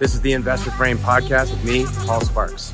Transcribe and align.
This 0.00 0.14
is 0.14 0.22
the 0.22 0.32
Investor 0.32 0.70
Frame 0.70 0.96
podcast 0.96 1.50
with 1.50 1.62
me, 1.62 1.84
Paul 2.06 2.22
Sparks. 2.22 2.72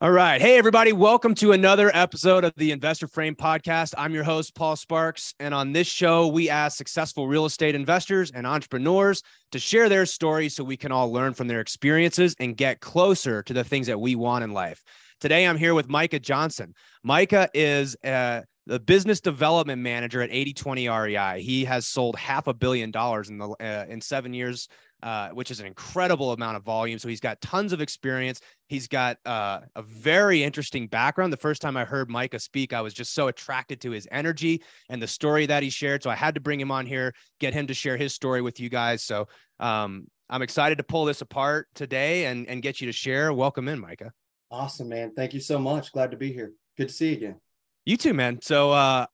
All 0.00 0.10
right. 0.10 0.40
Hey, 0.40 0.56
everybody. 0.56 0.94
Welcome 0.94 1.34
to 1.34 1.52
another 1.52 1.90
episode 1.92 2.44
of 2.44 2.54
the 2.56 2.72
Investor 2.72 3.06
Frame 3.06 3.34
podcast. 3.34 3.92
I'm 3.98 4.14
your 4.14 4.24
host, 4.24 4.54
Paul 4.54 4.74
Sparks. 4.76 5.34
And 5.38 5.52
on 5.52 5.72
this 5.72 5.86
show, 5.86 6.26
we 6.28 6.48
ask 6.48 6.78
successful 6.78 7.28
real 7.28 7.44
estate 7.44 7.74
investors 7.74 8.30
and 8.30 8.46
entrepreneurs 8.46 9.22
to 9.52 9.58
share 9.58 9.90
their 9.90 10.06
stories 10.06 10.56
so 10.56 10.64
we 10.64 10.78
can 10.78 10.92
all 10.92 11.12
learn 11.12 11.34
from 11.34 11.46
their 11.46 11.60
experiences 11.60 12.34
and 12.40 12.56
get 12.56 12.80
closer 12.80 13.42
to 13.42 13.52
the 13.52 13.62
things 13.62 13.86
that 13.88 14.00
we 14.00 14.14
want 14.14 14.44
in 14.44 14.54
life. 14.54 14.82
Today, 15.20 15.46
I'm 15.46 15.58
here 15.58 15.74
with 15.74 15.90
Micah 15.90 16.20
Johnson. 16.20 16.72
Micah 17.02 17.50
is 17.52 17.98
uh, 18.02 18.40
the 18.66 18.80
business 18.80 19.20
development 19.20 19.82
manager 19.82 20.22
at 20.22 20.30
8020 20.30 20.88
REI. 20.88 21.42
He 21.42 21.64
has 21.66 21.86
sold 21.86 22.16
half 22.16 22.46
a 22.46 22.54
billion 22.54 22.90
dollars 22.90 23.28
in 23.28 23.36
the 23.36 23.48
uh, 23.48 23.84
in 23.88 24.00
seven 24.00 24.32
years 24.32 24.68
uh, 25.04 25.28
which 25.28 25.50
is 25.50 25.60
an 25.60 25.66
incredible 25.66 26.32
amount 26.32 26.56
of 26.56 26.64
volume. 26.64 26.98
So 26.98 27.08
he's 27.08 27.20
got 27.20 27.38
tons 27.42 27.74
of 27.74 27.82
experience. 27.82 28.40
He's 28.68 28.88
got 28.88 29.18
uh, 29.26 29.60
a 29.76 29.82
very 29.82 30.42
interesting 30.42 30.86
background. 30.86 31.30
The 31.30 31.36
first 31.36 31.60
time 31.60 31.76
I 31.76 31.84
heard 31.84 32.08
Micah 32.08 32.38
speak, 32.38 32.72
I 32.72 32.80
was 32.80 32.94
just 32.94 33.12
so 33.12 33.28
attracted 33.28 33.82
to 33.82 33.90
his 33.90 34.08
energy 34.10 34.62
and 34.88 35.02
the 35.02 35.06
story 35.06 35.44
that 35.44 35.62
he 35.62 35.68
shared. 35.68 36.02
So 36.02 36.08
I 36.08 36.14
had 36.14 36.34
to 36.36 36.40
bring 36.40 36.58
him 36.58 36.70
on 36.70 36.86
here, 36.86 37.12
get 37.38 37.52
him 37.52 37.66
to 37.66 37.74
share 37.74 37.98
his 37.98 38.14
story 38.14 38.40
with 38.40 38.58
you 38.58 38.70
guys. 38.70 39.04
So 39.04 39.28
um, 39.60 40.06
I'm 40.30 40.40
excited 40.40 40.78
to 40.78 40.84
pull 40.84 41.04
this 41.04 41.20
apart 41.20 41.68
today 41.74 42.24
and, 42.24 42.48
and 42.48 42.62
get 42.62 42.80
you 42.80 42.86
to 42.86 42.92
share. 42.92 43.30
Welcome 43.30 43.68
in, 43.68 43.78
Micah. 43.80 44.10
Awesome, 44.50 44.88
man. 44.88 45.12
Thank 45.14 45.34
you 45.34 45.40
so 45.40 45.58
much. 45.58 45.92
Glad 45.92 46.12
to 46.12 46.16
be 46.16 46.32
here. 46.32 46.52
Good 46.78 46.88
to 46.88 46.94
see 46.94 47.10
you 47.10 47.16
again. 47.18 47.36
You 47.84 47.98
too, 47.98 48.14
man. 48.14 48.40
So, 48.40 48.72
uh, 48.72 49.04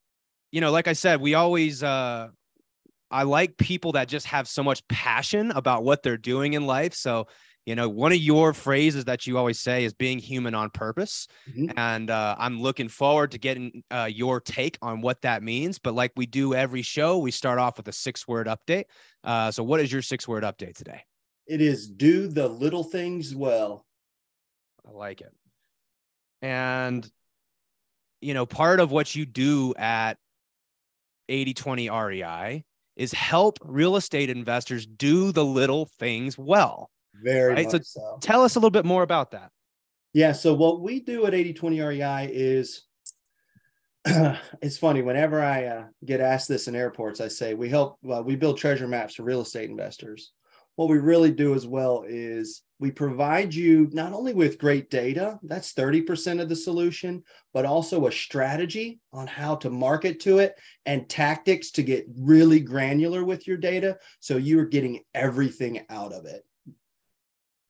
you 0.52 0.60
know, 0.60 0.70
like 0.70 0.86
I 0.86 0.92
said, 0.92 1.20
we 1.20 1.34
always, 1.34 1.82
uh, 1.82 2.28
I 3.10 3.24
like 3.24 3.56
people 3.56 3.92
that 3.92 4.08
just 4.08 4.26
have 4.26 4.46
so 4.46 4.62
much 4.62 4.86
passion 4.88 5.50
about 5.50 5.82
what 5.82 6.02
they're 6.02 6.16
doing 6.16 6.52
in 6.52 6.66
life. 6.66 6.94
So, 6.94 7.26
you 7.66 7.74
know, 7.74 7.88
one 7.88 8.12
of 8.12 8.18
your 8.18 8.54
phrases 8.54 9.06
that 9.06 9.26
you 9.26 9.36
always 9.36 9.60
say 9.60 9.84
is 9.84 9.92
being 9.92 10.18
human 10.18 10.54
on 10.54 10.70
purpose. 10.70 11.26
Mm-hmm. 11.48 11.76
And 11.76 12.10
uh, 12.10 12.36
I'm 12.38 12.60
looking 12.60 12.88
forward 12.88 13.32
to 13.32 13.38
getting 13.38 13.82
uh, 13.90 14.08
your 14.10 14.40
take 14.40 14.78
on 14.80 15.00
what 15.00 15.22
that 15.22 15.42
means. 15.42 15.78
But 15.78 15.94
like 15.94 16.12
we 16.16 16.26
do 16.26 16.54
every 16.54 16.82
show, 16.82 17.18
we 17.18 17.30
start 17.30 17.58
off 17.58 17.76
with 17.76 17.88
a 17.88 17.92
six 17.92 18.28
word 18.28 18.46
update. 18.46 18.84
Uh, 19.24 19.50
so, 19.50 19.62
what 19.62 19.80
is 19.80 19.92
your 19.92 20.02
six 20.02 20.26
word 20.26 20.44
update 20.44 20.76
today? 20.76 21.02
It 21.46 21.60
is 21.60 21.88
do 21.88 22.28
the 22.28 22.48
little 22.48 22.84
things 22.84 23.34
well. 23.34 23.84
I 24.86 24.92
like 24.92 25.20
it. 25.20 25.32
And, 26.42 27.08
you 28.20 28.34
know, 28.34 28.46
part 28.46 28.80
of 28.80 28.90
what 28.90 29.14
you 29.14 29.26
do 29.26 29.74
at 29.76 30.16
8020 31.28 31.90
REI 31.90 32.64
is 33.00 33.12
help 33.12 33.58
real 33.62 33.96
estate 33.96 34.30
investors 34.30 34.86
do 34.86 35.32
the 35.32 35.44
little 35.44 35.86
things 35.98 36.36
well. 36.36 36.90
Very 37.22 37.54
right? 37.54 37.70
so, 37.70 37.78
so. 37.82 38.18
Tell 38.20 38.42
us 38.42 38.56
a 38.56 38.58
little 38.58 38.70
bit 38.70 38.84
more 38.84 39.02
about 39.02 39.30
that. 39.32 39.50
Yeah. 40.12 40.32
So 40.32 40.54
what 40.54 40.80
we 40.80 41.00
do 41.00 41.26
at 41.26 41.34
8020 41.34 41.80
REI 41.80 42.30
is 42.32 42.82
it's 44.04 44.78
funny 44.78 45.02
whenever 45.02 45.42
I 45.42 45.64
uh, 45.64 45.84
get 46.04 46.20
asked 46.20 46.48
this 46.48 46.68
in 46.68 46.74
airports, 46.74 47.20
I 47.20 47.28
say 47.28 47.54
we 47.54 47.68
help, 47.68 47.98
uh, 48.10 48.22
we 48.22 48.36
build 48.36 48.58
treasure 48.58 48.88
maps 48.88 49.14
for 49.14 49.22
real 49.22 49.40
estate 49.40 49.70
investors 49.70 50.32
what 50.80 50.88
we 50.88 50.96
really 50.96 51.30
do 51.30 51.54
as 51.54 51.66
well 51.66 52.04
is 52.08 52.62
we 52.80 52.90
provide 52.90 53.54
you 53.54 53.90
not 53.92 54.14
only 54.14 54.32
with 54.32 54.58
great 54.58 54.88
data, 54.88 55.38
that's 55.42 55.74
30% 55.74 56.40
of 56.40 56.48
the 56.48 56.56
solution, 56.56 57.22
but 57.52 57.66
also 57.66 58.06
a 58.06 58.12
strategy 58.12 59.00
on 59.12 59.26
how 59.26 59.54
to 59.56 59.68
market 59.68 60.18
to 60.20 60.38
it 60.38 60.58
and 60.86 61.06
tactics 61.06 61.72
to 61.72 61.82
get 61.82 62.06
really 62.16 62.58
granular 62.58 63.22
with 63.22 63.46
your 63.46 63.58
data. 63.58 63.98
So 64.20 64.38
you're 64.38 64.64
getting 64.64 65.04
everything 65.14 65.84
out 65.90 66.14
of 66.14 66.24
it. 66.24 66.42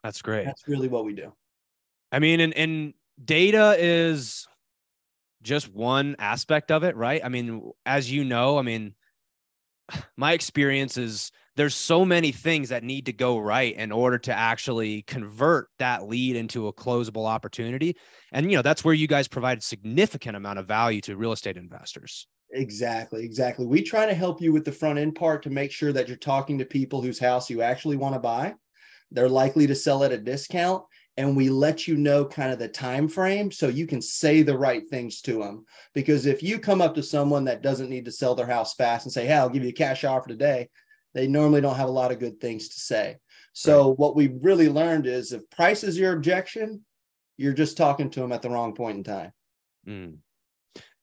That's 0.05 0.23
great. 0.23 0.45
That's 0.45 0.69
really 0.69 0.89
what 0.89 1.05
we 1.05 1.13
do. 1.13 1.33
I 2.13 2.21
mean, 2.21 2.39
and, 2.39 2.55
and 2.55 2.95
data 3.23 3.75
is 3.79 4.47
just 5.43 5.75
one 5.75 6.15
aspect 6.21 6.71
of 6.71 6.85
it, 6.85 6.95
right? 6.95 7.21
I 7.25 7.29
mean, 7.31 7.73
as 7.85 8.11
you 8.11 8.25
know, 8.25 8.59
I 8.59 8.63
mean, 8.63 8.95
my 10.17 10.35
experience 10.35 10.97
is 10.97 11.33
there's 11.61 11.75
so 11.75 12.07
many 12.07 12.33
things 12.33 12.71
that 12.71 12.83
need 12.83 13.05
to 13.05 13.13
go 13.13 13.37
right 13.37 13.77
in 13.77 13.93
order 13.93 14.17
to 14.17 14.33
actually 14.33 15.03
convert 15.03 15.69
that 15.79 16.09
lead 16.09 16.35
into 16.35 16.69
a 16.69 16.73
closable 16.73 17.27
opportunity. 17.27 17.95
And 18.33 18.51
you 18.51 18.57
know 18.57 18.63
that's 18.63 18.83
where 18.83 18.95
you 18.95 19.07
guys 19.07 19.29
provide 19.29 19.59
a 19.59 19.61
significant 19.61 20.37
amount 20.37 20.59
of 20.59 20.67
value 20.67 21.03
to 21.03 21.19
real 21.19 21.33
estate 21.33 21.59
investors. 21.59 22.27
Exactly 22.51 23.27
exactly. 23.27 23.67
We 23.67 23.83
try 23.83 24.07
to 24.07 24.15
help 24.15 24.41
you 24.41 24.55
with 24.55 24.65
the 24.65 24.73
front 24.73 24.99
end 24.99 25.17
part 25.17 25.43
to 25.43 25.51
make 25.51 25.71
sure 25.71 25.93
that 25.93 26.09
you're 26.09 26.17
talking 26.17 26.57
to 26.57 26.65
people 26.65 27.03
whose 27.03 27.19
house 27.19 27.51
you 27.51 27.61
actually 27.61 27.99
want 27.99 28.15
to 28.15 28.21
buy. 28.21 28.55
They're 29.11 29.29
likely 29.29 29.67
to 29.67 29.75
sell 29.75 30.03
at 30.03 30.13
a 30.13 30.19
discount 30.19 30.83
and 31.19 31.37
we 31.37 31.51
let 31.51 31.87
you 31.87 31.99
know 31.99 32.25
kind 32.25 32.53
of 32.53 32.59
the 32.59 32.69
time 32.69 33.07
frame 33.07 33.51
so 33.51 33.69
you 33.69 33.87
can 33.87 34.01
say 34.01 34.41
the 34.41 34.57
right 34.57 34.89
things 34.89 35.21
to 35.21 35.41
them 35.41 35.67
because 35.93 36.25
if 36.25 36.43
you 36.43 36.59
come 36.59 36.81
up 36.81 36.95
to 36.95 37.03
someone 37.03 37.45
that 37.45 37.61
doesn't 37.61 37.91
need 37.91 38.07
to 38.07 38.13
sell 38.13 38.35
their 38.35 38.47
house 38.47 38.75
fast 38.75 39.05
and 39.05 39.13
say 39.13 39.27
hey 39.27 39.35
i'll 39.35 39.49
give 39.51 39.63
you 39.63 39.69
a 39.69 39.73
cash 39.73 40.05
offer 40.05 40.29
today 40.29 40.69
they 41.15 41.27
normally 41.27 41.61
don't 41.61 41.77
have 41.77 41.89
a 41.89 41.93
lot 41.93 42.13
of 42.13 42.19
good 42.19 42.41
things 42.41 42.69
to 42.69 42.81
say 42.81 43.17
so 43.53 43.89
right. 43.89 43.99
what 43.99 44.17
we 44.17 44.29
really 44.41 44.69
learned 44.69 45.07
is 45.07 45.33
if 45.33 45.49
price 45.51 45.85
is 45.85 45.99
your 45.99 46.13
objection 46.13 46.85
you're 47.37 47.53
just 47.53 47.77
talking 47.77 48.11
to 48.11 48.21
them 48.21 48.33
at 48.33 48.43
the 48.43 48.51
wrong 48.51 48.75
point 48.75 48.99
in 48.99 49.05
time 49.05 49.33
mm. 49.87 50.17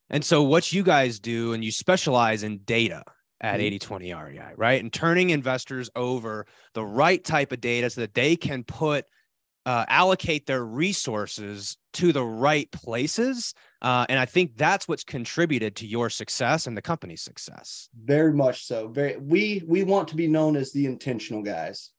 and 0.10 0.24
so 0.24 0.44
what 0.44 0.72
you 0.72 0.84
guys 0.84 1.20
do 1.20 1.54
and 1.54 1.64
you 1.64 1.72
specialize 1.72 2.44
in 2.44 2.60
data 2.60 3.04
at 3.42 3.60
8020 3.60 4.10
mm-hmm. 4.10 4.26
REI, 4.26 4.54
right? 4.56 4.82
And 4.82 4.92
turning 4.92 5.30
investors 5.30 5.90
over 5.96 6.46
the 6.74 6.84
right 6.84 7.24
type 7.24 7.52
of 7.52 7.62
data 7.62 7.90
so 7.90 8.02
that 8.02 8.14
they 8.14 8.36
can 8.36 8.64
put 8.64 9.06
uh, 9.68 9.84
allocate 9.90 10.46
their 10.46 10.64
resources 10.64 11.76
to 11.92 12.14
the 12.14 12.24
right 12.24 12.72
places. 12.72 13.54
Uh, 13.82 14.06
and 14.08 14.18
I 14.18 14.24
think 14.24 14.56
that's 14.56 14.88
what's 14.88 15.04
contributed 15.04 15.76
to 15.76 15.86
your 15.86 16.10
success 16.10 16.68
and 16.68 16.78
the 16.78 16.82
company's 16.82 17.22
success. 17.22 17.90
Very 17.94 18.34
much 18.34 18.66
so. 18.66 18.88
Very 18.88 19.18
we 19.18 19.62
we 19.68 19.84
want 19.84 20.08
to 20.08 20.16
be 20.16 20.28
known 20.28 20.56
as 20.56 20.72
the 20.72 20.86
intentional 20.86 21.42
guys. 21.42 21.92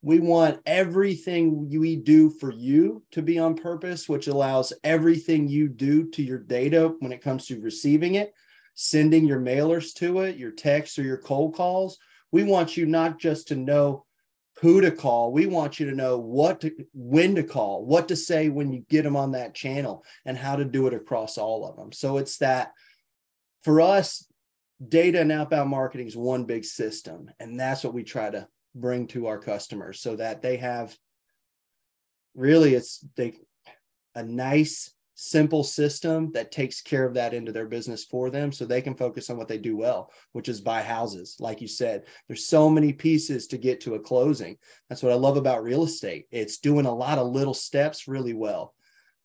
We 0.00 0.20
want 0.20 0.60
everything 0.64 1.68
we 1.68 1.96
do 1.96 2.30
for 2.30 2.52
you 2.52 3.02
to 3.10 3.20
be 3.20 3.36
on 3.40 3.56
purpose, 3.56 4.08
which 4.08 4.28
allows 4.28 4.72
everything 4.84 5.48
you 5.48 5.68
do 5.68 6.08
to 6.10 6.22
your 6.22 6.38
data 6.38 6.94
when 7.00 7.10
it 7.10 7.20
comes 7.20 7.46
to 7.46 7.60
receiving 7.60 8.14
it, 8.14 8.32
sending 8.76 9.26
your 9.26 9.40
mailers 9.40 9.92
to 9.94 10.20
it, 10.20 10.36
your 10.36 10.52
texts 10.52 11.00
or 11.00 11.02
your 11.02 11.18
cold 11.18 11.56
calls. 11.56 11.98
We 12.30 12.44
want 12.44 12.76
you 12.76 12.86
not 12.86 13.18
just 13.18 13.48
to 13.48 13.56
know 13.56 14.04
who 14.60 14.80
to 14.80 14.90
call. 14.90 15.32
We 15.32 15.46
want 15.46 15.78
you 15.78 15.86
to 15.88 15.94
know 15.94 16.18
what 16.18 16.60
to, 16.62 16.72
when 16.92 17.34
to 17.36 17.42
call, 17.42 17.84
what 17.84 18.08
to 18.08 18.16
say 18.16 18.48
when 18.48 18.72
you 18.72 18.84
get 18.88 19.02
them 19.02 19.16
on 19.16 19.32
that 19.32 19.54
channel, 19.54 20.04
and 20.24 20.36
how 20.36 20.56
to 20.56 20.64
do 20.64 20.86
it 20.86 20.94
across 20.94 21.38
all 21.38 21.66
of 21.66 21.76
them. 21.76 21.92
So 21.92 22.18
it's 22.18 22.38
that 22.38 22.72
for 23.62 23.80
us, 23.80 24.26
data 24.86 25.20
and 25.20 25.32
outbound 25.32 25.70
marketing 25.70 26.06
is 26.06 26.16
one 26.16 26.44
big 26.44 26.64
system. 26.64 27.30
And 27.40 27.58
that's 27.58 27.84
what 27.84 27.94
we 27.94 28.04
try 28.04 28.30
to 28.30 28.48
bring 28.74 29.06
to 29.08 29.26
our 29.26 29.38
customers 29.38 30.00
so 30.00 30.16
that 30.16 30.42
they 30.42 30.56
have 30.58 30.96
really 32.34 32.74
it's 32.74 33.04
they 33.16 33.34
a 34.14 34.22
nice 34.22 34.92
simple 35.20 35.64
system 35.64 36.30
that 36.30 36.52
takes 36.52 36.80
care 36.80 37.04
of 37.04 37.14
that 37.14 37.34
into 37.34 37.50
their 37.50 37.66
business 37.66 38.04
for 38.04 38.30
them 38.30 38.52
so 38.52 38.64
they 38.64 38.80
can 38.80 38.94
focus 38.94 39.28
on 39.28 39.36
what 39.36 39.48
they 39.48 39.58
do 39.58 39.76
well 39.76 40.12
which 40.30 40.48
is 40.48 40.60
buy 40.60 40.80
houses. 40.80 41.36
Like 41.40 41.60
you 41.60 41.66
said 41.66 42.04
there's 42.28 42.46
so 42.46 42.70
many 42.70 42.92
pieces 42.92 43.48
to 43.48 43.58
get 43.58 43.80
to 43.80 43.96
a 43.96 44.00
closing. 44.00 44.56
That's 44.88 45.02
what 45.02 45.10
i 45.10 45.16
love 45.16 45.36
about 45.36 45.64
real 45.64 45.82
estate. 45.82 46.26
It's 46.30 46.58
doing 46.58 46.86
a 46.86 46.94
lot 46.94 47.18
of 47.18 47.32
little 47.32 47.52
steps 47.52 48.06
really 48.06 48.32
well. 48.32 48.74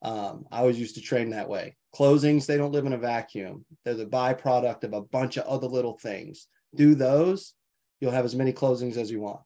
Um, 0.01 0.45
i 0.51 0.57
always 0.59 0.79
used 0.79 0.95
to 0.95 1.01
train 1.01 1.29
that 1.29 1.47
way. 1.47 1.75
Closings 1.95 2.47
they 2.47 2.57
don't 2.57 2.71
live 2.71 2.87
in 2.87 2.93
a 2.93 2.97
vacuum. 2.97 3.63
They're 3.85 3.93
the 3.93 4.07
byproduct 4.07 4.85
of 4.85 4.93
a 4.93 5.01
bunch 5.01 5.37
of 5.37 5.45
other 5.45 5.67
little 5.67 5.99
things. 5.99 6.47
Do 6.75 6.95
those 6.95 7.53
you'll 8.01 8.11
have 8.11 8.25
as 8.25 8.35
many 8.35 8.51
closings 8.51 8.97
as 8.97 9.11
you 9.11 9.21
want. 9.21 9.41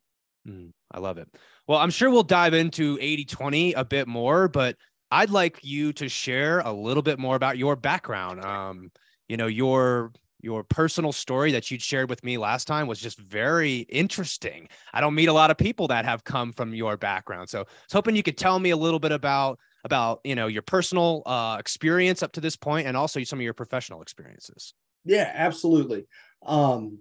Mm, 0.47 0.71
i 0.91 0.99
love 0.99 1.17
it. 1.17 1.27
Well 1.67 1.79
i'm 1.79 1.89
sure 1.89 2.09
we'll 2.09 2.23
dive 2.23 2.53
into 2.53 2.97
80 3.01 3.25
20 3.25 3.73
a 3.73 3.83
bit 3.83 4.07
more 4.07 4.47
but 4.47 4.77
I'd 5.11 5.29
like 5.29 5.59
you 5.63 5.93
to 5.93 6.09
share 6.09 6.59
a 6.59 6.71
little 6.71 7.03
bit 7.03 7.19
more 7.19 7.35
about 7.35 7.57
your 7.57 7.75
background. 7.75 8.43
Um, 8.43 8.91
you 9.27 9.37
know, 9.37 9.47
your 9.47 10.11
your 10.41 10.63
personal 10.63 11.11
story 11.11 11.51
that 11.51 11.71
you'd 11.71 11.81
shared 11.81 12.09
with 12.09 12.23
me 12.23 12.37
last 12.37 12.65
time 12.65 12.87
was 12.87 12.99
just 12.99 13.19
very 13.19 13.79
interesting. 13.89 14.69
I 14.93 15.01
don't 15.01 15.15
meet 15.15 15.29
a 15.29 15.33
lot 15.33 15.49
of 15.49 15.57
people 15.57 15.87
that 15.87 16.05
have 16.05 16.23
come 16.23 16.53
from 16.53 16.73
your 16.73 16.95
background. 16.95 17.49
So 17.49 17.59
I 17.59 17.61
was 17.61 17.93
hoping 17.93 18.15
you 18.15 18.23
could 18.23 18.37
tell 18.37 18.59
me 18.59 18.69
a 18.69 18.77
little 18.77 18.99
bit 18.99 19.11
about 19.11 19.59
about 19.83 20.19
you 20.23 20.35
know 20.35 20.47
your 20.47 20.61
personal 20.61 21.23
uh, 21.25 21.57
experience 21.59 22.21
up 22.21 22.33
to 22.33 22.41
this 22.41 22.55
point 22.55 22.87
and 22.87 22.97
also 22.97 23.23
some 23.23 23.39
of 23.39 23.43
your 23.43 23.53
professional 23.53 24.01
experiences. 24.01 24.73
Yeah, 25.05 25.31
absolutely. 25.33 26.05
Um, 26.45 26.99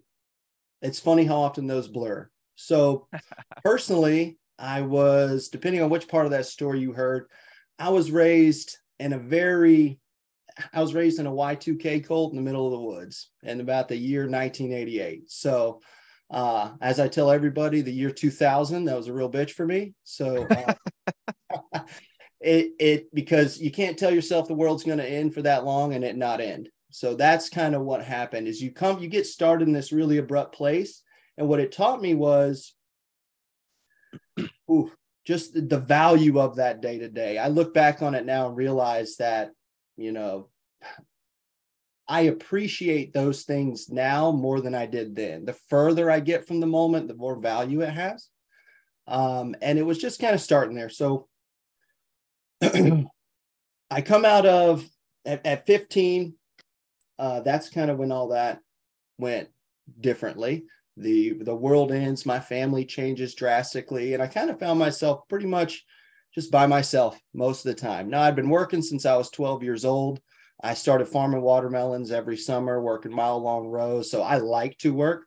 it's 0.81 1.01
funny 1.01 1.25
how 1.25 1.37
often 1.37 1.67
those 1.67 1.89
blur. 1.89 2.31
So 2.55 3.09
personally, 3.65 4.39
I 4.59 4.83
was 4.83 5.49
depending 5.49 5.83
on 5.83 5.91
which 5.91 6.09
part 6.09 6.27
of 6.27 6.33
that 6.33 6.47
story 6.47 6.81
you 6.81 6.93
heard, 6.93 7.27
I 7.79 7.91
was 7.91 8.11
raised 8.11 8.79
in 8.99 9.13
a 9.13 9.19
very, 9.19 9.99
I 10.73 10.81
was 10.81 10.95
raised 10.95 11.19
in 11.19 11.27
a 11.27 11.33
Y2K 11.33 12.07
cult 12.07 12.33
in 12.33 12.37
the 12.37 12.43
middle 12.43 12.67
of 12.67 12.73
the 12.73 12.81
woods 12.81 13.31
in 13.43 13.61
about 13.61 13.89
the 13.89 13.97
year 13.97 14.23
1988. 14.23 15.31
So 15.31 15.81
Uh, 16.29 16.73
as 16.81 16.99
I 16.99 17.07
tell 17.09 17.31
everybody, 17.31 17.83
the 17.83 17.93
year 17.93 18.11
2000 18.11 18.85
that 18.85 18.97
was 18.97 19.07
a 19.07 19.13
real 19.13 19.31
bitch 19.31 19.53
for 19.53 19.65
me. 19.65 19.95
So 20.03 20.47
uh, 20.51 20.75
it 22.41 22.73
it 22.81 23.15
because 23.15 23.61
you 23.61 23.71
can't 23.71 23.99
tell 23.99 24.13
yourself 24.13 24.49
the 24.49 24.55
world's 24.55 24.85
going 24.85 24.99
to 24.99 25.09
end 25.09 25.35
for 25.35 25.43
that 25.43 25.65
long 25.65 25.95
and 25.95 26.05
it 26.05 26.17
not 26.17 26.41
end. 26.41 26.69
So 26.91 27.15
that's 27.15 27.49
kind 27.49 27.75
of 27.75 27.83
what 27.83 28.05
happened. 28.05 28.49
Is 28.49 28.61
you 28.61 28.73
come 28.73 28.99
you 29.01 29.09
get 29.09 29.27
started 29.27 29.69
in 29.69 29.75
this 29.75 29.93
really 29.93 30.19
abrupt 30.19 30.55
place, 30.55 31.03
and 31.39 31.49
what 31.49 31.61
it 31.61 31.71
taught 31.73 32.03
me 32.03 32.15
was, 32.15 32.75
ooh, 34.71 34.91
just 35.27 35.69
the 35.69 35.79
value 35.79 36.41
of 36.41 36.57
that 36.57 36.81
day 36.81 36.99
to 36.99 37.09
day. 37.09 37.37
I 37.37 37.49
look 37.49 37.75
back 37.75 38.01
on 38.01 38.15
it 38.15 38.25
now 38.25 38.49
and 38.49 38.57
realize 38.57 39.17
that 39.17 39.51
you 39.97 40.13
know 40.13 40.49
I 42.09 42.23
appreciate 42.23 43.13
those 43.13 43.43
things 43.43 43.91
now 43.91 44.31
more 44.31 44.61
than 44.61 44.75
I 44.75 44.87
did 44.87 45.17
then. 45.17 45.45
The 45.45 45.55
further 45.69 46.11
I 46.11 46.21
get 46.21 46.47
from 46.47 46.61
the 46.61 46.67
moment, 46.67 47.09
the 47.09 47.15
more 47.15 47.37
value 47.37 47.81
it 47.81 47.91
has. 47.91 48.29
Um, 49.09 49.57
and 49.61 49.79
it 49.79 49.83
was 49.83 49.99
just 49.99 50.21
kind 50.21 50.35
of 50.35 50.41
starting 50.41 50.77
there. 50.77 50.89
So 50.89 51.29
I 52.63 54.01
come 54.05 54.25
out 54.25 54.47
of 54.47 54.89
at, 55.25 55.45
at 55.45 55.67
15. 55.67 56.35
Uh, 57.19 57.41
that's 57.41 57.71
kind 57.71 57.91
of 57.91 57.99
when 57.99 58.13
all 58.13 58.29
that 58.29 58.61
went 59.19 59.49
differently. 60.01 60.65
The 60.97 61.35
the 61.35 61.55
world 61.55 61.93
ends, 61.93 62.25
my 62.25 62.41
family 62.41 62.85
changes 62.85 63.35
drastically, 63.35 64.15
and 64.15 64.23
I 64.23 64.27
kind 64.27 64.51
of 64.51 64.59
found 64.59 64.79
myself 64.79 65.29
pretty 65.29 65.47
much 65.47 65.85
just 66.35 66.51
by 66.51 66.67
myself 66.67 67.19
most 67.35 67.65
of 67.65 67.75
the 67.75 67.81
time. 67.81 68.11
Now 68.11 68.23
i've 68.23 68.37
been 68.37 68.51
working 68.51 68.83
since 68.83 69.07
I 69.07 69.17
was 69.17 69.31
12 69.31 69.63
years 69.63 69.85
old. 69.85 70.21
I 70.63 70.75
started 70.75 71.09
farming 71.09 71.43
watermelons 71.43 72.11
every 72.11 72.37
summer, 72.37 72.81
working 72.81 73.13
mile 73.13 73.39
long 73.39 73.67
rows. 73.69 74.11
So 74.11 74.23
I 74.23 74.39
like 74.39 74.79
to 74.79 74.93
work. 74.93 75.27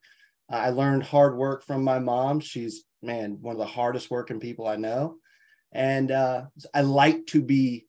I 0.50 0.72
learned 0.72 1.04
hard 1.04 1.38
work 1.38 1.64
from 1.64 1.84
my 1.84 2.00
mom. 2.00 2.40
She's, 2.40 2.84
man, 3.04 3.38
one 3.42 3.54
of 3.54 3.60
the 3.60 3.66
hardest 3.66 4.10
working 4.10 4.40
people 4.40 4.68
I 4.68 4.76
know. 4.76 5.18
And 5.72 6.12
uh, 6.12 6.46
I 6.74 6.82
like 6.82 7.28
to 7.28 7.44
be 7.44 7.86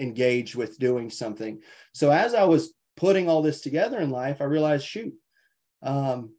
engaged 0.00 0.56
with 0.56 0.78
doing 0.78 1.10
something. 1.10 1.60
So 1.94 2.10
as 2.10 2.34
I 2.34 2.44
was 2.44 2.74
putting 2.96 3.28
all 3.28 3.42
this 3.42 3.60
together 3.60 4.00
in 4.00 4.10
life, 4.10 4.40
I 4.40 4.44
realized, 4.44 4.84
shoot, 4.84 5.14
um, 5.82 6.32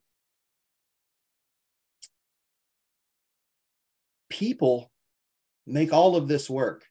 people 4.38 4.92
make 5.66 5.92
all 5.92 6.16
of 6.16 6.28
this 6.28 6.50
work 6.50 6.86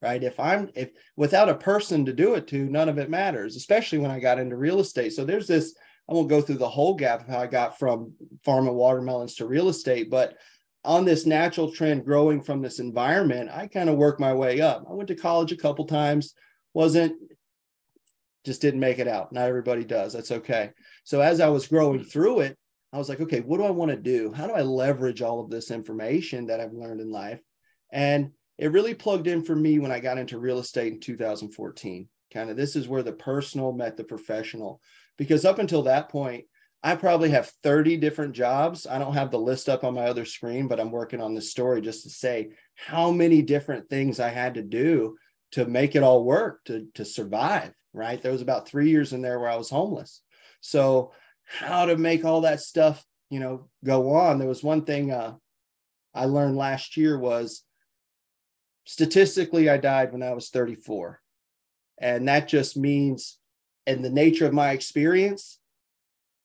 right? 0.00 0.22
If 0.22 0.38
i'm 0.38 0.70
if 0.74 0.90
without 1.16 1.48
a 1.48 1.54
person 1.54 2.04
to 2.06 2.12
do 2.12 2.34
it 2.34 2.46
to 2.48 2.64
none 2.66 2.88
of 2.88 2.98
it 2.98 3.10
matters 3.10 3.56
especially 3.56 3.98
when 3.98 4.10
i 4.10 4.20
got 4.20 4.38
into 4.38 4.56
real 4.56 4.80
estate. 4.80 5.12
So 5.12 5.24
there's 5.24 5.46
this 5.46 5.74
i 6.08 6.12
won't 6.12 6.28
go 6.28 6.40
through 6.40 6.58
the 6.58 6.68
whole 6.68 6.94
gap 6.94 7.22
of 7.22 7.28
how 7.28 7.40
i 7.40 7.46
got 7.46 7.78
from 7.78 8.12
farming 8.44 8.74
watermelons 8.74 9.34
to 9.36 9.46
real 9.46 9.68
estate 9.68 10.10
but 10.10 10.34
on 10.84 11.04
this 11.04 11.26
natural 11.26 11.72
trend 11.72 12.04
growing 12.04 12.40
from 12.40 12.62
this 12.62 12.78
environment 12.78 13.50
i 13.52 13.66
kind 13.66 13.88
of 13.88 13.96
worked 13.96 14.20
my 14.20 14.32
way 14.32 14.60
up. 14.60 14.84
I 14.88 14.94
went 14.94 15.08
to 15.08 15.16
college 15.16 15.52
a 15.52 15.56
couple 15.56 15.86
times 15.86 16.34
wasn't 16.74 17.14
just 18.44 18.62
didn't 18.62 18.80
make 18.80 18.98
it 18.98 19.08
out. 19.08 19.32
Not 19.32 19.48
everybody 19.48 19.84
does. 19.84 20.12
That's 20.12 20.30
okay. 20.30 20.70
So 21.04 21.20
as 21.20 21.40
i 21.40 21.48
was 21.48 21.66
growing 21.66 22.00
hmm. 22.00 22.08
through 22.08 22.40
it 22.40 22.58
i 22.92 22.98
was 22.98 23.08
like 23.08 23.20
okay 23.20 23.40
what 23.40 23.58
do 23.58 23.64
i 23.64 23.70
want 23.70 23.90
to 23.90 23.96
do 23.96 24.32
how 24.32 24.46
do 24.46 24.52
i 24.52 24.62
leverage 24.62 25.22
all 25.22 25.40
of 25.40 25.50
this 25.50 25.70
information 25.70 26.46
that 26.46 26.60
i've 26.60 26.72
learned 26.72 27.00
in 27.00 27.10
life 27.10 27.40
and 27.92 28.30
it 28.58 28.72
really 28.72 28.94
plugged 28.94 29.28
in 29.28 29.42
for 29.44 29.54
me 29.54 29.78
when 29.78 29.92
I 29.92 30.00
got 30.00 30.18
into 30.18 30.38
real 30.38 30.58
estate 30.58 30.92
in 30.92 31.00
2014. 31.00 32.08
Kind 32.32 32.50
of 32.50 32.56
this 32.56 32.76
is 32.76 32.88
where 32.88 33.04
the 33.04 33.12
personal 33.12 33.72
met 33.72 33.96
the 33.96 34.04
professional. 34.04 34.80
Because 35.16 35.44
up 35.44 35.58
until 35.58 35.82
that 35.84 36.10
point, 36.10 36.44
I 36.82 36.96
probably 36.96 37.30
have 37.30 37.52
30 37.62 37.96
different 37.96 38.34
jobs. 38.34 38.86
I 38.86 38.98
don't 38.98 39.14
have 39.14 39.30
the 39.30 39.38
list 39.38 39.68
up 39.68 39.84
on 39.84 39.94
my 39.94 40.04
other 40.04 40.24
screen, 40.24 40.68
but 40.68 40.78
I'm 40.78 40.90
working 40.90 41.20
on 41.20 41.34
this 41.34 41.50
story 41.50 41.80
just 41.80 42.02
to 42.04 42.10
say 42.10 42.50
how 42.74 43.10
many 43.10 43.42
different 43.42 43.88
things 43.88 44.20
I 44.20 44.28
had 44.28 44.54
to 44.54 44.62
do 44.62 45.16
to 45.52 45.64
make 45.64 45.96
it 45.96 46.02
all 46.02 46.24
work, 46.24 46.64
to, 46.66 46.86
to 46.94 47.04
survive, 47.04 47.72
right? 47.92 48.20
There 48.20 48.32
was 48.32 48.42
about 48.42 48.68
three 48.68 48.90
years 48.90 49.12
in 49.12 49.22
there 49.22 49.40
where 49.40 49.48
I 49.48 49.56
was 49.56 49.70
homeless. 49.70 50.20
So, 50.60 51.12
how 51.48 51.86
to 51.86 51.96
make 51.96 52.24
all 52.24 52.42
that 52.42 52.60
stuff, 52.60 53.04
you 53.30 53.40
know, 53.40 53.68
go 53.84 54.10
on. 54.14 54.38
There 54.38 54.48
was 54.48 54.62
one 54.62 54.84
thing 54.84 55.10
uh, 55.10 55.34
I 56.14 56.26
learned 56.26 56.56
last 56.56 56.96
year 56.96 57.18
was 57.18 57.64
statistically, 58.84 59.68
I 59.68 59.78
died 59.78 60.12
when 60.12 60.22
I 60.22 60.32
was 60.32 60.50
34. 60.50 61.20
And 62.00 62.28
that 62.28 62.48
just 62.48 62.76
means, 62.76 63.38
in 63.86 64.02
the 64.02 64.10
nature 64.10 64.46
of 64.46 64.52
my 64.52 64.70
experience, 64.70 65.58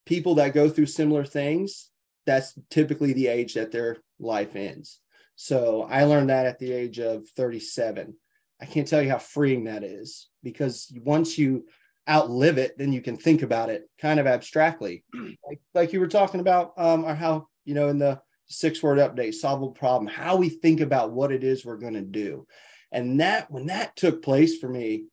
people 0.05 0.35
that 0.35 0.53
go 0.53 0.69
through 0.69 0.88
similar 0.88 1.25
things, 1.25 1.89
that's 2.25 2.57
typically 2.69 3.13
the 3.13 3.27
age 3.27 3.53
that 3.53 3.71
their 3.71 3.97
life 4.19 4.56
ends. 4.56 4.99
So 5.35 5.88
I 5.89 6.06
learned 6.06 6.29
that 6.29 6.45
at 6.45 6.59
the 6.59 6.71
age 6.71 6.99
of 6.99 7.27
37. 7.29 8.13
I 8.61 8.65
can't 8.65 8.88
tell 8.88 9.01
you 9.01 9.09
how 9.09 9.17
freeing 9.17 9.65
that 9.65 9.83
is 9.83 10.29
because 10.41 10.91
once 11.03 11.38
you 11.38 11.65
outlive 12.09 12.57
it, 12.57 12.77
then 12.77 12.91
you 12.91 13.01
can 13.01 13.17
think 13.17 13.41
about 13.41 13.69
it 13.69 13.89
kind 14.00 14.19
of 14.19 14.27
abstractly, 14.27 15.03
like, 15.47 15.61
like 15.73 15.94
you 15.94 16.00
were 16.00 16.07
talking 16.07 16.39
about, 16.39 16.73
um, 16.77 17.05
or 17.05 17.15
how, 17.15 17.47
you 17.65 17.73
know, 17.73 17.89
in 17.89 17.97
the 17.97 18.19
six 18.47 18.83
word 18.83 19.00
update, 19.00 19.33
solve 19.33 19.61
a 19.63 19.69
problem, 19.71 20.07
how 20.07 20.35
we 20.35 20.50
think 20.50 20.81
about 20.81 21.11
what 21.11 21.31
it 21.31 21.44
is 21.44 21.65
we're 21.65 21.77
going 21.77 21.94
to 21.94 22.01
do. 22.01 22.45
And 22.91 23.19
that 23.19 23.50
when 23.50 23.67
that 23.67 23.95
took 23.95 24.21
place 24.21 24.57
for 24.57 24.69
me, 24.69 25.05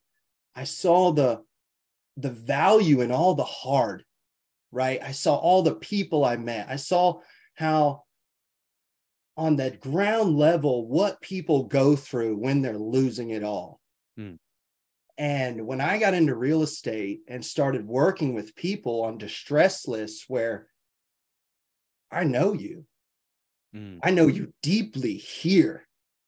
I 0.55 0.65
saw 0.65 1.13
the 1.13 1.43
the 2.17 2.31
value 2.31 3.01
in 3.01 3.11
all 3.11 3.35
the 3.35 3.45
hard, 3.45 4.05
right? 4.71 5.01
I 5.03 5.13
saw 5.13 5.37
all 5.37 5.63
the 5.63 5.75
people 5.75 6.25
I 6.25 6.37
met. 6.37 6.69
I 6.69 6.77
saw 6.77 7.21
how 7.55 8.03
on 9.37 9.57
that 9.57 9.81
ground 9.81 10.37
level 10.37 10.87
what 10.87 11.23
people 11.23 11.65
go 11.65 11.97
through 11.97 12.37
when 12.37 12.61
they're 12.61 12.77
losing 12.77 13.31
it 13.31 13.43
all. 13.43 13.81
Hmm. 14.17 14.35
And 15.21 15.67
when 15.67 15.81
I 15.81 15.99
got 15.99 16.15
into 16.15 16.35
real 16.35 16.63
estate 16.63 17.21
and 17.29 17.45
started 17.45 17.87
working 17.87 18.35
with 18.35 18.57
people 18.57 19.03
on 19.03 19.19
distress 19.19 19.87
lists 19.87 20.25
where 20.27 20.67
I 22.11 22.25
know 22.25 22.55
you, 22.55 22.87
Mm. 23.75 24.01
I 24.03 24.11
know 24.11 24.27
you 24.27 24.53
deeply 24.63 25.15
here. 25.15 25.87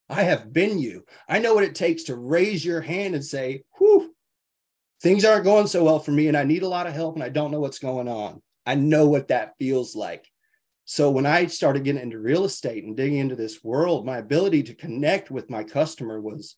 I 0.09 0.23
have 0.23 0.53
been 0.53 0.79
you. 0.79 1.05
I 1.27 1.39
know 1.39 1.53
what 1.53 1.63
it 1.63 1.75
takes 1.75 2.03
to 2.03 2.15
raise 2.15 2.63
your 2.63 2.81
hand 2.81 3.15
and 3.15 3.25
say, 3.25 3.63
whew, 3.77 4.13
things 5.01 5.25
aren't 5.25 5.45
going 5.45 5.67
so 5.67 5.83
well 5.83 5.99
for 5.99 6.11
me 6.11 6.27
and 6.27 6.37
I 6.37 6.43
need 6.43 6.63
a 6.63 6.67
lot 6.67 6.87
of 6.87 6.93
help 6.93 7.15
and 7.15 7.23
I 7.23 7.29
don't 7.29 7.51
know 7.51 7.59
what's 7.59 7.79
going 7.79 8.07
on. 8.07 8.41
I 8.65 8.75
know 8.75 9.07
what 9.07 9.29
that 9.29 9.55
feels 9.59 9.95
like. 9.95 10.25
So 10.85 11.09
when 11.09 11.25
I 11.25 11.47
started 11.47 11.83
getting 11.83 12.01
into 12.01 12.19
real 12.19 12.45
estate 12.45 12.83
and 12.83 12.95
digging 12.95 13.19
into 13.19 13.35
this 13.35 13.63
world, 13.63 14.05
my 14.05 14.17
ability 14.17 14.63
to 14.63 14.75
connect 14.75 15.31
with 15.31 15.49
my 15.49 15.63
customer 15.63 16.19
was 16.19 16.57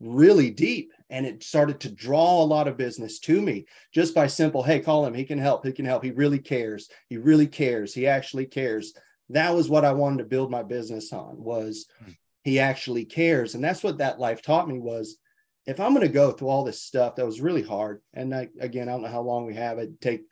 really 0.00 0.50
deep 0.50 0.92
and 1.10 1.24
it 1.24 1.42
started 1.42 1.80
to 1.80 1.92
draw 1.92 2.42
a 2.42 2.44
lot 2.44 2.66
of 2.66 2.76
business 2.76 3.20
to 3.20 3.40
me 3.40 3.66
just 3.94 4.14
by 4.14 4.26
simple 4.26 4.62
hey 4.62 4.80
call 4.80 5.06
him 5.06 5.14
he 5.14 5.24
can 5.24 5.38
help 5.38 5.64
he 5.64 5.72
can 5.72 5.84
help 5.84 6.02
he 6.02 6.10
really 6.10 6.38
cares 6.38 6.88
he 7.08 7.16
really 7.16 7.46
cares 7.46 7.94
he 7.94 8.06
actually 8.06 8.46
cares 8.46 8.92
that 9.30 9.54
was 9.54 9.68
what 9.68 9.84
I 9.84 9.92
wanted 9.92 10.18
to 10.18 10.24
build 10.24 10.50
my 10.50 10.62
business 10.62 11.12
on 11.12 11.42
was 11.42 11.86
hmm. 12.04 12.12
he 12.44 12.58
actually 12.58 13.04
cares. 13.04 13.54
And 13.54 13.62
that's 13.62 13.82
what 13.82 13.98
that 13.98 14.20
life 14.20 14.42
taught 14.42 14.68
me 14.68 14.78
was 14.78 15.16
if 15.66 15.80
I'm 15.80 15.94
going 15.94 16.06
to 16.06 16.12
go 16.12 16.30
through 16.30 16.48
all 16.48 16.64
this 16.64 16.82
stuff 16.82 17.16
that 17.16 17.26
was 17.26 17.40
really 17.40 17.62
hard. 17.62 18.00
And 18.14 18.34
I, 18.34 18.48
again, 18.60 18.88
I 18.88 18.92
don't 18.92 19.02
know 19.02 19.08
how 19.08 19.22
long 19.22 19.46
we 19.46 19.54
have 19.54 19.78
it 19.78 20.00
take 20.00 20.22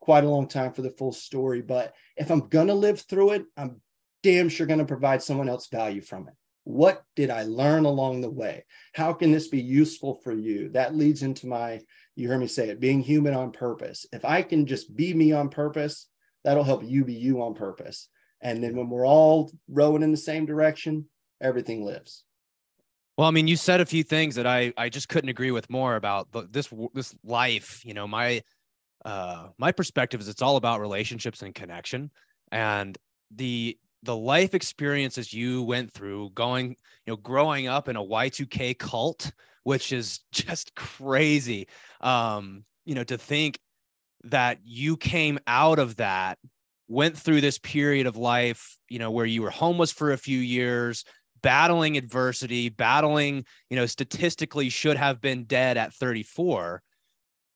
quite 0.00 0.24
a 0.24 0.28
long 0.28 0.48
time 0.48 0.72
for 0.72 0.82
the 0.82 0.90
full 0.90 1.12
story, 1.12 1.62
but 1.62 1.94
if 2.16 2.30
I'm 2.30 2.48
going 2.48 2.68
to 2.68 2.74
live 2.74 3.00
through 3.00 3.32
it, 3.32 3.44
I'm 3.56 3.80
damn 4.22 4.48
sure 4.48 4.66
going 4.66 4.80
to 4.80 4.84
provide 4.84 5.22
someone 5.22 5.48
else 5.48 5.68
value 5.68 6.00
from 6.00 6.28
it. 6.28 6.34
What 6.64 7.02
did 7.16 7.30
I 7.30 7.42
learn 7.44 7.84
along 7.84 8.20
the 8.20 8.30
way? 8.30 8.64
How 8.94 9.12
can 9.12 9.32
this 9.32 9.48
be 9.48 9.60
useful 9.60 10.20
for 10.22 10.32
you? 10.32 10.68
That 10.70 10.94
leads 10.94 11.22
into 11.22 11.46
my, 11.46 11.80
you 12.16 12.28
heard 12.28 12.40
me 12.40 12.46
say 12.46 12.68
it, 12.68 12.80
being 12.80 13.00
human 13.00 13.34
on 13.34 13.50
purpose. 13.50 14.06
If 14.12 14.24
I 14.24 14.42
can 14.42 14.66
just 14.66 14.94
be 14.94 15.14
me 15.14 15.32
on 15.32 15.48
purpose, 15.48 16.08
that'll 16.44 16.64
help 16.64 16.84
you 16.84 17.04
be 17.04 17.14
you 17.14 17.42
on 17.42 17.54
purpose. 17.54 18.08
And 18.40 18.62
then 18.62 18.76
when 18.76 18.88
we're 18.88 19.06
all 19.06 19.50
rowing 19.68 20.02
in 20.02 20.10
the 20.10 20.16
same 20.16 20.46
direction, 20.46 21.06
everything 21.40 21.84
lives. 21.84 22.24
Well, 23.16 23.28
I 23.28 23.32
mean, 23.32 23.48
you 23.48 23.56
said 23.56 23.80
a 23.80 23.86
few 23.86 24.02
things 24.02 24.34
that 24.36 24.46
I 24.46 24.72
I 24.78 24.88
just 24.88 25.10
couldn't 25.10 25.28
agree 25.28 25.50
with 25.50 25.68
more 25.68 25.96
about 25.96 26.28
this 26.50 26.72
this 26.94 27.14
life. 27.22 27.84
You 27.84 27.92
know, 27.92 28.08
my 28.08 28.42
uh 29.04 29.48
my 29.58 29.72
perspective 29.72 30.22
is 30.22 30.28
it's 30.28 30.40
all 30.40 30.56
about 30.56 30.80
relationships 30.80 31.42
and 31.42 31.54
connection, 31.54 32.10
and 32.50 32.96
the 33.30 33.76
the 34.02 34.16
life 34.16 34.54
experiences 34.54 35.32
you 35.32 35.62
went 35.62 35.92
through 35.92 36.30
going 36.30 36.70
you 36.70 37.12
know 37.12 37.16
growing 37.16 37.66
up 37.66 37.88
in 37.88 37.96
a 37.96 38.02
y2k 38.02 38.78
cult 38.78 39.30
which 39.62 39.92
is 39.92 40.20
just 40.32 40.74
crazy. 40.74 41.68
Um 42.00 42.64
you 42.84 42.94
know 42.94 43.04
to 43.04 43.18
think 43.18 43.58
that 44.24 44.58
you 44.64 44.96
came 44.96 45.38
out 45.46 45.78
of 45.78 45.96
that 45.96 46.38
went 46.88 47.16
through 47.16 47.40
this 47.40 47.56
period 47.56 48.06
of 48.06 48.16
life, 48.16 48.76
you 48.88 48.98
know, 48.98 49.12
where 49.12 49.24
you 49.24 49.42
were 49.42 49.50
homeless 49.50 49.92
for 49.92 50.12
a 50.12 50.18
few 50.18 50.38
years, 50.38 51.04
battling 51.40 51.96
adversity, 51.96 52.68
battling, 52.68 53.44
you 53.70 53.76
know, 53.76 53.86
statistically 53.86 54.68
should 54.68 54.96
have 54.96 55.20
been 55.20 55.44
dead 55.44 55.76
at 55.76 55.94
34 55.94 56.82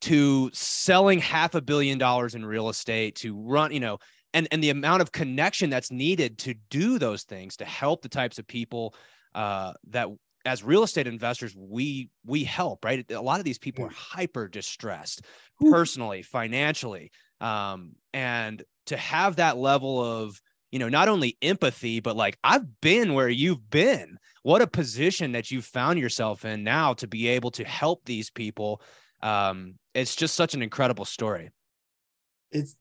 to 0.02 0.50
selling 0.52 1.18
half 1.18 1.54
a 1.54 1.60
billion 1.60 1.98
dollars 1.98 2.34
in 2.34 2.46
real 2.46 2.68
estate 2.68 3.16
to 3.16 3.36
run, 3.36 3.72
you 3.72 3.80
know, 3.80 3.98
and 4.34 4.46
and 4.50 4.62
the 4.62 4.70
amount 4.70 5.00
of 5.00 5.12
connection 5.12 5.70
that's 5.70 5.90
needed 5.90 6.38
to 6.38 6.54
do 6.68 6.98
those 6.98 7.22
things 7.22 7.56
to 7.56 7.64
help 7.64 8.02
the 8.02 8.08
types 8.08 8.38
of 8.38 8.46
people 8.46 8.94
uh, 9.34 9.72
that 9.88 10.08
as 10.44 10.62
real 10.62 10.82
estate 10.82 11.06
investors 11.06 11.54
we 11.56 12.10
we 12.26 12.44
help 12.44 12.84
right? 12.84 13.10
A 13.10 13.20
lot 13.20 13.38
of 13.38 13.44
these 13.44 13.58
people 13.58 13.86
are 13.86 13.90
hyper 13.90 14.48
distressed 14.48 15.22
personally 15.70 16.22
financially 16.22 17.10
um, 17.40 17.92
and 18.12 18.62
to 18.86 18.96
have 18.96 19.36
that 19.36 19.56
level 19.56 20.04
of 20.04 20.38
you 20.70 20.78
know 20.78 20.90
not 20.90 21.08
only 21.08 21.38
empathy 21.40 22.00
but 22.00 22.16
like 22.16 22.36
i've 22.44 22.80
been 22.82 23.14
where 23.14 23.30
you've 23.30 23.70
been. 23.70 24.18
What 24.42 24.60
a 24.60 24.66
position 24.66 25.32
that 25.32 25.50
you've 25.50 25.64
found 25.64 25.98
yourself 25.98 26.44
in 26.44 26.64
now 26.64 26.92
to 26.94 27.06
be 27.06 27.28
able 27.28 27.50
to 27.52 27.64
help 27.64 28.04
these 28.04 28.28
people 28.28 28.82
um, 29.24 29.76
it's 29.94 30.14
just 30.14 30.34
such 30.34 30.54
an 30.54 30.62
incredible 30.62 31.06
story. 31.06 31.50
It's 32.52 32.72
it, 32.72 32.76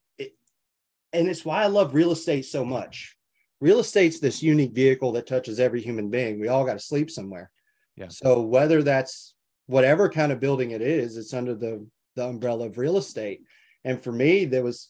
and 1.13 1.27
it's 1.27 1.45
why 1.45 1.63
i 1.63 1.67
love 1.67 1.93
real 1.93 2.11
estate 2.11 2.45
so 2.45 2.65
much 2.65 3.15
real 3.61 3.79
estate's 3.79 4.19
this 4.19 4.43
unique 4.43 4.73
vehicle 4.73 5.11
that 5.11 5.27
touches 5.27 5.59
every 5.59 5.81
human 5.81 6.09
being 6.09 6.39
we 6.39 6.47
all 6.47 6.65
got 6.65 6.73
to 6.73 6.79
sleep 6.79 7.09
somewhere 7.09 7.49
yeah. 7.95 8.07
So 8.09 8.41
whether 8.41 8.81
that's 8.81 9.35
whatever 9.67 10.09
kind 10.09 10.31
of 10.31 10.39
building 10.39 10.71
it 10.71 10.81
is, 10.81 11.17
it's 11.17 11.33
under 11.33 11.55
the 11.55 11.85
the 12.15 12.27
umbrella 12.27 12.67
of 12.67 12.77
real 12.77 12.97
estate. 12.97 13.41
And 13.83 14.01
for 14.01 14.11
me, 14.11 14.45
there 14.45 14.63
was 14.63 14.89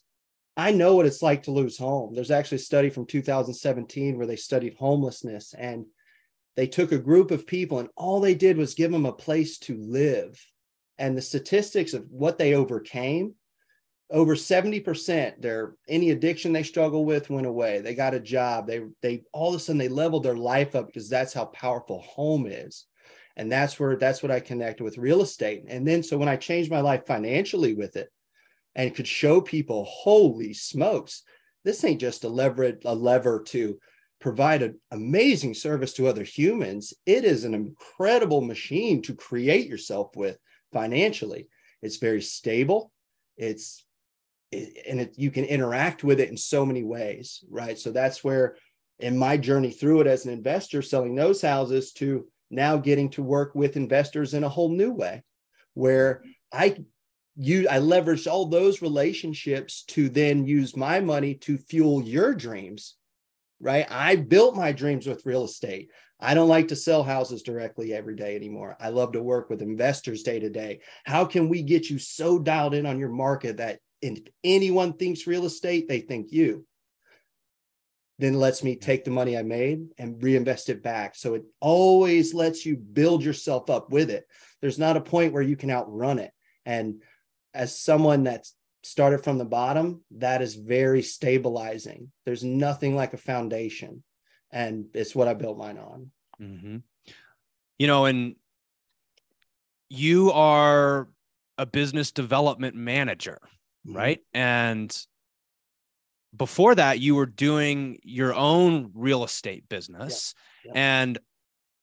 I 0.55 0.71
know 0.71 0.95
what 0.95 1.05
it's 1.05 1.21
like 1.21 1.43
to 1.43 1.51
lose 1.51 1.77
home. 1.77 2.13
There's 2.13 2.31
actually 2.31 2.57
a 2.57 2.59
study 2.59 2.89
from 2.89 3.05
2017 3.05 4.17
where 4.17 4.27
they 4.27 4.35
studied 4.35 4.75
homelessness 4.75 5.53
and 5.57 5.85
they 6.55 6.67
took 6.67 6.91
a 6.91 6.99
group 6.99 7.31
of 7.31 7.47
people 7.47 7.79
and 7.79 7.89
all 7.95 8.19
they 8.19 8.35
did 8.35 8.57
was 8.57 8.75
give 8.75 8.91
them 8.91 9.07
a 9.07 9.11
place 9.11 9.57
to 9.59 9.75
live. 9.77 10.39
And 10.99 11.17
the 11.17 11.23
statistics 11.23 11.93
of 11.93 12.05
what 12.11 12.37
they 12.37 12.53
overcame 12.53 13.33
over 14.09 14.35
70% 14.35 15.41
their 15.41 15.75
any 15.87 16.11
addiction 16.11 16.53
they 16.53 16.63
struggle 16.63 17.05
with 17.05 17.29
went 17.29 17.47
away. 17.47 17.81
They 17.81 17.95
got 17.95 18.13
a 18.13 18.19
job. 18.19 18.67
They 18.67 18.81
they 19.01 19.23
all 19.31 19.49
of 19.49 19.55
a 19.55 19.59
sudden 19.59 19.79
they 19.79 19.87
leveled 19.87 20.23
their 20.23 20.35
life 20.35 20.75
up 20.75 20.87
because 20.87 21.09
that's 21.09 21.33
how 21.33 21.45
powerful 21.45 22.01
home 22.01 22.45
is. 22.45 22.85
And 23.35 23.51
that's 23.51 23.79
where 23.79 23.95
that's 23.95 24.21
what 24.21 24.31
i 24.31 24.39
connected 24.39 24.83
with 24.83 24.97
real 24.97 25.21
estate. 25.21 25.63
And 25.67 25.87
then 25.87 26.03
so 26.03 26.17
when 26.17 26.29
i 26.29 26.35
changed 26.35 26.69
my 26.69 26.81
life 26.81 27.05
financially 27.07 27.73
with 27.73 27.95
it 27.95 28.09
and 28.75 28.93
could 28.93 29.07
show 29.07 29.41
people 29.41 29.85
holy 29.85 30.53
smokes 30.53 31.23
this 31.63 31.83
ain't 31.83 32.01
just 32.01 32.23
a 32.23 32.29
lever 32.29 32.73
a 32.85 32.93
lever 32.93 33.41
to 33.47 33.79
provide 34.19 34.61
an 34.61 34.79
amazing 34.91 35.53
service 35.53 35.93
to 35.93 36.07
other 36.07 36.23
humans. 36.23 36.93
It 37.05 37.25
is 37.25 37.43
an 37.43 37.53
incredible 37.53 38.41
machine 38.41 39.01
to 39.01 39.15
create 39.15 39.67
yourself 39.67 40.15
with 40.15 40.37
financially. 40.71 41.49
It's 41.81 41.97
very 41.97 42.21
stable. 42.21 42.91
It's 43.35 43.85
and 44.87 45.01
it, 45.01 45.13
you 45.17 45.31
can 45.31 45.45
interact 45.45 46.03
with 46.03 46.19
it 46.19 46.29
in 46.29 46.37
so 46.37 46.65
many 46.65 46.83
ways 46.83 47.43
right 47.49 47.77
so 47.77 47.91
that's 47.91 48.23
where 48.23 48.55
in 48.99 49.17
my 49.17 49.37
journey 49.37 49.71
through 49.71 50.01
it 50.01 50.07
as 50.07 50.25
an 50.25 50.31
investor 50.31 50.81
selling 50.81 51.15
those 51.15 51.41
houses 51.41 51.91
to 51.91 52.25
now 52.49 52.77
getting 52.77 53.09
to 53.09 53.23
work 53.23 53.55
with 53.55 53.75
investors 53.75 54.33
in 54.33 54.43
a 54.43 54.49
whole 54.49 54.69
new 54.69 54.91
way 54.91 55.23
where 55.73 56.23
I 56.51 56.77
you 57.35 57.67
I 57.69 57.79
leveraged 57.79 58.31
all 58.31 58.45
those 58.45 58.81
relationships 58.81 59.83
to 59.89 60.09
then 60.09 60.45
use 60.45 60.77
my 60.77 60.99
money 60.99 61.35
to 61.35 61.57
fuel 61.57 62.03
your 62.03 62.33
dreams. 62.33 62.95
Right? 63.59 63.87
I 63.89 64.17
built 64.17 64.55
my 64.55 64.73
dreams 64.73 65.07
with 65.07 65.25
real 65.25 65.45
estate. 65.45 65.89
I 66.19 66.33
don't 66.33 66.49
like 66.49 66.67
to 66.69 66.75
sell 66.75 67.01
houses 67.03 67.43
directly 67.43 67.93
every 67.93 68.15
day 68.15 68.35
anymore. 68.35 68.77
I 68.79 68.89
love 68.89 69.13
to 69.13 69.23
work 69.23 69.49
with 69.49 69.61
investors 69.61 70.23
day 70.23 70.39
to 70.39 70.49
day. 70.49 70.81
How 71.05 71.25
can 71.25 71.49
we 71.49 71.63
get 71.63 71.89
you 71.89 71.97
so 71.97 72.39
dialed 72.39 72.73
in 72.73 72.85
on 72.85 72.99
your 72.99 73.09
market 73.09 73.57
that 73.57 73.79
if 74.03 74.23
anyone 74.43 74.93
thinks 74.93 75.27
real 75.27 75.45
estate, 75.45 75.87
they 75.87 76.01
think 76.01 76.31
you? 76.31 76.65
then 78.19 78.39
lets 78.39 78.63
me 78.63 78.75
take 78.75 79.03
the 79.03 79.11
money 79.11 79.37
I 79.37 79.41
made 79.41 79.87
and 79.97 80.21
reinvest 80.21 80.69
it 80.69 80.83
back. 80.83 81.15
So 81.15 81.33
it 81.33 81.43
always 81.59 82.33
lets 82.33 82.65
you 82.65 82.77
build 82.77 83.23
yourself 83.23 83.69
up 83.69 83.91
with 83.91 84.09
it. 84.09 84.25
There's 84.61 84.79
not 84.79 84.97
a 84.97 85.01
point 85.01 85.33
where 85.33 85.41
you 85.41 85.57
can 85.57 85.71
outrun 85.71 86.19
it. 86.19 86.31
And 86.65 87.01
as 87.53 87.77
someone 87.77 88.23
that's 88.23 88.55
started 88.83 89.23
from 89.23 89.39
the 89.39 89.45
bottom, 89.45 90.03
that 90.11 90.41
is 90.41 90.55
very 90.55 91.01
stabilizing. 91.01 92.11
There's 92.25 92.43
nothing 92.43 92.95
like 92.95 93.13
a 93.13 93.17
foundation. 93.17 94.03
And 94.51 94.85
it's 94.93 95.15
what 95.15 95.27
I 95.27 95.33
built 95.33 95.57
mine 95.57 95.77
on. 95.77 96.11
Mm-hmm. 96.41 96.77
You 97.79 97.87
know, 97.87 98.05
and 98.05 98.35
you 99.89 100.31
are 100.31 101.09
a 101.57 101.65
business 101.65 102.11
development 102.11 102.75
manager, 102.75 103.39
mm-hmm. 103.85 103.95
right? 103.95 104.19
And 104.33 104.95
before 106.35 106.75
that 106.75 106.99
you 106.99 107.15
were 107.15 107.25
doing 107.25 107.99
your 108.03 108.33
own 108.33 108.91
real 108.93 109.23
estate 109.23 109.67
business 109.69 110.33
yeah. 110.65 110.71
Yeah. 110.73 111.01
and 111.01 111.19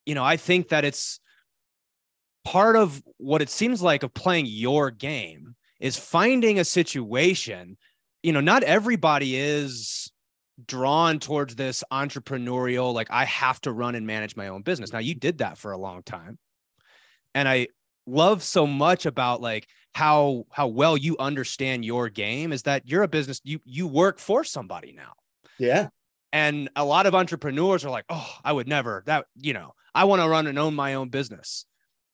you 0.06 0.14
know 0.14 0.24
i 0.24 0.36
think 0.36 0.68
that 0.68 0.84
it's 0.84 1.20
part 2.44 2.76
of 2.76 3.02
what 3.18 3.42
it 3.42 3.50
seems 3.50 3.82
like 3.82 4.02
of 4.02 4.12
playing 4.12 4.46
your 4.46 4.90
game 4.90 5.54
is 5.78 5.96
finding 5.96 6.58
a 6.58 6.64
situation 6.64 7.76
you 8.22 8.32
know 8.32 8.40
not 8.40 8.62
everybody 8.62 9.36
is 9.36 10.10
drawn 10.66 11.18
towards 11.18 11.54
this 11.54 11.84
entrepreneurial 11.92 12.92
like 12.92 13.10
i 13.10 13.24
have 13.24 13.60
to 13.60 13.72
run 13.72 13.94
and 13.94 14.06
manage 14.06 14.36
my 14.36 14.48
own 14.48 14.62
business 14.62 14.92
now 14.92 14.98
you 14.98 15.14
did 15.14 15.38
that 15.38 15.58
for 15.58 15.72
a 15.72 15.78
long 15.78 16.02
time 16.02 16.38
and 17.34 17.48
i 17.48 17.66
love 18.10 18.42
so 18.42 18.66
much 18.66 19.06
about 19.06 19.40
like 19.40 19.66
how 19.94 20.44
how 20.50 20.68
well 20.68 20.96
you 20.96 21.16
understand 21.18 21.84
your 21.84 22.08
game 22.08 22.52
is 22.52 22.62
that 22.62 22.88
you're 22.88 23.02
a 23.02 23.08
business 23.08 23.40
you 23.44 23.60
you 23.64 23.86
work 23.86 24.18
for 24.18 24.44
somebody 24.44 24.92
now. 24.92 25.12
Yeah. 25.58 25.88
And 26.32 26.70
a 26.76 26.84
lot 26.84 27.06
of 27.06 27.14
entrepreneurs 27.14 27.84
are 27.84 27.90
like 27.90 28.04
oh 28.08 28.36
i 28.44 28.52
would 28.52 28.68
never 28.68 29.02
that 29.06 29.26
you 29.36 29.52
know 29.52 29.72
i 29.94 30.04
want 30.04 30.22
to 30.22 30.28
run 30.28 30.46
and 30.46 30.58
own 30.58 30.74
my 30.74 30.94
own 30.94 31.08
business. 31.08 31.66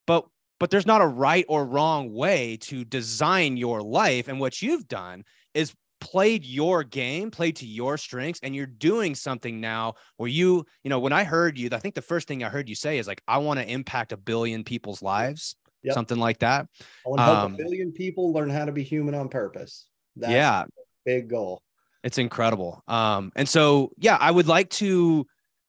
But 0.07 0.27
but 0.59 0.71
there's 0.71 0.87
not 0.87 1.03
a 1.03 1.07
right 1.07 1.45
or 1.49 1.67
wrong 1.67 2.15
way 2.15 2.57
to 2.63 2.85
design 2.85 3.59
your 3.59 3.83
life. 3.83 4.29
And 4.29 4.41
what 4.41 4.63
you've 4.63 4.89
done 4.89 5.25
is 5.53 5.75
played 6.01 6.45
your 6.45 6.85
game 6.85 7.31
played 7.31 7.57
to 7.57 7.67
your 7.67 7.97
strengths 7.97 8.41
and 8.43 8.55
you're 8.55 8.67
doing 8.67 9.15
something 9.15 9.61
now 9.61 9.95
where 10.19 10.29
you 10.29 10.65
you 10.85 10.91
know 10.91 10.99
when 10.99 11.13
i 11.13 11.25
heard 11.25 11.59
you 11.59 11.71
i 11.73 11.79
think 11.79 11.95
the 11.95 12.03
first 12.03 12.29
thing 12.29 12.45
i 12.45 12.49
heard 12.51 12.69
you 12.69 12.75
say 12.75 12.99
is 12.99 13.07
like 13.07 13.23
i 13.27 13.39
want 13.39 13.59
to 13.59 13.67
impact 13.67 14.13
a 14.13 14.17
billion 14.17 14.63
people's 14.63 15.01
lives 15.01 15.57
yep. 15.87 15.95
something 15.95 16.19
like 16.19 16.39
that. 16.41 16.67
I 17.05 17.09
want 17.09 17.19
to 17.19 17.25
help 17.25 17.39
um, 17.39 17.55
a 17.55 17.57
billion 17.57 17.93
people 17.93 18.33
learn 18.33 18.51
how 18.51 18.65
to 18.65 18.73
be 18.73 18.83
human 18.83 19.15
on 19.15 19.29
purpose. 19.29 19.87
That's 20.17 20.33
yeah, 20.33 20.65
big 21.05 21.29
goal. 21.29 21.63
It's 22.03 22.19
incredible. 22.19 22.83
Um, 22.87 23.33
and 23.37 23.49
so 23.49 23.91
yeah, 23.99 24.17
I 24.21 24.31
would 24.31 24.47
like 24.47 24.71
to 24.71 25.27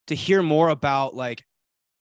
to 0.07 0.15
hear 0.15 0.41
more 0.41 0.69
about 0.69 1.15
like 1.15 1.43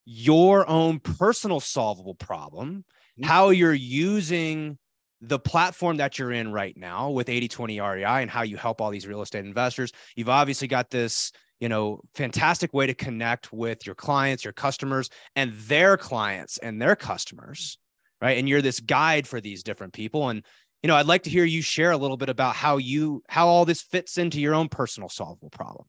your 0.05 0.69
own 0.69 1.01
personal 1.01 1.61
solvable 1.61 2.15
problem, 2.15 2.85
mm-hmm. 3.19 3.25
how 3.25 3.51
you're 3.51 3.75
using 3.75 4.79
the 5.23 5.39
platform 5.39 5.97
that 5.97 6.19
you're 6.19 6.33
in 6.33 6.53
right 6.53 6.77
now 6.77 7.11
with 7.11 7.29
80/20 7.29 7.81
REI 7.81 8.23
and 8.23 8.31
how 8.31 8.43
you 8.43 8.57
help 8.57 8.81
all 8.81 8.91
these 8.91 9.07
real 9.07 9.23
estate 9.23 9.45
investors. 9.45 9.93
You've 10.15 10.29
obviously 10.29 10.69
got 10.69 10.91
this 10.91 11.33
you 11.61 11.69
know 11.69 12.01
fantastic 12.15 12.73
way 12.75 12.87
to 12.87 12.95
connect 12.95 13.53
with 13.53 13.87
your 13.87 13.95
clients 13.95 14.45
your 14.45 14.53
customers 14.53 15.09
and 15.35 15.53
their 15.55 15.97
clients 15.97 16.59
and 16.59 16.81
their 16.81 16.97
customers 16.97 17.79
right? 18.21 18.39
And 18.39 18.49
you're 18.49 18.63
this 18.63 18.81
guide 18.81 19.27
for 19.27 19.41
these 19.41 19.63
different 19.63 19.93
people. 19.93 20.29
And 20.29 20.43
you 20.83 20.89
know 20.89 20.97
i'd 20.97 21.07
like 21.07 21.25
to 21.25 21.31
hear 21.31 21.45
you 21.45 21.63
share 21.63 21.91
a 21.91 21.97
little 21.97 22.17
bit 22.17 22.29
about 22.29 22.55
how 22.55 22.77
you 22.77 23.21
how 23.29 23.49
all 23.49 23.65
this 23.65 23.83
fits 23.83 24.19
into 24.19 24.41
your 24.41 24.55
own 24.55 24.69
personal 24.69 25.09
solvable 25.09 25.51
problem. 25.51 25.87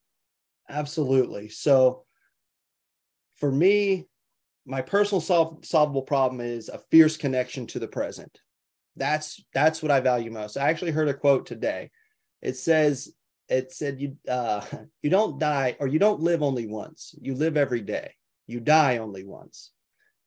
Absolutely. 0.68 1.50
So 1.50 2.06
for 3.38 3.52
me 3.52 4.08
my 4.66 4.82
personal 4.82 5.22
sol- 5.22 5.60
solvable 5.64 6.02
problem 6.02 6.42
is 6.42 6.68
a 6.68 6.80
fierce 6.90 7.16
connection 7.16 7.68
to 7.68 7.80
the 7.80 7.88
present. 7.88 8.42
That's 8.96 9.40
that's 9.54 9.84
what 9.84 9.92
i 9.92 10.00
value 10.00 10.32
most. 10.32 10.58
I 10.58 10.70
actually 10.70 10.92
heard 10.92 11.10
a 11.10 11.14
quote 11.14 11.46
today. 11.46 11.92
It 12.42 12.58
says 12.58 13.14
it 13.50 13.72
said 13.72 14.02
you 14.02 14.18
uh 14.28 14.66
you 15.04 15.12
don't 15.12 15.40
die 15.40 15.78
or 15.80 15.88
you 15.88 16.00
don't 16.00 16.22
live 16.22 16.42
only 16.42 16.66
once. 16.66 17.14
You 17.22 17.36
live 17.36 17.56
every 17.56 17.82
day. 17.82 18.16
You 18.48 18.62
die 18.62 18.98
only 18.98 19.24
once. 19.24 19.72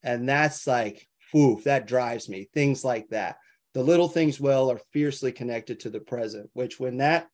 And 0.05 0.29
that's 0.29 0.67
like 0.67 1.09
whew, 1.33 1.61
that 1.65 1.87
drives 1.87 2.29
me. 2.29 2.49
Things 2.53 2.85
like 2.85 3.09
that. 3.11 3.37
The 3.75 3.83
little 3.83 4.09
things 4.09 4.41
well 4.41 4.71
are 4.71 4.81
fiercely 4.93 5.33
connected 5.33 5.81
to 5.81 5.91
the 5.91 6.01
present, 6.01 6.51
which 6.55 6.81
when 6.81 6.99
that 6.99 7.29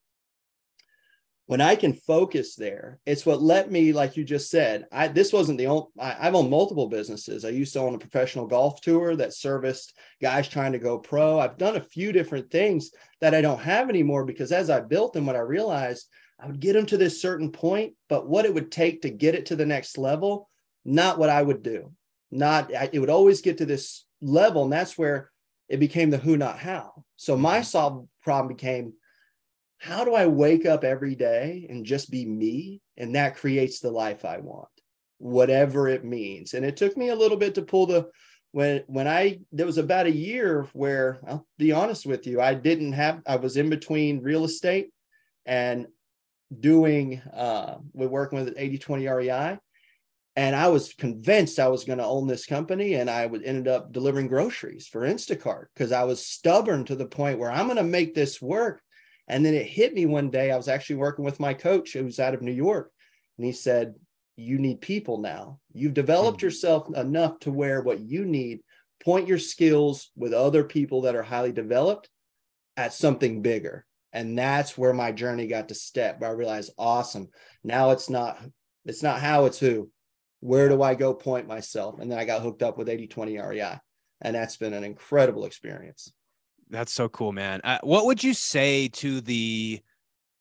when 1.47 1.61
I 1.61 1.77
can 1.77 1.93
focus 1.93 2.55
there, 2.55 2.99
it's 3.05 3.25
what 3.25 3.41
let 3.41 3.71
me, 3.71 3.93
like 3.93 4.17
you 4.17 4.25
just 4.25 4.51
said, 4.51 4.85
I 4.91 5.07
this 5.07 5.31
wasn't 5.31 5.57
the 5.57 5.67
only 5.67 5.87
I, 5.97 6.27
I've 6.27 6.35
owned 6.35 6.49
multiple 6.49 6.89
businesses. 6.89 7.45
I 7.45 7.49
used 7.49 7.71
to 7.73 7.79
own 7.79 7.95
a 7.95 7.99
professional 7.99 8.47
golf 8.47 8.81
tour 8.81 9.15
that 9.15 9.33
serviced 9.33 9.97
guys 10.21 10.49
trying 10.49 10.73
to 10.73 10.79
go 10.79 10.99
pro. 10.99 11.39
I've 11.39 11.57
done 11.57 11.77
a 11.77 11.81
few 11.81 12.11
different 12.11 12.51
things 12.51 12.91
that 13.21 13.33
I 13.33 13.39
don't 13.39 13.61
have 13.61 13.89
anymore 13.89 14.25
because 14.25 14.51
as 14.51 14.69
I 14.69 14.81
built 14.81 15.13
them, 15.13 15.25
what 15.25 15.37
I 15.37 15.39
realized 15.39 16.07
I 16.37 16.47
would 16.47 16.59
get 16.59 16.73
them 16.73 16.85
to 16.87 16.97
this 16.97 17.21
certain 17.21 17.51
point, 17.51 17.93
but 18.09 18.27
what 18.27 18.45
it 18.45 18.53
would 18.53 18.69
take 18.69 19.01
to 19.03 19.09
get 19.09 19.33
it 19.33 19.47
to 19.47 19.55
the 19.55 19.65
next 19.65 19.97
level, 19.97 20.49
not 20.83 21.17
what 21.17 21.29
I 21.29 21.41
would 21.41 21.63
do 21.63 21.93
not 22.31 22.71
it 22.71 22.99
would 22.99 23.09
always 23.09 23.41
get 23.41 23.57
to 23.57 23.65
this 23.65 24.05
level 24.21 24.63
and 24.63 24.73
that's 24.73 24.97
where 24.97 25.31
it 25.69 25.79
became 25.79 26.09
the 26.09 26.17
who 26.17 26.37
not 26.37 26.59
how 26.59 27.03
so 27.15 27.37
my 27.37 27.57
mm-hmm. 27.57 27.63
solved 27.63 28.07
problem 28.21 28.47
became 28.47 28.93
how 29.79 30.03
do 30.03 30.13
I 30.13 30.25
wake 30.27 30.65
up 30.65 30.83
every 30.83 31.15
day 31.15 31.67
and 31.69 31.85
just 31.85 32.09
be 32.09 32.25
me? 32.25 32.81
And 32.97 33.15
that 33.15 33.35
creates 33.35 33.79
the 33.79 33.91
life 33.91 34.25
I 34.25 34.37
want, 34.39 34.69
whatever 35.19 35.87
it 35.87 36.03
means. 36.03 36.53
And 36.53 36.65
it 36.65 36.77
took 36.77 36.97
me 36.97 37.09
a 37.09 37.15
little 37.15 37.37
bit 37.37 37.55
to 37.55 37.61
pull 37.61 37.85
the 37.85 38.09
when 38.51 38.83
when 38.87 39.07
I 39.07 39.39
there 39.51 39.65
was 39.65 39.77
about 39.77 40.07
a 40.07 40.11
year 40.11 40.67
where 40.73 41.19
I'll 41.27 41.45
be 41.57 41.73
honest 41.73 42.05
with 42.05 42.25
you, 42.25 42.41
I 42.41 42.53
didn't 42.55 42.93
have 42.93 43.21
I 43.27 43.35
was 43.35 43.57
in 43.57 43.69
between 43.69 44.23
real 44.23 44.45
estate 44.45 44.89
and 45.45 45.87
doing 46.59 47.21
uh 47.33 47.77
we're 47.93 48.07
working 48.07 48.43
with 48.43 48.57
80-20 48.57 49.15
REI. 49.15 49.59
And 50.37 50.55
I 50.55 50.67
was 50.67 50.93
convinced 50.93 51.57
I 51.57 51.67
was 51.67 51.83
going 51.83 51.97
to 51.97 52.05
own 52.05 52.27
this 52.27 52.45
company, 52.45 52.93
and 52.93 53.09
I 53.09 53.25
would 53.25 53.43
ended 53.43 53.67
up 53.67 53.91
delivering 53.91 54.27
groceries 54.27 54.87
for 54.87 55.01
Instacart 55.01 55.65
because 55.73 55.91
I 55.91 56.03
was 56.03 56.23
stubborn 56.23 56.85
to 56.85 56.95
the 56.95 57.07
point 57.07 57.39
where 57.39 57.51
I'm 57.51 57.65
going 57.65 57.77
to 57.77 57.83
make 57.83 58.13
this 58.13 58.39
work. 58.39 58.81
And 59.27 59.43
then 59.43 59.55
it 59.55 59.65
hit 59.65 59.95
me 59.95 60.05
one 60.05 60.29
day. 60.29 60.51
I 60.51 60.55
was 60.55 60.67
actually 60.67 60.97
working 60.97 61.25
with 61.25 61.39
my 61.39 61.55
coach 61.55 61.93
who's 61.93 62.19
out 62.19 62.35
of 62.35 62.43
New 62.43 62.51
York, 62.51 62.91
and 63.37 63.45
he 63.47 63.51
said, 63.51 63.95
you 64.35 64.59
need 64.59 64.79
people 64.79 65.17
now. 65.17 65.59
You've 65.73 65.95
developed 65.95 66.37
mm-hmm. 66.37 66.45
yourself 66.45 66.95
enough 66.95 67.39
to 67.39 67.51
where 67.51 67.81
what 67.81 67.99
you 67.99 68.23
need, 68.23 68.59
point 69.03 69.27
your 69.27 69.39
skills 69.39 70.11
with 70.15 70.33
other 70.33 70.63
people 70.63 71.01
that 71.01 71.15
are 71.15 71.23
highly 71.23 71.51
developed 71.51 72.09
at 72.77 72.93
something 72.93 73.41
bigger. 73.41 73.87
And 74.13 74.37
that's 74.37 74.77
where 74.77 74.93
my 74.93 75.11
journey 75.11 75.47
got 75.47 75.69
to 75.69 75.75
step. 75.75 76.21
I 76.21 76.29
realized, 76.29 76.71
awesome. 76.77 77.29
Now 77.63 77.89
it's 77.89 78.07
not, 78.07 78.39
it's 78.85 79.01
not 79.01 79.19
how, 79.19 79.45
it's 79.45 79.57
who. 79.57 79.89
Where 80.39 80.69
do 80.69 80.81
I 80.81 80.95
go 80.95 81.13
point 81.13 81.47
myself? 81.47 81.99
And 81.99 82.11
then 82.11 82.19
I 82.19 82.25
got 82.25 82.41
hooked 82.41 82.63
up 82.63 82.77
with 82.77 82.89
80 82.89 83.07
20 83.07 83.37
REI. 83.39 83.79
And 84.21 84.35
that's 84.35 84.57
been 84.57 84.73
an 84.73 84.83
incredible 84.83 85.45
experience. 85.45 86.11
That's 86.69 86.91
so 86.91 87.07
cool, 87.09 87.31
man. 87.31 87.61
Uh, 87.63 87.79
what 87.81 88.05
would 88.05 88.23
you 88.23 88.33
say 88.33 88.89
to 88.89 89.21
the 89.21 89.81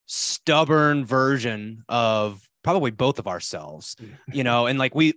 stubborn 0.06 1.04
version 1.04 1.84
of 1.88 2.48
probably 2.62 2.90
both 2.90 3.18
of 3.18 3.26
ourselves 3.26 3.96
you 4.32 4.44
know 4.44 4.66
and 4.66 4.78
like 4.78 4.94
we 4.94 5.14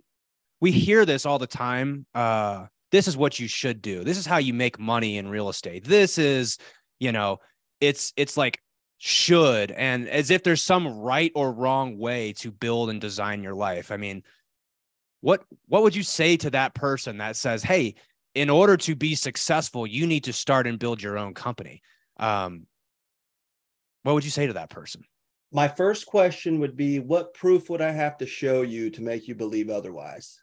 we 0.60 0.72
hear 0.72 1.04
this 1.04 1.24
all 1.24 1.38
the 1.38 1.46
time 1.46 2.04
uh 2.14 2.66
this 2.90 3.06
is 3.06 3.16
what 3.16 3.38
you 3.38 3.46
should 3.46 3.80
do 3.80 4.02
this 4.02 4.18
is 4.18 4.26
how 4.26 4.36
you 4.36 4.52
make 4.52 4.78
money 4.78 5.16
in 5.16 5.28
real 5.28 5.48
estate 5.48 5.84
this 5.84 6.18
is 6.18 6.58
you 6.98 7.12
know 7.12 7.38
it's 7.80 8.12
it's 8.16 8.36
like 8.36 8.60
should 8.98 9.70
and 9.70 10.08
as 10.08 10.30
if 10.30 10.42
there's 10.42 10.62
some 10.62 10.86
right 10.98 11.32
or 11.34 11.52
wrong 11.52 11.96
way 11.96 12.32
to 12.32 12.50
build 12.50 12.90
and 12.90 13.00
design 13.00 13.42
your 13.42 13.54
life 13.54 13.92
i 13.92 13.96
mean 13.96 14.22
what 15.20 15.42
what 15.66 15.82
would 15.82 15.94
you 15.94 16.02
say 16.02 16.36
to 16.36 16.50
that 16.50 16.74
person 16.74 17.18
that 17.18 17.36
says 17.36 17.62
hey 17.62 17.94
in 18.34 18.48
order 18.48 18.76
to 18.76 18.94
be 18.94 19.14
successful 19.14 19.86
you 19.86 20.06
need 20.06 20.24
to 20.24 20.32
start 20.32 20.66
and 20.66 20.78
build 20.78 21.02
your 21.02 21.18
own 21.18 21.34
company 21.34 21.82
um 22.18 22.66
what 24.02 24.14
would 24.14 24.24
you 24.24 24.30
say 24.30 24.46
to 24.46 24.54
that 24.54 24.70
person 24.70 25.04
my 25.52 25.66
first 25.66 26.06
question 26.06 26.60
would 26.60 26.76
be 26.76 27.00
what 27.00 27.34
proof 27.34 27.70
would 27.70 27.82
I 27.82 27.90
have 27.90 28.18
to 28.18 28.26
show 28.26 28.62
you 28.62 28.90
to 28.90 29.02
make 29.02 29.26
you 29.26 29.34
believe 29.34 29.68
otherwise? 29.68 30.40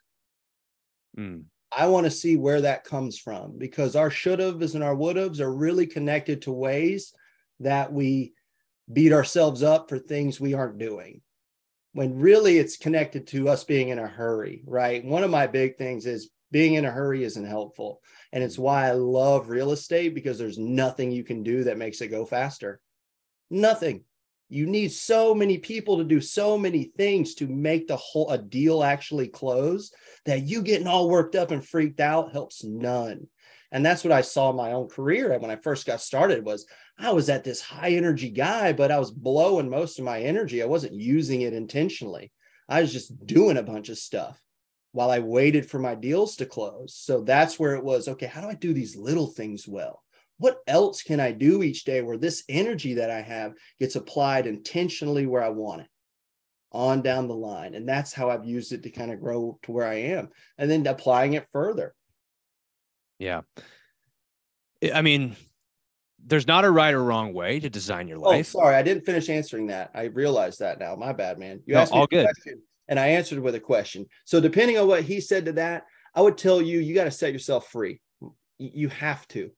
Mm. 1.18 1.44
I 1.72 1.86
want 1.86 2.04
to 2.04 2.10
see 2.10 2.36
where 2.36 2.62
that 2.62 2.84
comes 2.84 3.18
from 3.18 3.56
because 3.58 3.96
our 3.96 4.10
should 4.10 4.38
haves 4.38 4.74
and 4.74 4.84
our 4.84 4.94
would 4.94 5.16
haves 5.16 5.40
are 5.40 5.52
really 5.52 5.86
connected 5.86 6.42
to 6.42 6.52
ways 6.52 7.12
that 7.60 7.92
we 7.92 8.32
beat 8.90 9.12
ourselves 9.12 9.62
up 9.62 9.88
for 9.88 9.98
things 9.98 10.40
we 10.40 10.54
aren't 10.54 10.78
doing. 10.78 11.20
When 11.92 12.18
really 12.18 12.58
it's 12.58 12.76
connected 12.76 13.26
to 13.28 13.48
us 13.48 13.64
being 13.64 13.88
in 13.88 13.98
a 13.98 14.06
hurry, 14.06 14.62
right? 14.66 15.04
One 15.04 15.24
of 15.24 15.30
my 15.30 15.46
big 15.46 15.76
things 15.76 16.06
is 16.06 16.30
being 16.50 16.74
in 16.74 16.84
a 16.84 16.90
hurry 16.90 17.24
isn't 17.24 17.44
helpful. 17.44 18.00
And 18.32 18.44
it's 18.44 18.58
why 18.58 18.88
I 18.88 18.92
love 18.92 19.48
real 19.48 19.72
estate 19.72 20.14
because 20.14 20.38
there's 20.38 20.58
nothing 20.58 21.10
you 21.10 21.24
can 21.24 21.42
do 21.42 21.64
that 21.64 21.78
makes 21.78 22.00
it 22.00 22.08
go 22.08 22.24
faster. 22.24 22.80
Nothing 23.50 24.04
you 24.48 24.66
need 24.66 24.90
so 24.92 25.34
many 25.34 25.58
people 25.58 25.98
to 25.98 26.04
do 26.04 26.20
so 26.20 26.56
many 26.56 26.84
things 26.96 27.34
to 27.34 27.46
make 27.46 27.86
the 27.86 27.96
whole 27.96 28.30
a 28.30 28.38
deal 28.38 28.82
actually 28.82 29.28
close 29.28 29.92
that 30.24 30.46
you 30.46 30.62
getting 30.62 30.86
all 30.86 31.10
worked 31.10 31.36
up 31.36 31.50
and 31.50 31.66
freaked 31.66 32.00
out 32.00 32.32
helps 32.32 32.64
none 32.64 33.26
and 33.72 33.84
that's 33.84 34.02
what 34.02 34.12
i 34.12 34.20
saw 34.20 34.50
in 34.50 34.56
my 34.56 34.72
own 34.72 34.88
career 34.88 35.38
when 35.38 35.50
i 35.50 35.56
first 35.56 35.86
got 35.86 36.00
started 36.00 36.44
was 36.44 36.66
i 36.98 37.10
was 37.12 37.28
at 37.28 37.44
this 37.44 37.60
high 37.60 37.90
energy 37.90 38.30
guy 38.30 38.72
but 38.72 38.90
i 38.90 38.98
was 38.98 39.10
blowing 39.10 39.68
most 39.68 39.98
of 39.98 40.04
my 40.04 40.20
energy 40.20 40.62
i 40.62 40.66
wasn't 40.66 40.92
using 40.92 41.42
it 41.42 41.52
intentionally 41.52 42.32
i 42.68 42.80
was 42.80 42.92
just 42.92 43.26
doing 43.26 43.56
a 43.56 43.62
bunch 43.62 43.88
of 43.88 43.98
stuff 43.98 44.40
while 44.92 45.10
i 45.10 45.18
waited 45.18 45.68
for 45.68 45.78
my 45.78 45.94
deals 45.94 46.36
to 46.36 46.46
close 46.46 46.94
so 46.94 47.20
that's 47.20 47.58
where 47.58 47.74
it 47.74 47.84
was 47.84 48.08
okay 48.08 48.26
how 48.26 48.40
do 48.40 48.48
i 48.48 48.54
do 48.54 48.72
these 48.72 48.96
little 48.96 49.26
things 49.26 49.66
well 49.68 50.02
what 50.38 50.60
else 50.66 51.02
can 51.02 51.20
I 51.20 51.32
do 51.32 51.62
each 51.62 51.84
day 51.84 52.00
where 52.00 52.16
this 52.16 52.44
energy 52.48 52.94
that 52.94 53.10
I 53.10 53.20
have 53.20 53.54
gets 53.78 53.96
applied 53.96 54.46
intentionally 54.46 55.26
where 55.26 55.42
I 55.42 55.50
want 55.50 55.82
it 55.82 55.88
on 56.70 57.02
down 57.02 57.28
the 57.28 57.34
line? 57.34 57.74
And 57.74 57.88
that's 57.88 58.12
how 58.12 58.30
I've 58.30 58.44
used 58.44 58.72
it 58.72 58.84
to 58.84 58.90
kind 58.90 59.10
of 59.10 59.20
grow 59.20 59.58
to 59.64 59.72
where 59.72 59.86
I 59.86 59.94
am 59.94 60.28
and 60.56 60.70
then 60.70 60.86
applying 60.86 61.32
it 61.34 61.48
further. 61.52 61.92
Yeah. 63.18 63.42
I 64.94 65.02
mean, 65.02 65.36
there's 66.24 66.46
not 66.46 66.64
a 66.64 66.70
right 66.70 66.94
or 66.94 67.02
wrong 67.02 67.32
way 67.32 67.60
to 67.60 67.70
design 67.70 68.08
your 68.08 68.18
oh, 68.18 68.30
life. 68.30 68.54
Oh, 68.54 68.60
sorry, 68.60 68.76
I 68.76 68.82
didn't 68.82 69.06
finish 69.06 69.28
answering 69.28 69.68
that. 69.68 69.90
I 69.94 70.04
realized 70.04 70.60
that 70.60 70.78
now. 70.78 70.94
My 70.96 71.12
bad, 71.12 71.38
man. 71.38 71.60
You 71.66 71.74
no, 71.74 71.80
asked 71.80 71.92
me 71.92 71.98
all 71.98 72.06
good. 72.06 72.24
Question, 72.24 72.62
and 72.88 72.98
I 72.98 73.08
answered 73.08 73.38
with 73.38 73.54
a 73.54 73.60
question. 73.60 74.06
So 74.24 74.40
depending 74.40 74.78
on 74.78 74.88
what 74.88 75.04
he 75.04 75.20
said 75.20 75.46
to 75.46 75.52
that, 75.52 75.84
I 76.14 76.22
would 76.22 76.36
tell 76.38 76.60
you 76.60 76.80
you 76.80 76.94
got 76.94 77.04
to 77.04 77.10
set 77.10 77.32
yourself 77.32 77.68
free. 77.68 78.00
You 78.58 78.88
have 78.88 79.26
to 79.28 79.50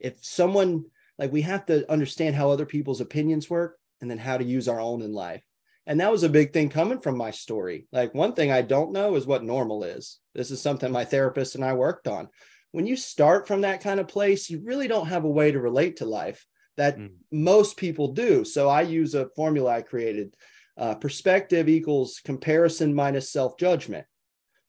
if 0.00 0.24
someone 0.24 0.84
like 1.18 1.32
we 1.32 1.42
have 1.42 1.66
to 1.66 1.90
understand 1.90 2.34
how 2.34 2.50
other 2.50 2.66
people's 2.66 3.00
opinions 3.00 3.50
work 3.50 3.78
and 4.00 4.10
then 4.10 4.18
how 4.18 4.38
to 4.38 4.44
use 4.44 4.68
our 4.68 4.80
own 4.80 5.02
in 5.02 5.12
life 5.12 5.42
and 5.86 6.00
that 6.00 6.12
was 6.12 6.22
a 6.22 6.28
big 6.28 6.52
thing 6.52 6.68
coming 6.68 7.00
from 7.00 7.16
my 7.16 7.30
story 7.30 7.86
like 7.92 8.14
one 8.14 8.32
thing 8.32 8.50
i 8.50 8.62
don't 8.62 8.92
know 8.92 9.16
is 9.16 9.26
what 9.26 9.44
normal 9.44 9.84
is 9.84 10.18
this 10.34 10.50
is 10.50 10.60
something 10.60 10.92
my 10.92 11.04
therapist 11.04 11.54
and 11.54 11.64
i 11.64 11.72
worked 11.72 12.06
on 12.06 12.28
when 12.72 12.86
you 12.86 12.96
start 12.96 13.46
from 13.46 13.62
that 13.62 13.82
kind 13.82 14.00
of 14.00 14.08
place 14.08 14.50
you 14.50 14.60
really 14.64 14.88
don't 14.88 15.08
have 15.08 15.24
a 15.24 15.30
way 15.30 15.50
to 15.50 15.60
relate 15.60 15.96
to 15.96 16.04
life 16.04 16.46
that 16.76 16.98
mm. 16.98 17.10
most 17.32 17.76
people 17.76 18.12
do 18.12 18.44
so 18.44 18.68
i 18.68 18.82
use 18.82 19.14
a 19.14 19.28
formula 19.36 19.70
i 19.70 19.82
created 19.82 20.34
uh, 20.76 20.94
perspective 20.94 21.68
equals 21.68 22.20
comparison 22.24 22.94
minus 22.94 23.30
self-judgment 23.32 24.06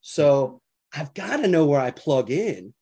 so 0.01 0.61
i've 0.93 1.13
got 1.13 1.37
to 1.37 1.47
know 1.47 1.65
where 1.65 1.81
i 1.81 1.91
plug 1.91 2.31
in 2.31 2.73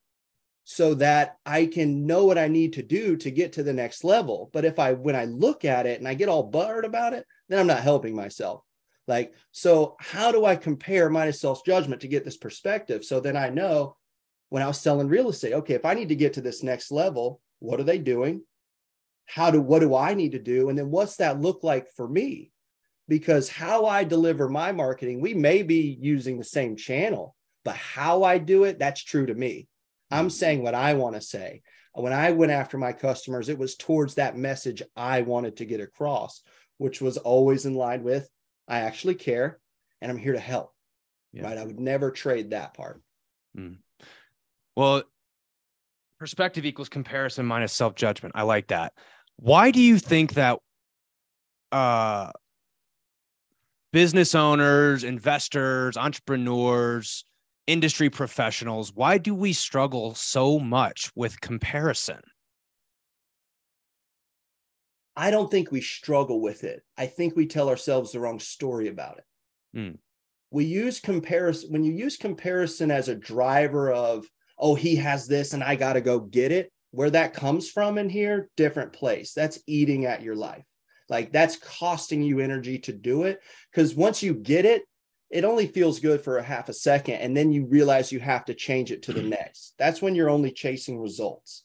so 0.69 0.95
that 0.95 1.37
I 1.45 1.65
can 1.65 2.05
know 2.05 2.25
what 2.25 2.37
I 2.37 2.49
need 2.49 2.73
to 2.73 2.83
do 2.83 3.15
to 3.15 3.31
get 3.31 3.53
to 3.53 3.63
the 3.63 3.71
next 3.71 4.03
level. 4.03 4.49
But 4.51 4.65
if 4.65 4.79
I, 4.79 4.91
when 4.91 5.15
I 5.15 5.23
look 5.23 5.63
at 5.63 5.85
it 5.85 5.99
and 5.99 6.05
I 6.05 6.13
get 6.13 6.27
all 6.27 6.43
buttered 6.43 6.83
about 6.83 7.13
it, 7.13 7.25
then 7.47 7.57
I'm 7.57 7.67
not 7.67 7.79
helping 7.79 8.13
myself. 8.13 8.65
Like, 9.07 9.33
so 9.53 9.95
how 10.01 10.33
do 10.33 10.43
I 10.43 10.57
compare 10.57 11.09
minus 11.09 11.39
self 11.39 11.63
judgment 11.63 12.01
to 12.01 12.09
get 12.09 12.25
this 12.25 12.35
perspective? 12.35 13.05
So 13.05 13.21
then 13.21 13.37
I 13.37 13.47
know 13.47 13.95
when 14.49 14.63
I 14.63 14.67
was 14.67 14.79
selling 14.79 15.07
real 15.07 15.29
estate, 15.29 15.53
okay, 15.53 15.73
if 15.73 15.85
I 15.85 15.93
need 15.93 16.09
to 16.09 16.15
get 16.15 16.33
to 16.33 16.41
this 16.41 16.63
next 16.63 16.91
level, 16.91 17.41
what 17.59 17.79
are 17.79 17.83
they 17.83 17.97
doing? 17.97 18.43
How 19.25 19.51
do, 19.51 19.61
what 19.61 19.79
do 19.79 19.95
I 19.95 20.13
need 20.13 20.31
to 20.33 20.39
do? 20.39 20.69
And 20.69 20.77
then 20.77 20.89
what's 20.89 21.17
that 21.17 21.41
look 21.41 21.63
like 21.63 21.87
for 21.95 22.07
me? 22.07 22.51
Because 23.09 23.49
how 23.49 23.85
I 23.85 24.03
deliver 24.03 24.49
my 24.49 24.71
marketing, 24.71 25.21
we 25.21 25.33
may 25.33 25.63
be 25.63 25.97
using 25.99 26.37
the 26.37 26.43
same 26.43 26.75
channel, 26.75 27.35
but 27.65 27.75
how 27.75 28.23
I 28.23 28.37
do 28.37 28.63
it, 28.63 28.79
that's 28.79 29.03
true 29.03 29.25
to 29.25 29.33
me 29.33 29.67
I'm 30.09 30.29
saying 30.29 30.63
what 30.63 30.75
I 30.75 30.93
want 30.93 31.15
to 31.15 31.21
say. 31.21 31.61
When 31.93 32.13
I 32.13 32.31
went 32.31 32.51
after 32.51 32.77
my 32.77 32.93
customers, 32.93 33.49
it 33.49 33.57
was 33.57 33.75
towards 33.75 34.15
that 34.15 34.37
message 34.37 34.83
I 34.95 35.21
wanted 35.21 35.57
to 35.57 35.65
get 35.65 35.81
across, 35.81 36.41
which 36.77 37.01
was 37.01 37.17
always 37.17 37.65
in 37.65 37.73
line 37.73 38.03
with 38.03 38.29
I 38.67 38.79
actually 38.79 39.15
care 39.15 39.59
and 40.01 40.11
I'm 40.11 40.17
here 40.17 40.33
to 40.33 40.39
help. 40.39 40.73
Yeah. 41.33 41.43
Right. 41.43 41.57
I 41.57 41.65
would 41.65 41.79
never 41.79 42.11
trade 42.11 42.51
that 42.51 42.73
part. 42.73 43.01
Mm. 43.57 43.77
Well, 44.77 45.01
perspective 46.19 46.63
equals 46.63 46.87
comparison 46.87 47.47
minus 47.47 47.73
self 47.73 47.95
judgment. 47.95 48.35
I 48.37 48.43
like 48.43 48.67
that. 48.67 48.93
Why 49.37 49.71
do 49.71 49.79
you 49.81 49.97
think 49.97 50.35
that 50.35 50.59
uh, 51.71 52.29
business 53.91 54.35
owners, 54.35 55.03
investors, 55.03 55.97
entrepreneurs, 55.97 57.25
industry 57.65 58.11
professionals, 58.11 58.93
why 58.93 59.17
do 59.17 59.33
we 59.33 59.51
struggle 59.51 60.13
so 60.13 60.59
much 60.59 61.11
with 61.15 61.41
comparison? 61.41 62.21
I 65.15 65.31
don't 65.31 65.49
think 65.49 65.71
we 65.71 65.81
struggle 65.81 66.39
with 66.39 66.63
it. 66.63 66.83
I 66.95 67.07
think 67.07 67.35
we 67.35 67.47
tell 67.47 67.69
ourselves 67.69 68.11
the 68.11 68.19
wrong 68.19 68.39
story 68.39 68.89
about 68.89 69.17
it. 69.17 69.23
Mm. 69.75 69.97
We 70.51 70.65
use 70.65 70.99
comparison 70.99 71.71
when 71.71 71.83
you 71.83 71.93
use 71.93 72.15
comparison 72.15 72.91
as 72.91 73.09
a 73.09 73.15
driver 73.15 73.91
of, 73.91 74.27
oh, 74.57 74.75
he 74.75 74.95
has 74.97 75.27
this 75.27 75.53
and 75.53 75.63
I 75.63 75.75
got 75.75 75.93
to 75.93 76.01
go 76.01 76.19
get 76.19 76.51
it. 76.51 76.71
Where 76.91 77.09
that 77.09 77.33
comes 77.33 77.69
from 77.69 77.97
in 77.97 78.09
here, 78.09 78.49
different 78.55 78.93
place. 78.93 79.33
That's 79.33 79.59
eating 79.67 80.05
at 80.05 80.23
your 80.23 80.35
life. 80.35 80.63
Like 81.09 81.31
that's 81.31 81.57
costing 81.57 82.23
you 82.23 82.39
energy 82.39 82.79
to 82.79 82.93
do 82.93 83.23
it. 83.23 83.39
Because 83.71 83.93
once 83.93 84.23
you 84.23 84.33
get 84.33 84.65
it, 84.65 84.83
it 85.29 85.43
only 85.43 85.67
feels 85.67 85.99
good 85.99 86.21
for 86.21 86.37
a 86.37 86.43
half 86.43 86.69
a 86.69 86.73
second 86.73 87.15
and 87.15 87.35
then 87.35 87.51
you 87.51 87.65
realize 87.65 88.11
you 88.11 88.19
have 88.19 88.45
to 88.45 88.53
change 88.53 88.91
it 88.91 89.03
to 89.03 89.13
the 89.13 89.21
next 89.23 89.73
that's 89.77 90.01
when 90.01 90.15
you're 90.15 90.29
only 90.29 90.51
chasing 90.51 90.99
results 90.99 91.63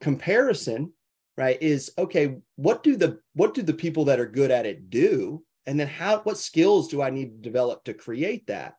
comparison 0.00 0.92
right 1.36 1.60
is 1.62 1.92
okay 1.98 2.36
what 2.56 2.82
do 2.82 2.96
the 2.96 3.18
what 3.34 3.54
do 3.54 3.62
the 3.62 3.74
people 3.74 4.06
that 4.06 4.20
are 4.20 4.26
good 4.26 4.50
at 4.50 4.66
it 4.66 4.90
do 4.90 5.42
and 5.66 5.78
then 5.78 5.88
how 5.88 6.18
what 6.20 6.38
skills 6.38 6.88
do 6.88 7.02
i 7.02 7.10
need 7.10 7.30
to 7.30 7.48
develop 7.48 7.84
to 7.84 7.94
create 7.94 8.46
that 8.46 8.74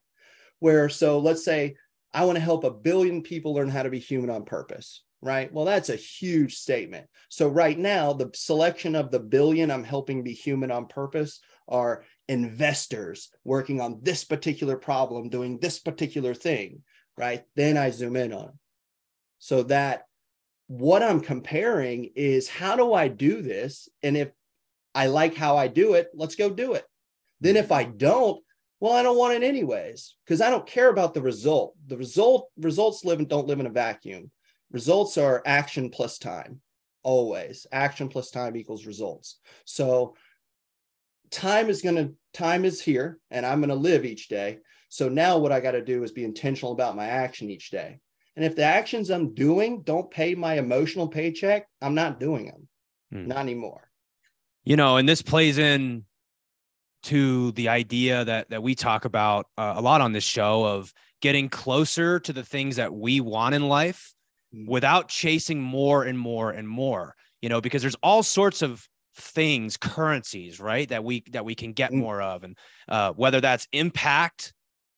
where 0.60 0.90
so 0.90 1.20
let's 1.20 1.46
say 1.46 1.76
i 2.14 2.26
want 2.26 2.36
to 2.36 2.44
help 2.44 2.64
a 2.64 2.72
billion 2.72 3.22
people 3.22 3.54
learn 3.54 3.70
how 3.70 3.84
to 3.84 3.90
be 3.90 4.00
human 4.00 4.30
on 4.30 4.46
purpose 4.46 5.04
right 5.22 5.54
well 5.54 5.66
that's 5.66 5.90
a 5.90 5.96
huge 5.96 6.56
statement 6.56 7.08
so 7.30 7.48
right 7.48 7.78
now 7.78 8.14
the 8.14 8.30
selection 8.34 8.96
of 8.96 9.12
the 9.12 9.20
billion 9.20 9.72
i'm 9.72 9.84
helping 9.84 10.24
be 10.24 10.34
human 10.34 10.72
on 10.72 10.86
purpose 10.88 11.42
are 11.68 12.04
investors 12.28 13.30
working 13.44 13.80
on 13.80 14.00
this 14.02 14.24
particular 14.24 14.78
problem 14.78 15.30
doing 15.30 15.60
this 15.60 15.80
particular 15.80 16.34
thing 16.34 16.82
right 17.18 17.44
then 17.56 17.78
i 17.78 17.90
zoom 17.90 18.16
in 18.16 18.34
on 18.34 18.52
so 19.40 19.64
that 19.64 20.06
what 20.68 21.04
I'm 21.04 21.20
comparing 21.20 22.12
is 22.16 22.48
how 22.48 22.76
do 22.76 22.94
I 22.94 23.08
do 23.08 23.42
this? 23.42 23.90
And 24.02 24.16
if 24.18 24.32
I 24.96 25.08
like 25.08 25.36
how 25.36 25.58
I 25.58 25.68
do 25.68 25.94
it, 25.94 26.10
let's 26.14 26.36
go 26.36 26.50
do 26.50 26.74
it. 26.74 26.86
Then 27.42 27.58
if 27.58 27.72
I 27.72 27.84
don't, 27.84 28.42
well, 28.84 28.92
I 28.92 29.02
don't 29.02 29.18
want 29.18 29.34
it 29.34 29.44
anyways 29.44 30.18
because 30.26 30.42
I 30.42 30.50
don't 30.50 30.68
care 30.68 30.90
about 30.90 31.14
the 31.14 31.22
result. 31.22 31.74
The 31.88 31.96
result 31.96 32.50
results 32.58 33.06
live 33.06 33.20
and 33.20 33.30
don't 33.30 33.48
live 33.48 33.62
in 33.62 33.66
a 33.66 33.70
vacuum. 33.70 34.30
Results 34.74 35.18
are 35.18 35.42
action 35.46 35.90
plus 35.90 36.18
time, 36.18 36.60
always. 37.02 37.66
Action 37.72 38.10
plus 38.10 38.30
time 38.30 38.58
equals 38.58 38.86
results. 38.86 39.40
So 39.64 40.16
time 41.32 41.70
is 41.70 41.82
going 41.82 41.96
to 41.96 42.14
time 42.34 42.66
is 42.66 42.82
here 42.82 43.20
and 43.32 43.46
I'm 43.46 43.62
going 43.62 43.70
to 43.70 43.76
live 43.76 44.04
each 44.04 44.28
day. 44.28 44.58
So 44.90 45.08
now 45.08 45.38
what 45.38 45.54
I 45.54 45.62
got 45.62 45.72
to 45.72 45.82
do 45.82 46.04
is 46.04 46.12
be 46.12 46.26
intentional 46.26 46.74
about 46.74 46.98
my 46.98 47.06
action 47.06 47.50
each 47.50 47.72
day. 47.72 48.02
And 48.36 48.44
if 48.44 48.58
the 48.58 48.64
actions 48.64 49.10
I'm 49.10 49.34
doing 49.34 49.84
don't 49.84 50.12
pay 50.12 50.36
my 50.36 50.56
emotional 50.56 51.08
paycheck, 51.08 51.70
I'm 51.82 51.96
not 51.96 52.20
doing 52.20 52.48
them. 52.48 52.68
Hmm. 53.14 53.28
Not 53.30 53.38
anymore. 53.38 53.90
You 54.66 54.76
know, 54.76 54.98
and 54.98 55.08
this 55.08 55.22
plays 55.22 55.58
in 55.58 56.04
to 57.04 57.52
the 57.54 57.70
idea 57.70 58.26
that 58.26 58.50
that 58.50 58.64
we 58.64 58.76
talk 58.76 59.06
about 59.06 59.48
uh, 59.58 59.74
a 59.76 59.82
lot 59.82 60.02
on 60.02 60.14
this 60.14 60.24
show 60.24 60.66
of 60.66 60.94
getting 61.22 61.50
closer 61.50 62.20
to 62.20 62.34
the 62.34 62.44
things 62.44 62.76
that 62.76 62.94
we 62.94 63.22
want 63.22 63.56
in 63.56 63.68
life 63.68 64.14
hmm. 64.54 64.66
without 64.68 65.10
chasing 65.10 65.62
more 65.62 66.04
and 66.04 66.18
more 66.18 66.52
and 66.52 66.68
more. 66.68 67.16
You 67.42 67.50
know, 67.50 67.62
because 67.62 67.82
there's 67.82 67.96
all 68.04 68.24
sorts 68.24 68.62
of 68.62 68.88
things, 69.16 69.78
currencies, 69.78 70.60
right? 70.60 70.88
That 70.90 71.04
we 71.04 71.24
that 71.32 71.46
we 71.46 71.56
can 71.56 71.74
get 71.74 71.92
hmm. 71.92 72.00
more 72.00 72.22
of, 72.22 72.44
and 72.44 72.58
uh, 72.88 73.14
whether 73.14 73.42
that's 73.42 73.68
impact 73.72 74.54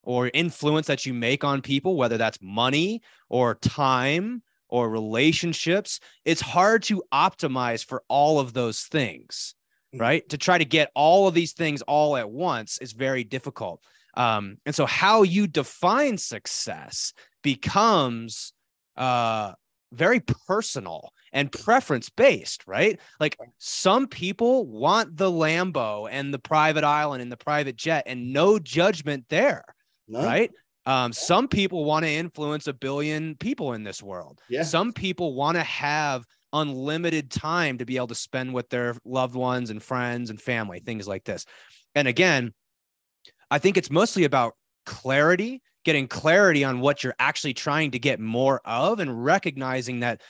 or 0.05 0.29
influence 0.33 0.87
that 0.87 1.05
you 1.05 1.13
make 1.13 1.43
on 1.43 1.61
people, 1.61 1.97
whether 1.97 2.17
that's 2.17 2.37
money 2.41 3.01
or 3.29 3.55
time 3.55 4.43
or 4.69 4.89
relationships, 4.89 5.99
it's 6.23 6.41
hard 6.41 6.83
to 6.83 7.03
optimize 7.13 7.85
for 7.85 8.03
all 8.07 8.39
of 8.39 8.53
those 8.53 8.83
things, 8.83 9.55
mm. 9.55 9.64
Right? 9.99 10.27
To 10.29 10.37
try 10.37 10.57
to 10.57 10.65
get 10.65 10.91
all 10.95 11.27
of 11.27 11.33
these 11.33 11.53
things 11.53 11.81
all 11.83 12.17
at 12.17 12.29
once 12.29 12.77
is 12.79 12.93
very 12.93 13.23
difficult. 13.23 13.83
Um, 14.15 14.57
and 14.65 14.73
so, 14.73 14.85
how 14.85 15.23
you 15.23 15.47
define 15.47 16.17
success 16.17 17.13
becomes 17.43 18.53
uh, 18.95 19.53
very 19.91 20.21
personal 20.47 21.11
and 21.33 21.51
preference 21.51 22.09
based, 22.09 22.65
right? 22.65 22.99
Like 23.19 23.37
some 23.57 24.07
people 24.07 24.65
want 24.65 25.17
the 25.17 25.29
Lambo 25.29 26.07
and 26.09 26.33
the 26.33 26.39
private 26.39 26.83
island 26.83 27.21
and 27.21 27.31
the 27.31 27.37
private 27.37 27.75
jet, 27.75 28.03
and 28.07 28.31
no 28.31 28.57
judgment 28.57 29.25
there 29.29 29.65
no. 30.07 30.23
right? 30.23 30.51
Um, 30.85 31.13
some 31.13 31.47
people 31.47 31.83
want 31.83 32.05
to 32.05 32.11
influence 32.11 32.67
a 32.67 32.73
billion 32.73 33.35
people 33.35 33.73
in 33.73 33.83
this 33.83 34.03
world. 34.03 34.39
Yeah. 34.49 34.63
Some 34.63 34.93
people 34.93 35.33
want 35.33 35.55
to 35.55 35.63
have 35.63 36.25
unlimited 36.55 37.29
time 37.29 37.77
to 37.77 37.85
be 37.85 37.97
able 37.97 38.07
to 38.07 38.15
spend 38.15 38.53
with 38.53 38.69
their 38.69 38.95
loved 39.05 39.35
ones 39.35 39.69
and 39.69 39.83
friends 39.83 40.29
and 40.29 40.41
family, 40.41 40.79
things 40.79 41.07
like 41.07 41.23
this. 41.23 41.45
And 41.93 42.07
again, 42.07 42.53
I 43.51 43.59
think 43.59 43.77
it's 43.77 43.91
mostly 43.91 44.23
about 44.23 44.53
clarity, 44.85 45.61
getting 45.83 46.07
clarity 46.07 46.63
on 46.63 46.79
what 46.79 47.03
you're 47.03 47.15
actually 47.19 47.53
trying 47.53 47.91
to 47.91 47.99
get 47.99 48.19
more 48.19 48.61
of 48.65 48.99
and 48.99 49.23
recognizing 49.23 49.99
that 49.99 50.21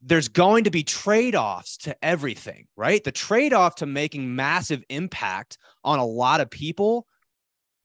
there's 0.00 0.28
going 0.28 0.64
to 0.64 0.70
be 0.70 0.82
trade 0.82 1.34
offs 1.34 1.76
to 1.78 1.96
everything, 2.04 2.66
right? 2.76 3.02
The 3.04 3.12
trade 3.12 3.52
off 3.52 3.76
to 3.76 3.86
making 3.86 4.34
massive 4.34 4.82
impact 4.88 5.58
on 5.84 5.98
a 5.98 6.06
lot 6.06 6.40
of 6.40 6.50
people 6.50 7.06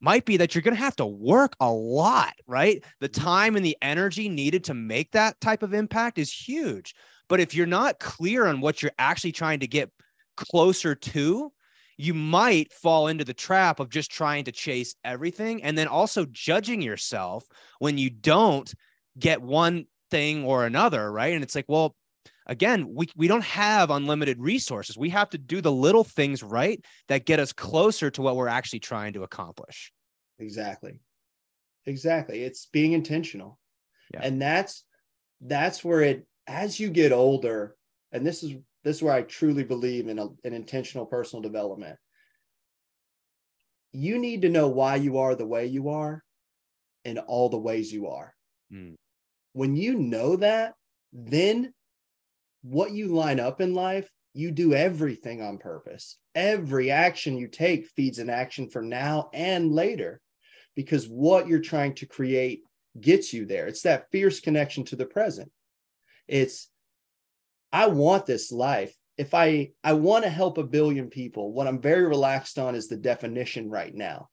might 0.00 0.24
be 0.24 0.36
that 0.36 0.54
you're 0.54 0.62
going 0.62 0.76
to 0.76 0.82
have 0.82 0.96
to 0.96 1.06
work 1.06 1.54
a 1.60 1.70
lot, 1.70 2.34
right? 2.46 2.84
The 3.00 3.08
mm-hmm. 3.08 3.24
time 3.24 3.56
and 3.56 3.64
the 3.64 3.76
energy 3.82 4.28
needed 4.28 4.64
to 4.64 4.74
make 4.74 5.12
that 5.12 5.40
type 5.40 5.62
of 5.62 5.74
impact 5.74 6.18
is 6.18 6.32
huge. 6.32 6.94
But 7.28 7.40
if 7.40 7.54
you're 7.54 7.66
not 7.66 7.98
clear 7.98 8.46
on 8.46 8.60
what 8.60 8.82
you're 8.82 8.92
actually 8.98 9.32
trying 9.32 9.60
to 9.60 9.66
get 9.66 9.90
closer 10.36 10.94
to, 10.94 11.52
you 11.96 12.14
might 12.14 12.72
fall 12.72 13.08
into 13.08 13.24
the 13.24 13.34
trap 13.34 13.80
of 13.80 13.90
just 13.90 14.10
trying 14.10 14.44
to 14.44 14.52
chase 14.52 14.94
everything 15.04 15.62
and 15.62 15.76
then 15.76 15.88
also 15.88 16.24
judging 16.30 16.80
yourself 16.80 17.44
when 17.80 17.98
you 17.98 18.08
don't 18.08 18.72
get 19.18 19.42
one 19.42 19.86
thing 20.10 20.44
or 20.44 20.64
another, 20.64 21.10
right? 21.10 21.34
And 21.34 21.42
it's 21.42 21.56
like, 21.56 21.64
well, 21.68 21.96
again, 22.46 22.94
we, 22.94 23.08
we 23.16 23.26
don't 23.26 23.44
have 23.44 23.90
unlimited 23.90 24.40
resources. 24.40 24.96
We 24.96 25.10
have 25.10 25.28
to 25.30 25.38
do 25.38 25.60
the 25.60 25.72
little 25.72 26.04
things 26.04 26.42
right 26.42 26.82
that 27.08 27.26
get 27.26 27.40
us 27.40 27.52
closer 27.52 28.10
to 28.12 28.22
what 28.22 28.36
we're 28.36 28.48
actually 28.48 28.80
trying 28.80 29.12
to 29.14 29.24
accomplish. 29.24 29.92
Exactly. 30.38 31.00
Exactly. 31.84 32.44
It's 32.44 32.66
being 32.66 32.92
intentional. 32.92 33.58
Yeah. 34.14 34.20
And 34.22 34.40
that's 34.40 34.84
that's 35.40 35.84
where 35.84 36.02
it 36.02 36.26
as 36.48 36.80
you 36.80 36.88
get 36.90 37.12
older, 37.12 37.76
and 38.10 38.26
this 38.26 38.42
is 38.42 38.54
this 38.82 38.96
is 38.96 39.02
where 39.02 39.14
I 39.14 39.22
truly 39.22 39.64
believe 39.64 40.08
in 40.08 40.18
an 40.18 40.36
intentional 40.44 41.04
personal 41.04 41.42
development. 41.42 41.98
You 43.92 44.18
need 44.18 44.42
to 44.42 44.48
know 44.48 44.68
why 44.68 44.96
you 44.96 45.18
are 45.18 45.34
the 45.34 45.46
way 45.46 45.66
you 45.66 45.90
are 45.90 46.24
in 47.04 47.18
all 47.18 47.48
the 47.48 47.58
ways 47.58 47.92
you 47.92 48.08
are. 48.08 48.34
Mm. 48.72 48.94
When 49.52 49.76
you 49.76 49.94
know 49.94 50.36
that, 50.36 50.74
then 51.12 51.72
what 52.62 52.92
you 52.92 53.08
line 53.08 53.40
up 53.40 53.60
in 53.60 53.74
life, 53.74 54.10
you 54.32 54.50
do 54.50 54.74
everything 54.74 55.42
on 55.42 55.58
purpose. 55.58 56.16
Every 56.34 56.90
action 56.90 57.36
you 57.36 57.48
take 57.48 57.88
feeds 57.88 58.18
an 58.18 58.30
action 58.30 58.70
for 58.70 58.82
now 58.82 59.30
and 59.34 59.72
later 59.72 60.20
because 60.76 61.06
what 61.06 61.48
you're 61.48 61.60
trying 61.60 61.94
to 61.96 62.06
create 62.06 62.62
gets 63.00 63.32
you 63.32 63.46
there. 63.46 63.66
It's 63.66 63.82
that 63.82 64.10
fierce 64.12 64.40
connection 64.40 64.84
to 64.86 64.96
the 64.96 65.06
present. 65.06 65.50
It's, 66.28 66.68
I 67.72 67.88
want 67.88 68.26
this 68.26 68.52
life. 68.52 68.94
If 69.16 69.34
I 69.34 69.72
I 69.82 69.94
want 69.94 70.24
to 70.24 70.30
help 70.30 70.58
a 70.58 70.62
billion 70.62 71.10
people, 71.10 71.52
what 71.52 71.66
I'm 71.66 71.80
very 71.80 72.06
relaxed 72.06 72.56
on 72.56 72.76
is 72.76 72.86
the 72.86 72.96
definition 72.96 73.68
right 73.68 73.92
now 73.92 74.28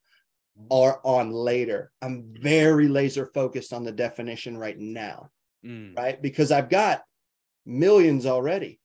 or 0.70 1.02
on 1.04 1.32
later. 1.32 1.92
I'm 2.04 2.36
very 2.40 2.88
laser 2.88 3.26
focused 3.26 3.74
on 3.74 3.84
the 3.84 3.92
definition 3.92 4.58
right 4.58 4.78
now. 4.78 5.32
Mm. 5.66 5.98
Right? 5.98 6.22
Because 6.22 6.52
I've 6.52 6.70
got 6.70 7.02
millions 7.66 8.26
already 8.26 8.80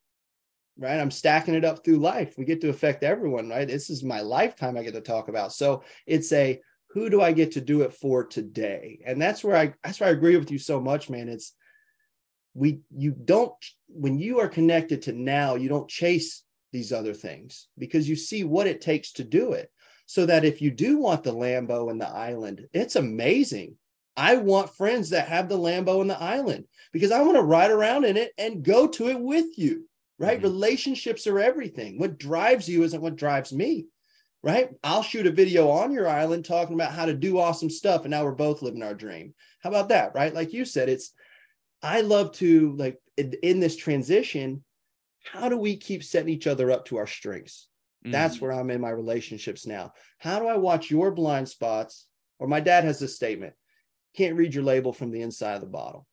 right 0.78 0.98
i'm 0.98 1.10
stacking 1.10 1.54
it 1.54 1.64
up 1.64 1.84
through 1.84 1.98
life 1.98 2.34
we 2.38 2.44
get 2.44 2.60
to 2.60 2.70
affect 2.70 3.04
everyone 3.04 3.48
right 3.48 3.68
this 3.68 3.90
is 3.90 4.02
my 4.02 4.20
lifetime 4.20 4.76
i 4.76 4.82
get 4.82 4.94
to 4.94 5.00
talk 5.00 5.28
about 5.28 5.52
so 5.52 5.82
it's 6.06 6.32
a 6.32 6.58
who 6.90 7.10
do 7.10 7.20
i 7.20 7.30
get 7.30 7.52
to 7.52 7.60
do 7.60 7.82
it 7.82 7.92
for 7.92 8.24
today 8.24 8.98
and 9.04 9.20
that's 9.20 9.44
where 9.44 9.56
i 9.56 9.72
that's 9.84 10.00
where 10.00 10.08
i 10.08 10.12
agree 10.12 10.36
with 10.36 10.50
you 10.50 10.58
so 10.58 10.80
much 10.80 11.10
man 11.10 11.28
it's 11.28 11.52
we 12.54 12.80
you 12.96 13.12
don't 13.12 13.52
when 13.88 14.18
you 14.18 14.40
are 14.40 14.48
connected 14.48 15.02
to 15.02 15.12
now 15.12 15.54
you 15.54 15.68
don't 15.68 15.88
chase 15.88 16.42
these 16.72 16.92
other 16.92 17.14
things 17.14 17.68
because 17.78 18.08
you 18.08 18.16
see 18.16 18.44
what 18.44 18.66
it 18.66 18.80
takes 18.80 19.12
to 19.12 19.24
do 19.24 19.52
it 19.52 19.70
so 20.06 20.26
that 20.26 20.44
if 20.44 20.60
you 20.60 20.70
do 20.70 20.98
want 20.98 21.22
the 21.22 21.32
lambo 21.32 21.90
and 21.90 22.00
the 22.00 22.08
island 22.08 22.66
it's 22.72 22.96
amazing 22.96 23.76
I 24.16 24.36
want 24.36 24.76
friends 24.76 25.10
that 25.10 25.28
have 25.28 25.48
the 25.48 25.56
Lambo 25.56 26.02
and 26.02 26.10
the 26.10 26.20
island 26.20 26.64
because 26.92 27.10
I 27.10 27.22
want 27.22 27.36
to 27.36 27.42
ride 27.42 27.70
around 27.70 28.04
in 28.04 28.18
it 28.18 28.32
and 28.36 28.62
go 28.62 28.86
to 28.86 29.08
it 29.08 29.18
with 29.18 29.56
you, 29.56 29.88
right? 30.18 30.36
Mm-hmm. 30.36 30.46
Relationships 30.46 31.26
are 31.26 31.40
everything. 31.40 31.98
What 31.98 32.18
drives 32.18 32.68
you 32.68 32.82
isn't 32.82 33.00
what 33.00 33.16
drives 33.16 33.50
me, 33.50 33.86
right? 34.42 34.68
I'll 34.84 35.02
shoot 35.02 35.26
a 35.26 35.32
video 35.32 35.70
on 35.70 35.92
your 35.92 36.06
island 36.06 36.44
talking 36.44 36.74
about 36.74 36.92
how 36.92 37.06
to 37.06 37.14
do 37.14 37.38
awesome 37.38 37.70
stuff. 37.70 38.02
And 38.02 38.10
now 38.10 38.24
we're 38.24 38.32
both 38.32 38.60
living 38.60 38.82
our 38.82 38.94
dream. 38.94 39.32
How 39.60 39.70
about 39.70 39.88
that, 39.88 40.14
right? 40.14 40.34
Like 40.34 40.52
you 40.52 40.66
said, 40.66 40.90
it's, 40.90 41.14
I 41.82 42.02
love 42.02 42.32
to, 42.32 42.74
like, 42.76 42.98
in, 43.16 43.34
in 43.42 43.60
this 43.60 43.76
transition, 43.76 44.64
how 45.24 45.48
do 45.48 45.56
we 45.56 45.76
keep 45.76 46.02
setting 46.04 46.28
each 46.28 46.46
other 46.46 46.70
up 46.70 46.86
to 46.86 46.96
our 46.96 47.06
strengths? 47.06 47.68
Mm-hmm. 48.04 48.12
That's 48.12 48.40
where 48.40 48.52
I'm 48.52 48.70
in 48.70 48.80
my 48.80 48.90
relationships 48.90 49.66
now. 49.66 49.92
How 50.18 50.38
do 50.38 50.46
I 50.46 50.56
watch 50.56 50.90
your 50.90 51.10
blind 51.10 51.48
spots? 51.48 52.06
Or 52.38 52.48
my 52.48 52.60
dad 52.60 52.84
has 52.84 52.98
this 52.98 53.16
statement 53.16 53.54
can't 54.16 54.36
read 54.36 54.54
your 54.54 54.64
label 54.64 54.92
from 54.92 55.10
the 55.10 55.22
inside 55.22 55.54
of 55.54 55.60
the 55.60 55.66
bottle. 55.66 56.06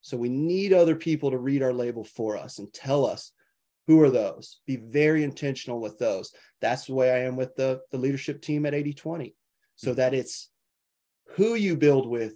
So 0.00 0.16
we 0.16 0.28
need 0.28 0.72
other 0.72 0.96
people 0.96 1.30
to 1.30 1.38
read 1.38 1.62
our 1.62 1.72
label 1.72 2.04
for 2.04 2.36
us 2.36 2.58
and 2.58 2.72
tell 2.72 3.06
us 3.06 3.32
who 3.86 4.00
are 4.02 4.10
those. 4.10 4.60
Be 4.66 4.76
very 4.76 5.24
intentional 5.24 5.80
with 5.80 5.98
those. 5.98 6.32
That's 6.60 6.86
the 6.86 6.94
way 6.94 7.10
I 7.10 7.20
am 7.20 7.36
with 7.36 7.54
the, 7.54 7.80
the 7.90 7.98
leadership 7.98 8.42
team 8.42 8.66
at 8.66 8.74
8020. 8.74 9.34
So 9.76 9.90
mm-hmm. 9.90 9.96
that 9.96 10.14
it's 10.14 10.50
who 11.36 11.54
you 11.54 11.76
build 11.76 12.08
with 12.08 12.34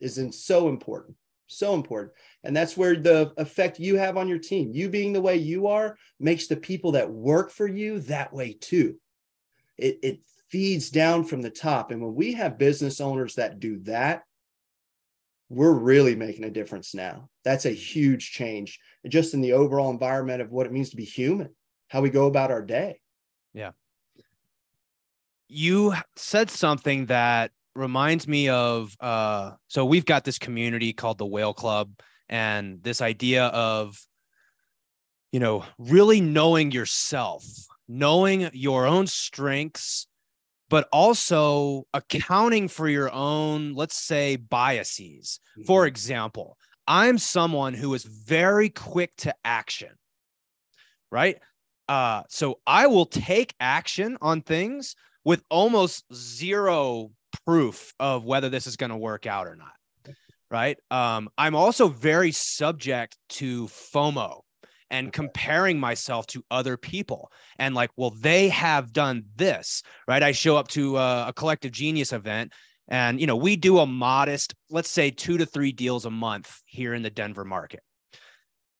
isn't 0.00 0.34
so 0.34 0.68
important. 0.68 1.16
So 1.48 1.74
important. 1.74 2.12
And 2.44 2.54
that's 2.54 2.76
where 2.76 2.94
the 2.94 3.32
effect 3.38 3.80
you 3.80 3.96
have 3.96 4.16
on 4.16 4.28
your 4.28 4.38
team, 4.38 4.70
you 4.72 4.88
being 4.88 5.12
the 5.12 5.20
way 5.20 5.36
you 5.36 5.66
are, 5.66 5.96
makes 6.20 6.46
the 6.46 6.56
people 6.56 6.92
that 6.92 7.10
work 7.10 7.50
for 7.50 7.66
you 7.66 8.00
that 8.00 8.32
way 8.32 8.52
too. 8.52 8.96
It, 9.78 9.98
it 10.02 10.20
feeds 10.50 10.90
down 10.90 11.24
from 11.24 11.42
the 11.42 11.50
top. 11.50 11.90
And 11.90 12.02
when 12.02 12.14
we 12.14 12.34
have 12.34 12.58
business 12.58 13.00
owners 13.00 13.34
that 13.36 13.60
do 13.60 13.78
that, 13.80 14.22
we're 15.48 15.72
really 15.72 16.14
making 16.14 16.44
a 16.44 16.50
difference 16.50 16.94
now. 16.94 17.30
That's 17.44 17.64
a 17.64 17.70
huge 17.70 18.30
change 18.30 18.78
just 19.08 19.32
in 19.32 19.40
the 19.40 19.54
overall 19.54 19.90
environment 19.90 20.42
of 20.42 20.50
what 20.50 20.66
it 20.66 20.72
means 20.72 20.90
to 20.90 20.96
be 20.96 21.04
human, 21.04 21.48
how 21.88 22.02
we 22.02 22.10
go 22.10 22.26
about 22.26 22.50
our 22.50 22.62
day. 22.62 23.00
Yeah. 23.54 23.70
You 25.48 25.94
said 26.16 26.50
something 26.50 27.06
that 27.06 27.52
reminds 27.74 28.26
me 28.26 28.48
of 28.48 28.96
uh 29.00 29.52
so 29.68 29.84
we've 29.84 30.04
got 30.04 30.24
this 30.24 30.38
community 30.38 30.92
called 30.92 31.18
the 31.18 31.26
Whale 31.26 31.54
Club 31.54 31.90
and 32.28 32.82
this 32.82 33.00
idea 33.00 33.46
of 33.46 33.96
you 35.32 35.40
know, 35.40 35.64
really 35.78 36.20
knowing 36.20 36.70
yourself, 36.70 37.44
knowing 37.86 38.48
your 38.52 38.86
own 38.86 39.06
strengths 39.06 40.06
but 40.70 40.86
also 40.92 41.86
accounting 41.94 42.68
for 42.68 42.88
your 42.88 43.10
own, 43.10 43.72
let's 43.72 43.96
say, 43.96 44.36
biases. 44.36 45.40
For 45.66 45.82
mm-hmm. 45.82 45.88
example, 45.88 46.58
I'm 46.86 47.16
someone 47.16 47.72
who 47.72 47.94
is 47.94 48.04
very 48.04 48.68
quick 48.68 49.16
to 49.18 49.34
action, 49.44 49.92
right? 51.10 51.38
Uh, 51.88 52.24
so 52.28 52.60
I 52.66 52.86
will 52.86 53.06
take 53.06 53.54
action 53.58 54.18
on 54.20 54.42
things 54.42 54.94
with 55.24 55.42
almost 55.48 56.04
zero 56.12 57.12
proof 57.48 57.94
of 57.98 58.26
whether 58.26 58.50
this 58.50 58.66
is 58.66 58.76
going 58.76 58.90
to 58.90 58.96
work 58.96 59.26
out 59.26 59.46
or 59.46 59.56
not. 59.56 59.72
Right. 60.50 60.76
Um, 60.90 61.30
I'm 61.38 61.54
also 61.54 61.88
very 61.88 62.30
subject 62.30 63.16
to 63.30 63.68
FOMO, 63.68 64.40
and 64.90 65.12
comparing 65.12 65.80
myself 65.80 66.26
to 66.26 66.42
other 66.50 66.78
people 66.78 67.30
and 67.58 67.74
like 67.74 67.90
well 67.98 68.08
they 68.08 68.48
have 68.48 68.90
done 68.90 69.22
this 69.36 69.82
right 70.06 70.22
i 70.22 70.32
show 70.32 70.56
up 70.56 70.66
to 70.66 70.96
a, 70.96 71.28
a, 71.28 71.32
collective 71.34 71.72
genius 71.72 72.10
event 72.10 72.54
and 72.88 73.20
you 73.20 73.26
know 73.26 73.36
we 73.36 73.54
do 73.54 73.80
a 73.80 73.86
modest 73.86 74.54
let's 74.70 74.88
say 74.88 75.10
two 75.10 75.36
to 75.36 75.44
three 75.44 75.72
deals 75.72 76.06
a 76.06 76.10
month 76.10 76.62
here 76.64 76.94
in 76.94 77.02
the 77.02 77.10
denver 77.10 77.44
market 77.44 77.80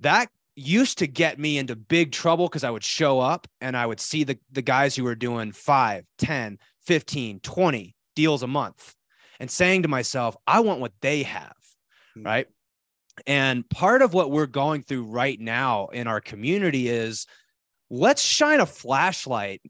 that 0.01 0.31
used 0.57 0.97
to 0.97 1.07
get 1.07 1.39
me 1.39 1.59
into 1.59 1.77
big 1.77 2.11
trouble 2.11 2.49
because 2.49 2.65
i 2.65 2.71
would 2.71 2.85
show 2.85 3.21
up 3.21 3.47
and 3.61 3.77
i 3.77 3.85
would 3.85 4.01
see 4.01 4.25
the, 4.25 4.39
the 4.51 4.63
guys 4.63 4.97
who 4.97 5.05
were 5.05 5.15
doing 5.15 5.53
5 5.53 6.05
10 6.17 6.59
15 6.87 7.41
20 7.41 7.95
deals 8.19 8.43
a 8.43 8.47
month 8.47 8.95
and 9.39 9.51
saying 9.51 9.83
to 9.83 9.89
myself 9.89 10.37
i 10.47 10.61
want 10.61 10.81
what 10.81 10.93
they 11.01 11.23
have 11.23 11.57
mm-hmm. 12.17 12.27
right 12.27 12.49
and 13.27 13.69
part 13.69 14.03
of 14.03 14.15
what 14.15 14.31
we're 14.31 14.47
going 14.47 14.83
through 14.83 15.05
right 15.05 15.39
now 15.39 15.87
in 15.87 16.07
our 16.07 16.21
community 16.21 16.89
is 16.89 17.27
let's 17.91 18.23
shine 18.23 18.61
a 18.61 18.67
flashlight, 18.67 19.63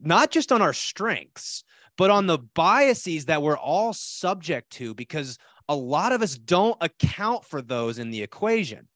not 0.00 0.30
just 0.30 0.52
on 0.52 0.62
our 0.62 0.72
strengths, 0.72 1.64
but 1.98 2.10
on 2.10 2.26
the 2.26 2.38
biases 2.38 3.26
that 3.26 3.42
we're 3.42 3.58
all 3.58 3.92
subject 3.92 4.70
to, 4.72 4.94
because 4.94 5.38
a 5.68 5.76
lot 5.76 6.12
of 6.12 6.22
us 6.22 6.36
don't 6.36 6.76
account 6.80 7.44
for 7.44 7.62
those 7.62 7.98
in 7.98 8.10
the 8.10 8.22
equation. 8.22 8.88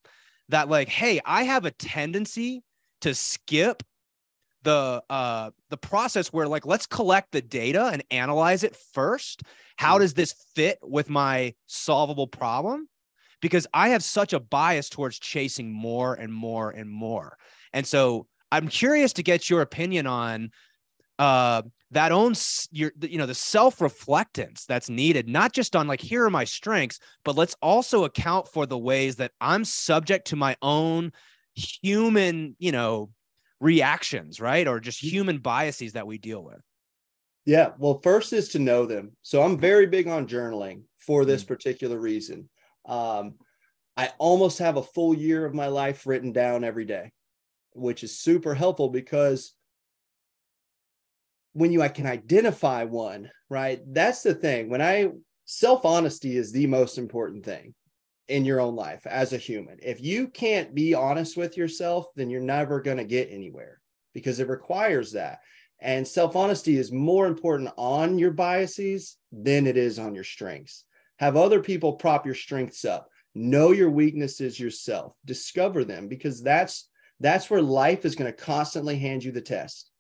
That, 0.48 0.68
like, 0.68 0.88
hey, 0.88 1.20
I 1.24 1.42
have 1.42 1.64
a 1.64 1.72
tendency 1.72 2.62
to 3.02 3.14
skip 3.14 3.82
the 4.66 5.02
uh 5.08 5.50
the 5.70 5.76
process 5.76 6.28
where 6.28 6.46
like 6.46 6.66
let's 6.66 6.86
collect 6.86 7.32
the 7.32 7.40
data 7.40 7.86
and 7.92 8.02
analyze 8.10 8.64
it 8.64 8.76
first 8.92 9.42
how 9.76 9.96
mm. 9.96 10.00
does 10.00 10.14
this 10.14 10.34
fit 10.54 10.78
with 10.82 11.08
my 11.08 11.54
solvable 11.66 12.26
problem 12.26 12.88
because 13.40 13.66
I 13.72 13.90
have 13.90 14.02
such 14.02 14.32
a 14.32 14.40
bias 14.40 14.88
towards 14.88 15.18
chasing 15.18 15.72
more 15.72 16.14
and 16.14 16.32
more 16.32 16.70
and 16.70 16.90
more. 16.90 17.36
And 17.72 17.86
so 17.86 18.26
I'm 18.50 18.68
curious 18.68 19.12
to 19.14 19.22
get 19.22 19.50
your 19.50 19.60
opinion 19.60 20.06
on 20.06 20.50
uh 21.18 21.62
that 21.92 22.12
own 22.12 22.34
your 22.72 22.92
you 23.00 23.16
know 23.16 23.24
the 23.24 23.34
self-reflectance 23.34 24.66
that's 24.66 24.90
needed 24.90 25.26
not 25.26 25.54
just 25.54 25.74
on 25.74 25.86
like 25.86 26.00
here 26.00 26.22
are 26.24 26.30
my 26.30 26.44
strengths 26.44 26.98
but 27.24 27.36
let's 27.36 27.56
also 27.62 28.04
account 28.04 28.46
for 28.46 28.66
the 28.66 28.76
ways 28.76 29.16
that 29.16 29.32
i'm 29.40 29.64
subject 29.64 30.26
to 30.26 30.36
my 30.36 30.54
own 30.60 31.10
human 31.54 32.54
you 32.58 32.70
know 32.70 33.08
reactions 33.60 34.40
right 34.40 34.68
or 34.68 34.80
just 34.80 35.02
human 35.02 35.38
biases 35.38 35.94
that 35.94 36.06
we 36.06 36.18
deal 36.18 36.42
with 36.42 36.60
yeah 37.44 37.70
well 37.78 38.00
first 38.02 38.32
is 38.32 38.48
to 38.50 38.58
know 38.58 38.84
them 38.84 39.12
so 39.22 39.42
i'm 39.42 39.58
very 39.58 39.86
big 39.86 40.08
on 40.08 40.26
journaling 40.26 40.82
for 40.98 41.24
this 41.24 41.44
mm. 41.44 41.48
particular 41.48 41.98
reason 41.98 42.48
um, 42.86 43.34
I 43.96 44.10
almost 44.18 44.58
have 44.58 44.76
a 44.76 44.82
full 44.82 45.14
year 45.14 45.44
of 45.44 45.54
my 45.54 45.68
life 45.68 46.06
written 46.06 46.32
down 46.32 46.64
every 46.64 46.84
day, 46.84 47.12
which 47.72 48.04
is 48.04 48.18
super 48.18 48.54
helpful 48.54 48.90
because 48.90 49.54
when 51.54 51.72
you 51.72 51.80
I 51.80 51.88
can 51.88 52.06
identify 52.06 52.84
one, 52.84 53.30
right? 53.48 53.80
That's 53.86 54.22
the 54.22 54.34
thing. 54.34 54.68
When 54.68 54.82
I 54.82 55.08
self 55.46 55.86
honesty 55.86 56.36
is 56.36 56.52
the 56.52 56.66
most 56.66 56.98
important 56.98 57.44
thing 57.44 57.74
in 58.28 58.44
your 58.44 58.60
own 58.60 58.74
life 58.74 59.06
as 59.06 59.32
a 59.32 59.38
human. 59.38 59.78
If 59.82 60.00
you 60.00 60.28
can't 60.28 60.74
be 60.74 60.94
honest 60.94 61.36
with 61.36 61.56
yourself, 61.56 62.06
then 62.16 62.30
you're 62.30 62.40
never 62.40 62.80
going 62.80 62.96
to 62.96 63.04
get 63.04 63.28
anywhere 63.30 63.80
because 64.14 64.40
it 64.40 64.48
requires 64.48 65.12
that. 65.12 65.40
And 65.80 66.06
self 66.08 66.34
honesty 66.36 66.76
is 66.76 66.90
more 66.90 67.26
important 67.26 67.70
on 67.76 68.18
your 68.18 68.32
biases 68.32 69.16
than 69.30 69.66
it 69.66 69.76
is 69.76 69.98
on 69.98 70.14
your 70.14 70.24
strengths. 70.24 70.84
Have 71.18 71.36
other 71.36 71.60
people 71.62 71.94
prop 71.94 72.26
your 72.26 72.34
strengths 72.34 72.84
up. 72.84 73.08
Know 73.34 73.72
your 73.72 73.90
weaknesses 73.90 74.58
yourself. 74.58 75.14
Discover 75.24 75.84
them 75.84 76.08
because 76.08 76.42
that's 76.42 76.88
that's 77.20 77.48
where 77.50 77.62
life 77.62 78.04
is 78.04 78.14
going 78.14 78.30
to 78.30 78.36
constantly 78.36 78.98
hand 78.98 79.22
you 79.22 79.32
the 79.32 79.40
test. 79.40 79.90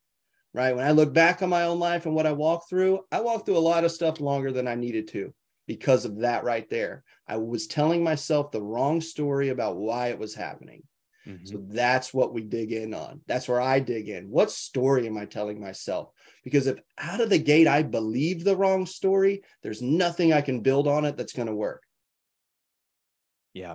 Right? 0.54 0.74
When 0.74 0.86
I 0.86 0.92
look 0.92 1.12
back 1.12 1.42
on 1.42 1.50
my 1.50 1.64
own 1.64 1.78
life 1.78 2.06
and 2.06 2.14
what 2.14 2.26
I 2.26 2.32
walked 2.32 2.70
through, 2.70 3.00
I 3.12 3.20
walked 3.20 3.44
through 3.44 3.58
a 3.58 3.60
lot 3.60 3.84
of 3.84 3.92
stuff 3.92 4.20
longer 4.20 4.52
than 4.52 4.66
I 4.66 4.74
needed 4.74 5.08
to 5.08 5.34
because 5.66 6.04
of 6.04 6.20
that 6.20 6.44
right 6.44 6.68
there. 6.70 7.02
I 7.26 7.36
was 7.38 7.66
telling 7.66 8.04
myself 8.04 8.50
the 8.50 8.62
wrong 8.62 9.00
story 9.00 9.48
about 9.48 9.76
why 9.76 10.08
it 10.08 10.18
was 10.18 10.34
happening. 10.34 10.82
Mm-hmm. 11.26 11.46
So 11.46 11.64
that's 11.68 12.14
what 12.14 12.32
we 12.32 12.42
dig 12.42 12.72
in 12.72 12.94
on. 12.94 13.20
That's 13.26 13.48
where 13.48 13.60
I 13.60 13.80
dig 13.80 14.08
in. 14.08 14.30
What 14.30 14.50
story 14.50 15.06
am 15.06 15.18
I 15.18 15.24
telling 15.24 15.60
myself? 15.60 16.10
Because 16.44 16.68
if 16.68 16.78
out 16.98 17.20
of 17.20 17.30
the 17.30 17.38
gate 17.38 17.66
I 17.66 17.82
believe 17.82 18.44
the 18.44 18.56
wrong 18.56 18.86
story, 18.86 19.42
there's 19.62 19.82
nothing 19.82 20.32
I 20.32 20.40
can 20.40 20.60
build 20.60 20.86
on 20.86 21.04
it 21.04 21.16
that's 21.16 21.32
going 21.32 21.48
to 21.48 21.54
work. 21.54 21.82
Yeah. 23.54 23.74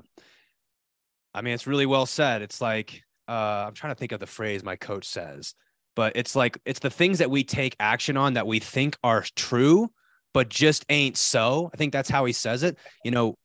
I 1.34 1.42
mean, 1.42 1.54
it's 1.54 1.68
really 1.68 1.86
well 1.86 2.06
said. 2.06 2.42
It's 2.42 2.62
like, 2.62 3.04
uh, 3.28 3.66
I'm 3.68 3.74
trying 3.74 3.94
to 3.94 4.00
think 4.00 4.12
of 4.14 4.20
the 4.20 4.28
phrase 4.28 4.64
my 4.64 4.76
coach 4.78 5.06
says, 5.06 5.54
but 5.96 6.14
it's 6.16 6.36
like, 6.36 6.58
it's 6.66 6.80
the 6.80 6.90
things 6.90 7.20
that 7.20 7.32
we 7.32 7.44
take 7.44 7.76
action 7.80 8.16
on 8.16 8.36
that 8.36 8.48
we 8.48 8.60
think 8.60 8.98
are 9.04 9.26
true, 9.36 9.92
but 10.34 10.50
just 10.50 10.86
ain't 10.90 11.18
so. 11.18 11.70
I 11.74 11.78
think 11.78 11.94
that's 11.94 12.10
how 12.10 12.26
he 12.26 12.34
says 12.34 12.64
it. 12.64 12.78
You 13.04 13.12
know, 13.12 13.36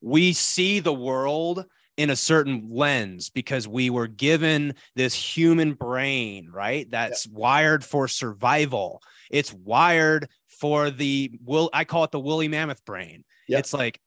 we 0.00 0.32
see 0.32 0.80
the 0.80 0.92
world 0.92 1.64
in 1.96 2.10
a 2.10 2.16
certain 2.16 2.68
lens 2.70 3.28
because 3.28 3.66
we 3.66 3.90
were 3.90 4.06
given 4.06 4.74
this 4.94 5.14
human 5.14 5.74
brain, 5.74 6.48
right? 6.52 6.88
That's 6.88 7.26
yeah. 7.26 7.32
wired 7.34 7.84
for 7.84 8.06
survival. 8.06 9.02
It's 9.30 9.52
wired 9.52 10.28
for 10.48 10.90
the 10.90 11.32
will 11.44 11.70
I 11.72 11.84
call 11.84 12.04
it 12.04 12.12
the 12.12 12.20
woolly 12.20 12.48
mammoth 12.48 12.84
brain. 12.84 13.24
Yeah. 13.48 13.58
It's 13.58 13.74
like 13.74 14.00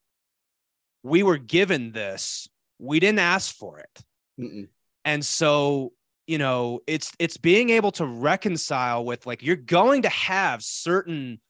we 1.03 1.21
were 1.23 1.37
given 1.37 1.91
this. 1.91 2.47
We 2.79 2.99
didn't 2.99 3.19
ask 3.19 3.53
for 3.53 3.79
it. 3.79 4.03
Mm-mm. 4.39 4.67
And 5.03 5.25
so, 5.25 5.91
you 6.27 6.37
know, 6.37 6.79
it's 6.87 7.11
it's 7.19 7.37
being 7.37 7.71
able 7.71 7.91
to 7.93 8.05
reconcile 8.05 9.03
with 9.03 9.25
like 9.25 9.43
you're 9.43 9.55
going 9.57 10.03
to 10.03 10.09
have 10.09 10.63
certain 10.63 11.41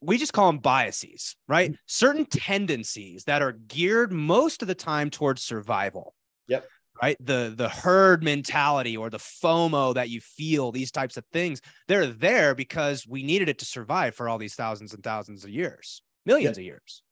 we 0.00 0.18
just 0.18 0.32
call 0.32 0.46
them 0.46 0.58
biases, 0.58 1.36
right? 1.48 1.70
Mm-hmm. 1.70 1.80
Certain 1.86 2.24
tendencies 2.24 3.24
that 3.24 3.42
are 3.42 3.52
geared 3.52 4.12
most 4.12 4.62
of 4.62 4.68
the 4.68 4.74
time 4.74 5.10
towards 5.10 5.42
survival. 5.42 6.14
Yep. 6.48 6.66
Right. 7.02 7.16
The 7.20 7.54
the 7.56 7.68
herd 7.68 8.22
mentality 8.22 8.96
or 8.96 9.08
the 9.08 9.18
FOMO 9.18 9.94
that 9.94 10.10
you 10.10 10.20
feel, 10.20 10.70
these 10.70 10.90
types 10.90 11.16
of 11.16 11.24
things, 11.32 11.62
they're 11.88 12.06
there 12.06 12.54
because 12.54 13.06
we 13.06 13.22
needed 13.22 13.48
it 13.48 13.58
to 13.60 13.64
survive 13.64 14.14
for 14.14 14.28
all 14.28 14.36
these 14.36 14.54
thousands 14.54 14.92
and 14.92 15.02
thousands 15.02 15.44
of 15.44 15.50
years, 15.50 16.02
millions 16.26 16.58
yep. 16.58 16.62
of 16.62 16.64
years. 16.64 17.02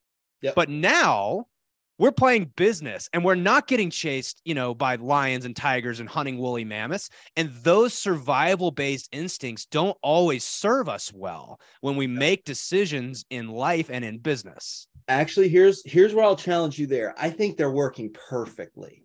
Yep. 0.43 0.55
But 0.55 0.69
now 0.69 1.47
we're 1.99 2.13
playing 2.13 2.53
business 2.57 3.09
and 3.13 3.25
we're 3.25 3.35
not 3.35 3.67
getting 3.67 3.91
chased, 3.91 4.41
you 4.45 4.55
know, 4.55 4.75
by 4.75 4.95
lions 4.95 5.45
and 5.45 5.55
tigers 5.55 6.01
and 6.01 6.09
hunting 6.09 6.39
woolly 6.39 6.65
mammoths. 6.65 7.11
And 7.37 7.51
those 7.63 7.93
survival 7.93 8.71
based 8.71 9.09
instincts 9.13 9.67
don't 9.67 9.97
always 10.03 10.45
serve 10.45 10.89
us 10.89 11.13
well 11.13 11.61
when 11.81 11.97
we 11.97 12.07
make 12.07 12.45
decisions 12.45 13.25
in 13.31 13.49
life 13.49 13.91
and 13.91 14.05
in 14.05 14.19
business. 14.19 14.87
Actually, 15.09 15.49
here's 15.49 15.83
here's 15.85 16.15
where 16.15 16.25
I'll 16.25 16.37
challenge 16.37 16.79
you 16.79 16.87
there. 16.87 17.15
I 17.19 17.31
think 17.31 17.57
they're 17.57 17.71
working 17.71 18.13
perfectly. 18.13 19.05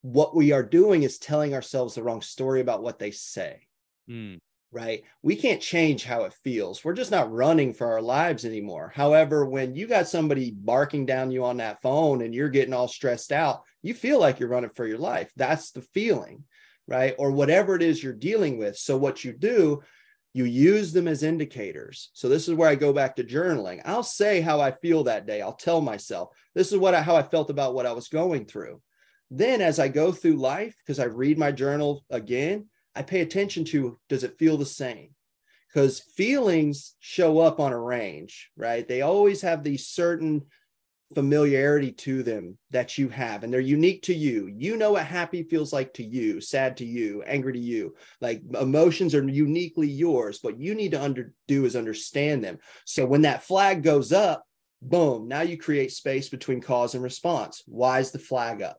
What 0.00 0.34
we 0.34 0.50
are 0.50 0.64
doing 0.64 1.04
is 1.04 1.18
telling 1.18 1.54
ourselves 1.54 1.94
the 1.94 2.02
wrong 2.02 2.22
story 2.22 2.60
about 2.60 2.82
what 2.82 2.98
they 2.98 3.12
say. 3.12 3.68
Mm. 4.10 4.40
Right? 4.72 5.04
We 5.22 5.36
can't 5.36 5.60
change 5.60 6.04
how 6.04 6.24
it 6.24 6.32
feels. 6.42 6.82
We're 6.82 6.94
just 6.94 7.10
not 7.10 7.30
running 7.30 7.74
for 7.74 7.92
our 7.92 8.00
lives 8.00 8.46
anymore. 8.46 8.90
However, 8.94 9.44
when 9.44 9.74
you 9.74 9.86
got 9.86 10.08
somebody 10.08 10.50
barking 10.50 11.04
down 11.04 11.30
you 11.30 11.44
on 11.44 11.58
that 11.58 11.82
phone 11.82 12.22
and 12.22 12.34
you're 12.34 12.48
getting 12.48 12.72
all 12.72 12.88
stressed 12.88 13.32
out, 13.32 13.62
you 13.82 13.92
feel 13.92 14.18
like 14.18 14.40
you're 14.40 14.48
running 14.48 14.70
for 14.70 14.86
your 14.86 14.98
life. 14.98 15.30
That's 15.36 15.72
the 15.72 15.82
feeling, 15.82 16.44
right? 16.88 17.14
Or 17.18 17.30
whatever 17.30 17.76
it 17.76 17.82
is 17.82 18.02
you're 18.02 18.14
dealing 18.14 18.56
with. 18.56 18.78
So, 18.78 18.96
what 18.96 19.24
you 19.24 19.32
do, 19.34 19.82
you 20.32 20.46
use 20.46 20.94
them 20.94 21.06
as 21.06 21.22
indicators. 21.22 22.10
So, 22.14 22.30
this 22.30 22.48
is 22.48 22.54
where 22.54 22.70
I 22.70 22.74
go 22.74 22.94
back 22.94 23.16
to 23.16 23.24
journaling. 23.24 23.82
I'll 23.84 24.02
say 24.02 24.40
how 24.40 24.60
I 24.60 24.70
feel 24.70 25.04
that 25.04 25.26
day. 25.26 25.42
I'll 25.42 25.52
tell 25.52 25.82
myself, 25.82 26.30
this 26.54 26.72
is 26.72 26.78
what 26.78 26.94
I, 26.94 27.02
how 27.02 27.14
I 27.14 27.22
felt 27.22 27.50
about 27.50 27.74
what 27.74 27.86
I 27.86 27.92
was 27.92 28.08
going 28.08 28.46
through. 28.46 28.80
Then, 29.30 29.60
as 29.60 29.78
I 29.78 29.88
go 29.88 30.12
through 30.12 30.36
life, 30.36 30.74
because 30.78 30.98
I 30.98 31.04
read 31.04 31.38
my 31.38 31.52
journal 31.52 32.04
again, 32.08 32.68
I 32.94 33.02
pay 33.02 33.20
attention 33.20 33.64
to 33.66 33.98
does 34.08 34.24
it 34.24 34.38
feel 34.38 34.56
the 34.56 34.66
same? 34.66 35.10
Because 35.72 36.00
feelings 36.00 36.94
show 37.00 37.38
up 37.38 37.58
on 37.58 37.72
a 37.72 37.80
range, 37.80 38.50
right? 38.56 38.86
They 38.86 39.00
always 39.00 39.40
have 39.40 39.64
these 39.64 39.86
certain 39.86 40.42
familiarity 41.14 41.92
to 41.92 42.22
them 42.22 42.58
that 42.70 42.98
you 42.98 43.08
have, 43.08 43.42
and 43.42 43.52
they're 43.52 43.60
unique 43.60 44.02
to 44.02 44.14
you. 44.14 44.52
You 44.54 44.76
know 44.76 44.92
what 44.92 45.06
happy 45.06 45.42
feels 45.42 45.72
like 45.72 45.94
to 45.94 46.04
you, 46.04 46.40
sad 46.40 46.76
to 46.78 46.84
you, 46.84 47.22
angry 47.22 47.54
to 47.54 47.58
you. 47.58 47.94
Like 48.20 48.42
emotions 48.60 49.14
are 49.14 49.26
uniquely 49.26 49.88
yours. 49.88 50.38
What 50.42 50.58
you 50.58 50.74
need 50.74 50.92
to 50.92 51.02
under, 51.02 51.32
do 51.48 51.64
is 51.64 51.76
understand 51.76 52.44
them. 52.44 52.58
So 52.84 53.06
when 53.06 53.22
that 53.22 53.44
flag 53.44 53.82
goes 53.82 54.12
up, 54.12 54.44
boom, 54.82 55.28
now 55.28 55.42
you 55.42 55.56
create 55.56 55.92
space 55.92 56.28
between 56.28 56.60
cause 56.60 56.94
and 56.94 57.02
response. 57.02 57.62
Why 57.66 58.00
is 58.00 58.10
the 58.10 58.18
flag 58.18 58.62
up? 58.62 58.78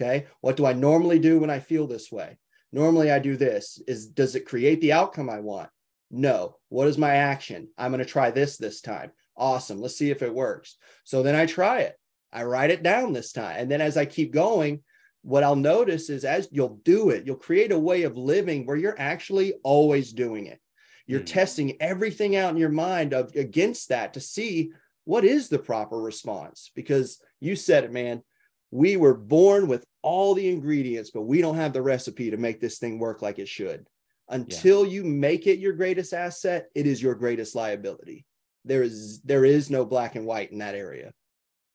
Okay. 0.00 0.26
What 0.40 0.56
do 0.56 0.66
I 0.66 0.72
normally 0.72 1.18
do 1.18 1.38
when 1.38 1.50
I 1.50 1.60
feel 1.60 1.86
this 1.86 2.10
way? 2.10 2.36
Normally 2.76 3.10
I 3.10 3.20
do 3.20 3.38
this. 3.38 3.80
Is 3.88 4.06
does 4.06 4.34
it 4.34 4.44
create 4.44 4.82
the 4.82 4.92
outcome 4.92 5.30
I 5.30 5.40
want? 5.40 5.70
No. 6.10 6.58
What 6.68 6.88
is 6.88 6.98
my 6.98 7.14
action? 7.14 7.68
I'm 7.78 7.90
going 7.90 8.04
to 8.04 8.04
try 8.04 8.30
this 8.30 8.58
this 8.58 8.82
time. 8.82 9.12
Awesome. 9.34 9.80
Let's 9.80 9.96
see 9.96 10.10
if 10.10 10.20
it 10.20 10.34
works. 10.34 10.76
So 11.04 11.22
then 11.22 11.34
I 11.34 11.46
try 11.46 11.80
it. 11.80 11.98
I 12.30 12.44
write 12.44 12.68
it 12.68 12.82
down 12.82 13.14
this 13.14 13.32
time. 13.32 13.56
And 13.56 13.70
then 13.70 13.80
as 13.80 13.96
I 13.96 14.04
keep 14.04 14.30
going, 14.30 14.82
what 15.22 15.42
I'll 15.42 15.56
notice 15.56 16.10
is 16.10 16.26
as 16.26 16.50
you'll 16.52 16.78
do 16.84 17.08
it, 17.08 17.24
you'll 17.24 17.36
create 17.36 17.72
a 17.72 17.78
way 17.78 18.02
of 18.02 18.18
living 18.18 18.66
where 18.66 18.76
you're 18.76 19.00
actually 19.00 19.54
always 19.62 20.12
doing 20.12 20.44
it. 20.44 20.60
You're 21.06 21.20
mm. 21.20 21.26
testing 21.26 21.80
everything 21.80 22.36
out 22.36 22.50
in 22.50 22.58
your 22.58 22.68
mind 22.68 23.14
of 23.14 23.34
against 23.34 23.88
that 23.88 24.12
to 24.14 24.20
see 24.20 24.72
what 25.04 25.24
is 25.24 25.48
the 25.48 25.58
proper 25.58 25.98
response 25.98 26.70
because 26.74 27.22
you 27.40 27.56
said 27.56 27.84
it, 27.84 27.92
man 27.92 28.22
we 28.70 28.96
were 28.96 29.14
born 29.14 29.68
with 29.68 29.84
all 30.02 30.34
the 30.34 30.48
ingredients, 30.48 31.10
but 31.12 31.22
we 31.22 31.40
don't 31.40 31.56
have 31.56 31.72
the 31.72 31.82
recipe 31.82 32.30
to 32.30 32.36
make 32.36 32.60
this 32.60 32.78
thing 32.78 32.98
work 32.98 33.22
like 33.22 33.38
it 33.38 33.48
should. 33.48 33.86
Until 34.28 34.84
yeah. 34.84 34.92
you 34.92 35.04
make 35.04 35.46
it 35.46 35.58
your 35.58 35.72
greatest 35.72 36.12
asset, 36.12 36.66
it 36.74 36.86
is 36.86 37.00
your 37.00 37.14
greatest 37.14 37.54
liability. 37.54 38.24
There 38.64 38.82
is 38.82 39.20
there 39.22 39.44
is 39.44 39.70
no 39.70 39.84
black 39.84 40.16
and 40.16 40.26
white 40.26 40.50
in 40.50 40.58
that 40.58 40.74
area. 40.74 41.12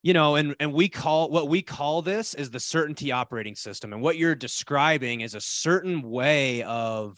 You 0.03 0.13
know, 0.13 0.35
and 0.35 0.55
and 0.59 0.73
we 0.73 0.89
call 0.89 1.29
what 1.29 1.47
we 1.47 1.61
call 1.61 2.01
this 2.01 2.33
is 2.33 2.49
the 2.49 2.59
certainty 2.59 3.11
operating 3.11 3.55
system. 3.55 3.93
And 3.93 4.01
what 4.01 4.17
you're 4.17 4.35
describing 4.35 5.21
is 5.21 5.35
a 5.35 5.41
certain 5.41 6.01
way 6.01 6.63
of 6.63 7.17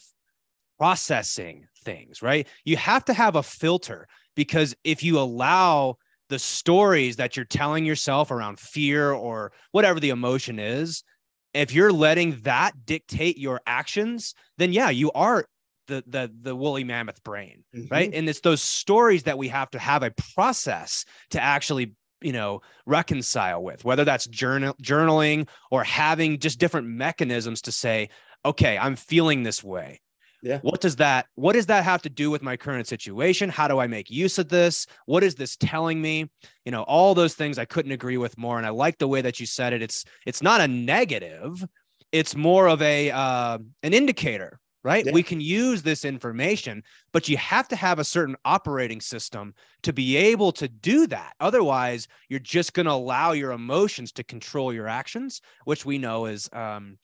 processing 0.78 1.66
things, 1.84 2.22
right? 2.22 2.46
You 2.64 2.76
have 2.76 3.04
to 3.06 3.14
have 3.14 3.36
a 3.36 3.42
filter 3.42 4.06
because 4.36 4.74
if 4.84 5.02
you 5.02 5.18
allow 5.18 5.96
the 6.28 6.38
stories 6.38 7.16
that 7.16 7.36
you're 7.36 7.44
telling 7.44 7.84
yourself 7.84 8.30
around 8.30 8.58
fear 8.58 9.12
or 9.12 9.52
whatever 9.72 10.00
the 10.00 10.10
emotion 10.10 10.58
is, 10.58 11.04
if 11.52 11.72
you're 11.72 11.92
letting 11.92 12.40
that 12.42 12.72
dictate 12.84 13.38
your 13.38 13.60
actions, 13.66 14.34
then 14.58 14.72
yeah, 14.72 14.90
you 14.90 15.12
are 15.12 15.46
the 15.86 16.02
the 16.06 16.30
the 16.42 16.56
woolly 16.56 16.84
mammoth 16.84 17.22
brain, 17.22 17.64
mm-hmm. 17.74 17.92
right? 17.92 18.10
And 18.12 18.28
it's 18.28 18.40
those 18.40 18.62
stories 18.62 19.24
that 19.24 19.38
we 19.38 19.48
have 19.48 19.70
to 19.70 19.78
have 19.78 20.02
a 20.02 20.12
process 20.34 21.04
to 21.30 21.42
actually 21.42 21.94
you 22.20 22.32
know 22.32 22.62
reconcile 22.86 23.62
with 23.62 23.84
whether 23.84 24.04
that's 24.04 24.26
journal 24.26 24.74
journaling 24.82 25.46
or 25.70 25.84
having 25.84 26.38
just 26.38 26.58
different 26.58 26.88
mechanisms 26.88 27.60
to 27.60 27.70
say 27.70 28.08
okay 28.44 28.78
i'm 28.78 28.96
feeling 28.96 29.42
this 29.42 29.62
way 29.62 30.00
yeah. 30.44 30.58
What 30.60 30.82
does 30.82 30.96
that 30.96 31.26
what 31.36 31.54
does 31.54 31.66
that 31.66 31.84
have 31.84 32.02
to 32.02 32.10
do 32.10 32.30
with 32.30 32.42
my 32.42 32.56
current 32.56 32.86
situation? 32.86 33.48
How 33.48 33.66
do 33.66 33.78
I 33.78 33.86
make 33.86 34.10
use 34.10 34.38
of 34.38 34.50
this? 34.50 34.86
What 35.06 35.24
is 35.24 35.34
this 35.34 35.56
telling 35.56 36.02
me? 36.02 36.30
You 36.66 36.72
know, 36.72 36.82
all 36.82 37.14
those 37.14 37.34
things 37.34 37.58
I 37.58 37.64
couldn't 37.64 37.92
agree 37.92 38.18
with 38.18 38.36
more 38.36 38.58
and 38.58 38.66
I 38.66 38.68
like 38.68 38.98
the 38.98 39.08
way 39.08 39.22
that 39.22 39.40
you 39.40 39.46
said 39.46 39.72
it. 39.72 39.80
It's 39.80 40.04
it's 40.26 40.42
not 40.42 40.60
a 40.60 40.68
negative. 40.68 41.64
It's 42.12 42.36
more 42.36 42.68
of 42.68 42.82
a 42.82 43.10
uh, 43.10 43.58
an 43.82 43.94
indicator, 43.94 44.60
right? 44.82 45.06
Yeah. 45.06 45.12
We 45.12 45.22
can 45.22 45.40
use 45.40 45.82
this 45.82 46.04
information, 46.04 46.82
but 47.14 47.26
you 47.26 47.38
have 47.38 47.66
to 47.68 47.76
have 47.76 47.98
a 47.98 48.04
certain 48.04 48.36
operating 48.44 49.00
system 49.00 49.54
to 49.82 49.94
be 49.94 50.18
able 50.18 50.52
to 50.52 50.68
do 50.68 51.06
that. 51.06 51.32
Otherwise, 51.40 52.06
you're 52.28 52.38
just 52.38 52.74
going 52.74 52.86
to 52.86 52.92
allow 52.92 53.32
your 53.32 53.52
emotions 53.52 54.12
to 54.12 54.22
control 54.22 54.74
your 54.74 54.88
actions, 54.88 55.40
which 55.64 55.86
we 55.86 55.96
know 55.96 56.26
is 56.26 56.50
um, 56.52 56.98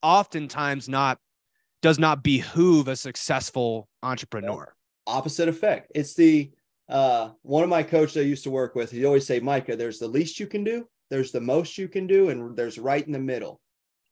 oftentimes 0.00 0.88
not 0.88 1.18
does 1.84 1.98
not 1.98 2.22
behoove 2.22 2.88
a 2.88 2.96
successful 2.96 3.86
entrepreneur. 4.02 4.74
Opposite 5.06 5.50
effect. 5.50 5.92
It's 5.94 6.14
the 6.14 6.50
uh, 6.88 7.32
one 7.42 7.62
of 7.62 7.68
my 7.68 7.82
coaches 7.82 8.16
I 8.16 8.20
used 8.20 8.44
to 8.44 8.50
work 8.50 8.74
with. 8.74 8.90
He 8.90 9.04
always 9.04 9.26
say, 9.26 9.38
Micah, 9.38 9.76
there's 9.76 9.98
the 9.98 10.08
least 10.08 10.40
you 10.40 10.46
can 10.46 10.64
do, 10.64 10.88
there's 11.10 11.30
the 11.30 11.42
most 11.42 11.76
you 11.76 11.88
can 11.88 12.06
do, 12.06 12.30
and 12.30 12.56
there's 12.56 12.78
right 12.78 13.06
in 13.06 13.12
the 13.12 13.18
middle. 13.18 13.60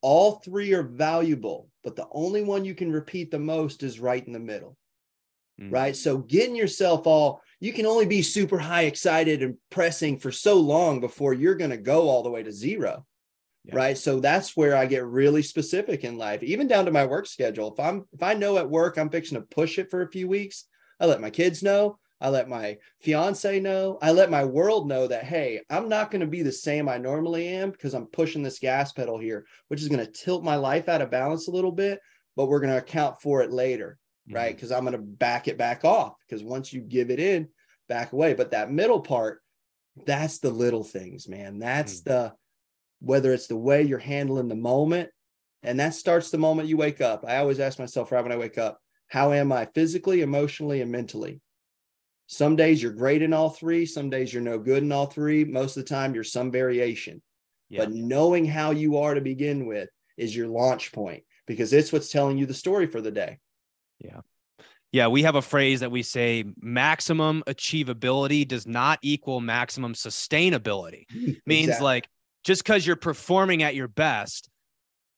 All 0.02 0.32
three 0.44 0.74
are 0.74 0.82
valuable, 0.82 1.70
but 1.82 1.96
the 1.96 2.08
only 2.12 2.42
one 2.42 2.66
you 2.66 2.74
can 2.74 2.92
repeat 2.92 3.30
the 3.30 3.38
most 3.38 3.82
is 3.82 3.98
right 3.98 4.26
in 4.26 4.34
the 4.34 4.38
middle. 4.38 4.76
Mm. 5.58 5.72
Right. 5.72 5.96
So 5.96 6.18
getting 6.18 6.54
yourself 6.54 7.06
all, 7.06 7.40
you 7.58 7.72
can 7.72 7.86
only 7.86 8.04
be 8.04 8.20
super 8.20 8.58
high 8.58 8.82
excited 8.82 9.42
and 9.42 9.56
pressing 9.70 10.18
for 10.18 10.30
so 10.30 10.60
long 10.60 11.00
before 11.00 11.32
you're 11.32 11.54
going 11.54 11.70
to 11.70 11.78
go 11.78 12.10
all 12.10 12.22
the 12.22 12.30
way 12.30 12.42
to 12.42 12.52
zero. 12.52 13.06
Yeah. 13.64 13.76
Right. 13.76 13.96
So 13.96 14.18
that's 14.18 14.56
where 14.56 14.76
I 14.76 14.86
get 14.86 15.06
really 15.06 15.42
specific 15.42 16.02
in 16.02 16.18
life, 16.18 16.42
even 16.42 16.66
down 16.66 16.86
to 16.86 16.90
my 16.90 17.06
work 17.06 17.26
schedule. 17.26 17.72
If 17.72 17.78
I'm 17.78 18.06
if 18.12 18.22
I 18.22 18.34
know 18.34 18.56
at 18.58 18.68
work 18.68 18.96
I'm 18.98 19.08
fixing 19.08 19.38
to 19.38 19.46
push 19.46 19.78
it 19.78 19.88
for 19.88 20.02
a 20.02 20.10
few 20.10 20.26
weeks, 20.26 20.64
I 20.98 21.06
let 21.06 21.20
my 21.20 21.30
kids 21.30 21.62
know. 21.62 21.98
I 22.20 22.28
let 22.28 22.48
my 22.48 22.78
fiance 23.00 23.58
know. 23.58 23.98
I 24.00 24.12
let 24.12 24.30
my 24.30 24.44
world 24.44 24.88
know 24.88 25.08
that, 25.08 25.24
hey, 25.24 25.60
I'm 25.68 25.88
not 25.88 26.12
going 26.12 26.20
to 26.20 26.26
be 26.28 26.42
the 26.42 26.52
same 26.52 26.88
I 26.88 26.96
normally 26.96 27.48
am 27.48 27.72
because 27.72 27.94
I'm 27.94 28.06
pushing 28.06 28.44
this 28.44 28.60
gas 28.60 28.92
pedal 28.92 29.18
here, 29.18 29.44
which 29.66 29.82
is 29.82 29.88
going 29.88 30.04
to 30.04 30.12
tilt 30.12 30.44
my 30.44 30.54
life 30.54 30.88
out 30.88 31.02
of 31.02 31.10
balance 31.10 31.48
a 31.48 31.50
little 31.50 31.72
bit, 31.72 31.98
but 32.36 32.46
we're 32.46 32.60
going 32.60 32.72
to 32.72 32.78
account 32.78 33.20
for 33.20 33.42
it 33.42 33.50
later. 33.50 33.98
Mm-hmm. 34.28 34.36
Right. 34.36 34.54
Because 34.54 34.70
I'm 34.70 34.84
going 34.84 34.92
to 34.92 35.02
back 35.02 35.48
it 35.48 35.58
back 35.58 35.84
off 35.84 36.14
because 36.28 36.44
once 36.44 36.72
you 36.72 36.80
give 36.80 37.10
it 37.10 37.18
in, 37.18 37.48
back 37.88 38.12
away. 38.12 38.34
But 38.34 38.52
that 38.52 38.70
middle 38.70 39.00
part, 39.00 39.42
that's 40.06 40.38
the 40.38 40.50
little 40.50 40.84
things, 40.84 41.28
man. 41.28 41.58
That's 41.58 42.00
mm-hmm. 42.02 42.10
the 42.10 42.34
whether 43.02 43.32
it's 43.32 43.48
the 43.48 43.56
way 43.56 43.82
you're 43.82 43.98
handling 43.98 44.48
the 44.48 44.54
moment. 44.54 45.10
And 45.62 45.78
that 45.80 45.94
starts 45.94 46.30
the 46.30 46.38
moment 46.38 46.68
you 46.68 46.76
wake 46.76 47.00
up. 47.00 47.24
I 47.26 47.36
always 47.36 47.60
ask 47.60 47.78
myself 47.78 48.12
right 48.12 48.22
when 48.22 48.32
I 48.32 48.36
wake 48.36 48.58
up, 48.58 48.78
how 49.08 49.32
am 49.32 49.52
I 49.52 49.66
physically, 49.66 50.22
emotionally, 50.22 50.80
and 50.80 50.90
mentally? 50.90 51.40
Some 52.26 52.56
days 52.56 52.82
you're 52.82 52.92
great 52.92 53.20
in 53.20 53.32
all 53.32 53.50
three. 53.50 53.84
Some 53.84 54.08
days 54.08 54.32
you're 54.32 54.42
no 54.42 54.58
good 54.58 54.82
in 54.82 54.92
all 54.92 55.06
three. 55.06 55.44
Most 55.44 55.76
of 55.76 55.84
the 55.84 55.88
time, 55.88 56.14
you're 56.14 56.24
some 56.24 56.50
variation. 56.50 57.20
Yeah. 57.68 57.80
But 57.80 57.92
knowing 57.92 58.46
how 58.46 58.70
you 58.70 58.98
are 58.98 59.14
to 59.14 59.20
begin 59.20 59.66
with 59.66 59.88
is 60.16 60.34
your 60.34 60.48
launch 60.48 60.92
point 60.92 61.24
because 61.46 61.72
it's 61.72 61.92
what's 61.92 62.10
telling 62.10 62.38
you 62.38 62.46
the 62.46 62.54
story 62.54 62.86
for 62.86 63.00
the 63.00 63.10
day. 63.10 63.38
Yeah. 63.98 64.20
Yeah, 64.92 65.08
we 65.08 65.22
have 65.22 65.36
a 65.36 65.42
phrase 65.42 65.80
that 65.80 65.90
we 65.90 66.02
say 66.02 66.44
maximum 66.60 67.42
achievability 67.46 68.46
does 68.46 68.66
not 68.66 68.98
equal 69.02 69.40
maximum 69.40 69.94
sustainability. 69.94 71.04
Means 71.46 71.68
exactly. 71.68 71.84
like 71.84 72.08
just 72.44 72.64
because 72.64 72.86
you're 72.86 72.96
performing 72.96 73.62
at 73.62 73.74
your 73.74 73.88
best, 73.88 74.48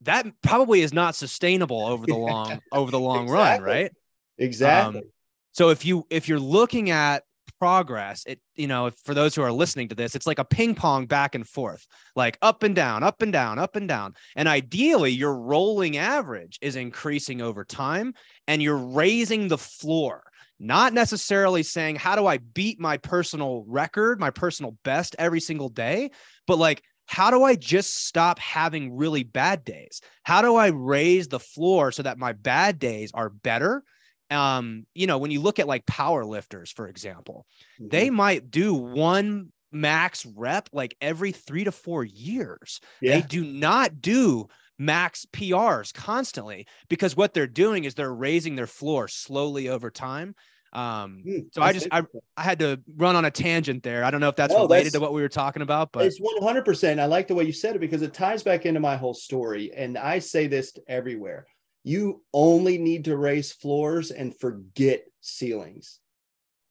that 0.02 0.26
probably 0.42 0.82
is 0.82 0.92
not 0.92 1.14
sustainable 1.14 1.86
over 1.86 2.06
the 2.06 2.14
long 2.16 2.60
over 2.72 2.90
the 2.90 3.00
long 3.00 3.24
exactly. 3.24 3.64
run, 3.64 3.76
right? 3.76 3.92
Exactly. 4.38 5.00
Um, 5.00 5.06
so 5.52 5.70
if 5.70 5.84
you 5.84 6.06
if 6.10 6.28
you're 6.28 6.40
looking 6.40 6.90
at 6.90 7.22
progress, 7.60 8.24
it 8.26 8.40
you 8.56 8.66
know, 8.66 8.90
for 9.04 9.14
those 9.14 9.34
who 9.34 9.42
are 9.42 9.52
listening 9.52 9.88
to 9.88 9.94
this, 9.94 10.14
it's 10.14 10.26
like 10.26 10.38
a 10.38 10.44
ping 10.44 10.74
pong 10.74 11.06
back 11.06 11.34
and 11.34 11.46
forth, 11.46 11.86
like 12.14 12.36
up 12.42 12.62
and 12.62 12.74
down, 12.74 13.02
up 13.02 13.22
and 13.22 13.32
down, 13.32 13.58
up 13.58 13.76
and 13.76 13.88
down. 13.88 14.14
And 14.36 14.48
ideally, 14.48 15.12
your 15.12 15.34
rolling 15.34 15.96
average 15.96 16.58
is 16.60 16.76
increasing 16.76 17.40
over 17.40 17.64
time 17.64 18.14
and 18.46 18.62
you're 18.62 18.76
raising 18.76 19.48
the 19.48 19.58
floor 19.58 20.24
not 20.60 20.92
necessarily 20.92 21.64
saying 21.64 21.96
how 21.96 22.14
do 22.14 22.26
i 22.26 22.38
beat 22.38 22.78
my 22.78 22.96
personal 22.96 23.64
record 23.66 24.20
my 24.20 24.30
personal 24.30 24.76
best 24.84 25.16
every 25.18 25.40
single 25.40 25.68
day 25.68 26.08
but 26.46 26.58
like 26.58 26.82
how 27.06 27.30
do 27.30 27.42
I 27.42 27.54
just 27.54 28.06
stop 28.06 28.38
having 28.38 28.96
really 28.96 29.22
bad 29.22 29.64
days? 29.64 30.00
How 30.22 30.42
do 30.42 30.56
I 30.56 30.68
raise 30.68 31.28
the 31.28 31.40
floor 31.40 31.92
so 31.92 32.02
that 32.02 32.18
my 32.18 32.32
bad 32.32 32.78
days 32.78 33.10
are 33.14 33.28
better? 33.28 33.82
Um, 34.30 34.86
you 34.94 35.06
know, 35.06 35.18
when 35.18 35.30
you 35.30 35.40
look 35.40 35.58
at 35.58 35.68
like 35.68 35.86
power 35.86 36.24
lifters, 36.24 36.72
for 36.72 36.88
example, 36.88 37.46
mm-hmm. 37.80 37.88
they 37.90 38.10
might 38.10 38.50
do 38.50 38.74
one 38.74 39.52
max 39.70 40.24
rep 40.24 40.68
like 40.72 40.96
every 41.00 41.32
three 41.32 41.64
to 41.64 41.72
four 41.72 42.04
years. 42.04 42.80
Yeah. 43.00 43.16
They 43.16 43.22
do 43.22 43.44
not 43.44 44.00
do 44.00 44.46
max 44.78 45.26
PRs 45.32 45.92
constantly 45.92 46.66
because 46.88 47.16
what 47.16 47.34
they're 47.34 47.46
doing 47.46 47.84
is 47.84 47.94
they're 47.94 48.12
raising 48.12 48.56
their 48.56 48.66
floor 48.66 49.08
slowly 49.08 49.68
over 49.68 49.90
time. 49.90 50.34
Um, 50.74 51.22
Mm, 51.26 51.54
so 51.54 51.62
I 51.62 51.72
just 51.72 51.86
I. 51.92 52.02
I 52.36 52.42
had 52.42 52.58
to 52.58 52.80
run 52.96 53.14
on 53.16 53.24
a 53.24 53.30
tangent 53.30 53.82
there. 53.84 54.02
I 54.04 54.10
don't 54.10 54.20
know 54.20 54.28
if 54.28 54.36
that's 54.36 54.52
No, 54.52 54.62
related 54.62 54.86
that's- 54.86 54.92
to 54.94 55.00
what 55.00 55.12
we 55.12 55.22
were 55.22 55.28
talking 55.28 55.62
about, 55.62 55.92
but 55.92 56.04
it's 56.04 56.20
100%. 56.20 56.98
I 56.98 57.06
like 57.06 57.28
the 57.28 57.34
way 57.34 57.44
you 57.44 57.52
said 57.52 57.76
it 57.76 57.78
because 57.78 58.02
it 58.02 58.12
ties 58.12 58.42
back 58.42 58.66
into 58.66 58.80
my 58.80 58.96
whole 58.96 59.14
story. 59.14 59.72
And 59.74 59.96
I 59.96 60.18
say 60.18 60.46
this 60.48 60.76
everywhere 60.88 61.46
you 61.86 62.22
only 62.32 62.78
need 62.78 63.04
to 63.04 63.14
raise 63.16 63.52
floors 63.52 64.10
and 64.10 64.34
forget 64.40 65.04
ceilings, 65.20 66.00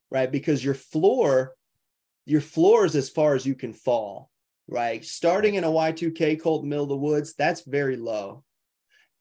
right? 0.09 0.31
Because 0.31 0.65
your 0.65 0.73
floor, 0.73 1.53
your 2.25 2.41
floor 2.41 2.83
is 2.85 2.95
as 2.95 3.11
far 3.11 3.35
as 3.35 3.45
you 3.45 3.53
can 3.53 3.73
fall, 3.73 4.31
right? 4.67 5.05
Starting 5.05 5.53
in 5.53 5.63
a 5.63 5.69
Y2K 5.71 6.41
cold 6.41 6.65
middle 6.65 6.85
of 6.85 6.89
the 6.89 6.97
woods, 6.97 7.35
that's 7.35 7.61
very 7.61 7.95
low. 7.95 8.43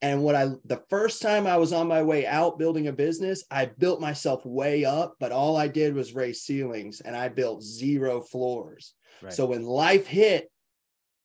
And 0.03 0.23
what 0.23 0.35
I, 0.35 0.49
the 0.65 0.83
first 0.91 1.23
time 1.23 1.47
I 1.47 1.57
was 1.57 1.73
on 1.73 1.87
my 1.87 2.03
way 2.03 2.27
out 2.27 2.59
building 2.59 2.89
a 2.89 2.93
business, 2.93 3.45
I 3.51 3.67
built 3.67 4.01
myself 4.01 4.45
way 4.45 4.85
up, 4.85 5.15
but 5.21 5.31
all 5.33 5.57
I 5.57 5.69
did 5.69 5.95
was 5.95 6.15
raise 6.15 6.43
ceilings 6.43 7.01
and 7.01 7.17
I 7.17 7.29
built 7.29 7.63
zero 7.63 8.21
floors. 8.21 8.95
Right. 9.23 9.33
So 9.33 9.47
when 9.47 9.63
life 9.63 10.09
hit, 10.09 10.51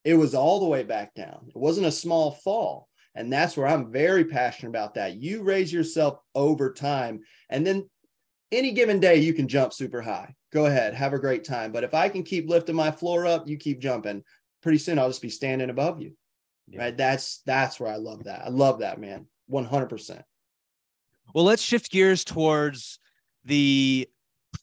it 0.06 0.14
was 0.14 0.36
all 0.36 0.60
the 0.60 0.68
way 0.68 0.84
back 0.84 1.16
down. 1.16 1.48
It 1.50 1.58
wasn't 1.58 1.88
a 1.88 1.92
small 1.92 2.32
fall. 2.32 2.88
And 3.16 3.34
that's 3.34 3.58
where 3.58 3.66
I'm 3.66 3.92
very 3.92 4.26
passionate 4.26 4.70
about 4.70 4.94
that. 4.94 5.16
You 5.16 5.42
raise 5.42 5.74
yourself 5.74 6.20
over 6.36 6.72
time, 6.72 7.22
and 7.50 7.66
then 7.66 7.90
any 8.52 8.74
given 8.74 9.00
day 9.00 9.16
you 9.16 9.34
can 9.34 9.48
jump 9.48 9.74
super 9.74 10.02
high. 10.02 10.36
Go 10.54 10.68
ahead, 10.68 10.94
have 10.94 11.14
a 11.14 11.20
great 11.20 11.44
time. 11.44 11.72
But 11.72 11.84
if 11.84 11.96
I 11.96 12.10
can 12.10 12.22
keep 12.22 12.48
lifting 12.48 12.76
my 12.76 12.92
floor 12.92 13.26
up, 13.26 13.48
you 13.48 13.58
keep 13.58 13.80
jumping. 13.80 14.24
Pretty 14.62 14.78
soon 14.78 15.00
I'll 15.00 15.10
just 15.10 15.24
be 15.24 15.30
standing 15.30 15.72
above 15.72 16.00
you. 16.00 16.14
Yeah. 16.68 16.80
Right. 16.80 16.98
That's 16.98 17.42
that's 17.46 17.80
where 17.80 17.92
I 17.92 17.96
love 17.96 18.26
that. 18.26 18.42
I 18.46 18.50
love 18.50 18.80
that, 18.80 19.00
man. 19.00 19.28
100%. 19.50 20.22
Well, 21.34 21.46
let's 21.46 21.62
shift 21.62 21.92
gears 21.92 22.24
towards 22.24 23.00
the 23.46 24.10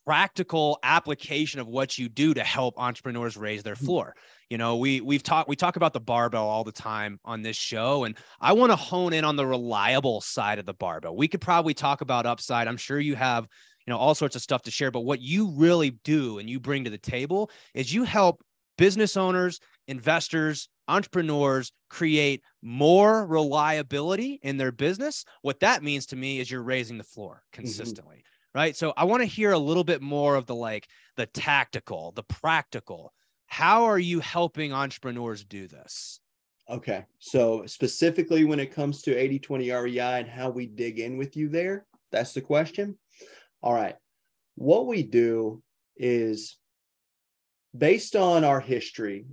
practical 0.07 0.79
application 0.83 1.61
of 1.61 1.67
what 1.67 1.99
you 1.99 2.09
do 2.09 2.35
to 2.35 2.43
help 2.43 2.79
entrepreneurs 2.79 3.37
raise 3.37 3.63
their 3.63 3.75
Mhm. 3.77 3.85
floor. 3.85 4.17
You 4.51 4.59
know, 4.59 4.77
we 4.77 5.01
we've 5.01 5.23
talked 5.23 5.49
we 5.49 5.57
talk 5.57 5.77
about 5.77 5.93
the 5.93 6.01
barbell 6.01 6.47
all 6.47 6.65
the 6.65 6.73
time 6.73 7.21
on 7.25 7.43
this 7.43 7.57
show 7.57 8.05
and 8.05 8.17
I 8.41 8.53
want 8.53 8.71
to 8.73 8.77
hone 8.77 9.13
in 9.13 9.25
on 9.25 9.37
the 9.37 9.47
reliable 9.47 10.21
side 10.21 10.59
of 10.59 10.67
the 10.67 10.75
barbell. 10.75 11.17
We 11.17 11.29
could 11.29 11.41
probably 11.41 11.75
talk 11.75 12.01
about 12.01 12.27
upside. 12.27 12.67
I'm 12.69 12.77
sure 12.77 12.99
you 13.01 13.15
have, 13.15 13.45
you 13.87 13.91
know, 13.93 13.99
all 13.99 14.15
sorts 14.15 14.37
of 14.37 14.43
stuff 14.43 14.63
to 14.63 14.71
share, 14.71 14.91
but 14.91 15.01
what 15.01 15.21
you 15.21 15.51
really 15.53 15.91
do 15.91 16.39
and 16.39 16.49
you 16.51 16.61
bring 16.61 16.85
to 16.85 16.91
the 16.91 16.99
table 16.99 17.51
is 17.73 17.93
you 17.93 18.05
help 18.05 18.43
business 18.77 19.17
owners, 19.17 19.61
investors, 19.87 20.69
entrepreneurs 20.89 21.73
create 21.89 22.43
more 22.63 23.27
reliability 23.27 24.41
in 24.43 24.57
their 24.57 24.73
business. 24.73 25.25
What 25.43 25.61
that 25.61 25.83
means 25.83 26.07
to 26.07 26.17
me 26.17 26.41
is 26.41 26.51
you're 26.51 26.63
raising 26.63 26.99
the 26.99 27.05
floor 27.05 27.35
mm-hmm. 27.35 27.63
consistently, 27.63 28.25
right? 28.55 28.77
So 28.77 28.93
I 28.97 29.05
want 29.05 29.23
to 29.23 29.27
hear 29.27 29.53
a 29.53 29.59
little 29.59 29.85
bit 29.85 30.03
more 30.03 30.37
of 30.37 30.47
the 30.47 30.55
like 30.55 30.89
the 31.17 31.27
tactical, 31.27 32.13
the 32.13 32.25
practical. 32.25 33.13
How 33.47 33.85
are 33.85 33.99
you 33.99 34.21
helping 34.21 34.73
entrepreneurs 34.73 35.45
do 35.45 35.69
this? 35.69 36.21
Okay. 36.69 37.05
So 37.19 37.67
specifically 37.67 38.45
when 38.45 38.59
it 38.59 38.75
comes 38.75 39.03
to 39.03 39.15
80-20 39.15 39.83
REI 39.83 40.21
and 40.21 40.29
how 40.29 40.49
we 40.51 40.67
dig 40.67 40.99
in 40.99 41.19
with 41.19 41.37
you 41.37 41.49
there, 41.49 41.87
that's 42.11 42.33
the 42.33 42.41
question. 42.41 42.99
All 43.63 43.75
right. 43.75 43.97
What 44.55 44.87
we 44.87 45.03
do 45.03 45.63
is 45.97 46.57
based 47.77 48.17
on 48.17 48.45
our 48.45 48.61
history, 48.61 49.27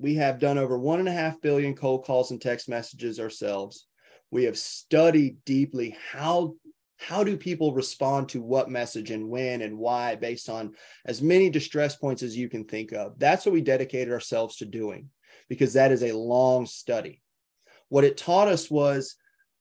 we 0.00 0.14
have 0.14 0.38
done 0.38 0.56
over 0.56 0.78
one 0.78 0.98
and 0.98 1.08
a 1.08 1.12
half 1.12 1.40
billion 1.42 1.74
cold 1.74 2.04
calls 2.04 2.30
and 2.30 2.40
text 2.40 2.68
messages 2.68 3.20
ourselves. 3.20 3.86
We 4.30 4.44
have 4.44 4.56
studied 4.56 5.44
deeply 5.44 5.96
how 6.10 6.54
how 6.96 7.24
do 7.24 7.36
people 7.36 7.72
respond 7.74 8.28
to 8.28 8.42
what 8.42 8.68
message 8.68 9.10
and 9.10 9.28
when 9.28 9.62
and 9.62 9.78
why 9.78 10.16
based 10.16 10.50
on 10.50 10.74
as 11.06 11.22
many 11.22 11.48
distress 11.48 11.96
points 11.96 12.22
as 12.22 12.36
you 12.36 12.48
can 12.48 12.64
think 12.64 12.92
of. 12.92 13.18
That's 13.18 13.46
what 13.46 13.54
we 13.54 13.62
dedicated 13.62 14.12
ourselves 14.12 14.56
to 14.56 14.66
doing 14.66 15.08
because 15.48 15.72
that 15.74 15.92
is 15.92 16.02
a 16.02 16.12
long 16.12 16.66
study. 16.66 17.22
What 17.88 18.04
it 18.04 18.18
taught 18.18 18.48
us 18.48 18.70
was 18.70 19.16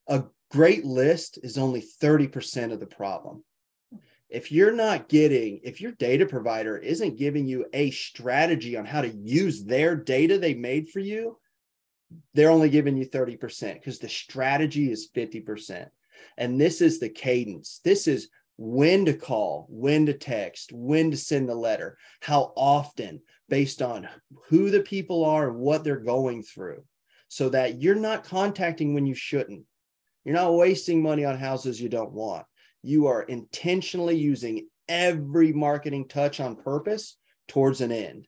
a 0.08 0.24
great 0.52 0.84
list 0.84 1.40
is 1.42 1.58
only 1.58 1.84
30% 2.02 2.74
of 2.74 2.80
the 2.82 2.88
problem. 2.88 3.44
If 4.30 4.52
you're 4.52 4.74
not 4.74 5.10
getting, 5.10 5.62
if 5.64 5.82
your 5.82 5.92
data 5.94 6.26
provider 6.26 6.78
isn't 6.78 7.18
giving 7.18 7.48
you 7.48 7.66
a 7.74 7.90
strategy 7.92 8.78
on 8.78 8.86
how 8.86 9.02
to 9.02 9.10
use 9.10 9.64
their 9.64 9.96
data 9.96 10.38
they 10.38 10.54
made 10.54 10.90
for 10.90 11.00
you, 11.00 11.40
they're 12.34 12.52
only 12.52 12.70
giving 12.70 12.96
you 12.96 13.08
30% 13.08 13.74
because 13.74 14.00
the 14.00 14.10
strategy 14.10 14.92
is 14.92 15.10
50%. 15.16 15.88
And 16.38 16.60
this 16.60 16.82
is 16.82 17.00
the 17.00 17.10
cadence. 17.10 17.82
This 17.84 18.08
is 18.08 18.30
when 18.58 19.06
to 19.06 19.14
call, 19.14 19.66
when 19.70 20.06
to 20.06 20.14
text, 20.14 20.72
when 20.74 21.12
to 21.12 21.18
send 21.18 21.48
the 21.48 21.56
letter, 21.56 21.98
how 22.20 22.52
often, 22.56 23.22
based 23.48 23.82
on 23.82 24.08
who 24.50 24.70
the 24.70 24.82
people 24.82 25.26
are 25.26 25.50
and 25.50 25.58
what 25.58 25.84
they're 25.84 25.98
going 25.98 26.44
through, 26.44 26.84
so 27.30 27.50
that 27.50 27.82
you're 27.82 27.96
not 27.96 28.26
contacting 28.26 28.94
when 28.94 29.06
you 29.06 29.16
shouldn't. 29.16 29.64
You're 30.26 30.36
not 30.36 30.54
wasting 30.54 31.02
money 31.02 31.26
on 31.26 31.38
houses 31.38 31.82
you 31.82 31.90
don't 31.90 32.12
want. 32.12 32.46
You 32.84 33.08
are 33.08 33.22
intentionally 33.24 34.18
using 34.18 34.68
every 34.88 35.54
marketing 35.54 36.08
touch 36.08 36.40
on 36.40 36.56
purpose 36.56 37.18
towards 37.48 37.82
an 37.82 37.92
end. 37.92 38.28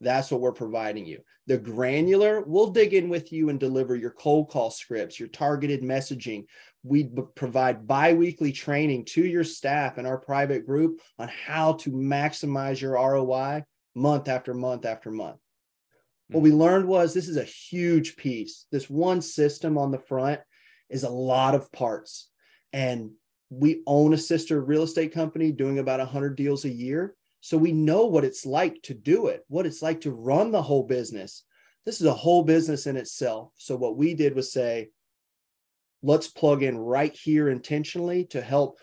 That's 0.00 0.30
what 0.30 0.40
we're 0.40 0.52
providing 0.52 1.06
you. 1.06 1.20
The 1.46 1.58
granular, 1.58 2.42
we'll 2.42 2.70
dig 2.70 2.92
in 2.92 3.08
with 3.08 3.32
you 3.32 3.48
and 3.48 3.58
deliver 3.58 3.94
your 3.94 4.10
cold 4.10 4.50
call 4.50 4.70
scripts, 4.70 5.18
your 5.18 5.28
targeted 5.28 5.82
messaging. 5.82 6.44
We 6.82 7.04
b- 7.04 7.22
provide 7.34 7.86
bi 7.86 8.12
weekly 8.12 8.52
training 8.52 9.06
to 9.06 9.24
your 9.24 9.44
staff 9.44 9.96
and 9.96 10.06
our 10.06 10.18
private 10.18 10.66
group 10.66 11.00
on 11.18 11.28
how 11.28 11.74
to 11.74 11.90
maximize 11.90 12.80
your 12.80 12.92
ROI 12.92 13.64
month 13.94 14.28
after 14.28 14.54
month 14.54 14.84
after 14.84 15.10
month. 15.10 15.38
What 16.28 16.42
we 16.42 16.50
hmm. 16.50 16.56
learned 16.56 16.88
was 16.88 17.14
this 17.14 17.28
is 17.28 17.36
a 17.36 17.44
huge 17.44 18.16
piece. 18.16 18.66
This 18.70 18.90
one 18.90 19.22
system 19.22 19.78
on 19.78 19.92
the 19.92 19.98
front 19.98 20.40
is 20.90 21.04
a 21.04 21.10
lot 21.10 21.54
of 21.54 21.72
parts. 21.72 22.28
And 22.72 23.12
we 23.50 23.82
own 23.86 24.14
a 24.14 24.18
sister 24.18 24.60
real 24.60 24.82
estate 24.82 25.12
company 25.12 25.52
doing 25.52 25.78
about 25.78 26.00
100 26.00 26.36
deals 26.36 26.64
a 26.64 26.70
year. 26.70 27.14
So 27.40 27.56
we 27.56 27.72
know 27.72 28.06
what 28.06 28.24
it's 28.24 28.44
like 28.44 28.82
to 28.82 28.94
do 28.94 29.28
it, 29.28 29.44
what 29.48 29.66
it's 29.66 29.82
like 29.82 30.00
to 30.02 30.10
run 30.10 30.50
the 30.50 30.62
whole 30.62 30.82
business. 30.82 31.44
This 31.84 32.00
is 32.00 32.06
a 32.06 32.14
whole 32.14 32.42
business 32.42 32.86
in 32.86 32.96
itself. 32.96 33.52
So 33.56 33.76
what 33.76 33.96
we 33.96 34.14
did 34.14 34.34
was 34.34 34.52
say, 34.52 34.88
let's 36.02 36.28
plug 36.28 36.62
in 36.62 36.76
right 36.76 37.14
here 37.14 37.48
intentionally 37.48 38.24
to 38.26 38.40
help 38.40 38.78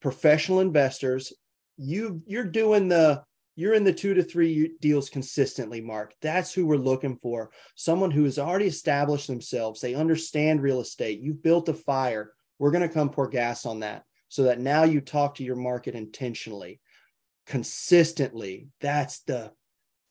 professional 0.00 0.60
investors. 0.60 1.32
You 1.76 2.22
you're 2.26 2.44
doing 2.44 2.88
the 2.88 3.22
you're 3.56 3.74
in 3.74 3.84
the 3.84 3.92
two 3.92 4.14
to 4.14 4.22
three 4.22 4.74
deals 4.80 5.08
consistently, 5.08 5.80
Mark. 5.80 6.14
That's 6.20 6.52
who 6.52 6.66
we're 6.66 6.76
looking 6.76 7.18
for. 7.22 7.50
Someone 7.76 8.10
who 8.10 8.24
has 8.24 8.38
already 8.38 8.66
established 8.66 9.28
themselves. 9.28 9.80
They 9.80 9.94
understand 9.94 10.60
real 10.60 10.80
estate. 10.80 11.20
You've 11.20 11.42
built 11.42 11.68
a 11.68 11.74
fire. 11.74 12.33
We're 12.58 12.70
going 12.70 12.86
to 12.86 12.92
come 12.94 13.10
pour 13.10 13.28
gas 13.28 13.66
on 13.66 13.80
that 13.80 14.04
so 14.28 14.44
that 14.44 14.60
now 14.60 14.84
you 14.84 15.00
talk 15.00 15.36
to 15.36 15.44
your 15.44 15.56
market 15.56 15.94
intentionally, 15.94 16.80
consistently. 17.46 18.68
That's 18.80 19.20
the 19.20 19.52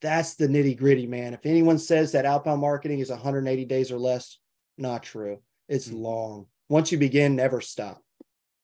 that's 0.02 0.36
the 0.36 0.48
nitty 0.48 0.78
gritty, 0.78 1.08
man. 1.08 1.34
If 1.34 1.46
anyone 1.46 1.78
says 1.78 2.12
that 2.12 2.26
outbound 2.26 2.60
marketing 2.60 3.00
is 3.00 3.10
180 3.10 3.64
days 3.66 3.90
or 3.90 3.98
less, 3.98 4.38
not 4.78 5.02
true. 5.04 5.42
It's 5.70 5.88
Mhm. 5.88 6.02
long. 6.02 6.48
Once 6.68 6.92
you 6.92 6.98
begin, 6.98 7.38
never 7.38 7.62
stop. 7.62 8.04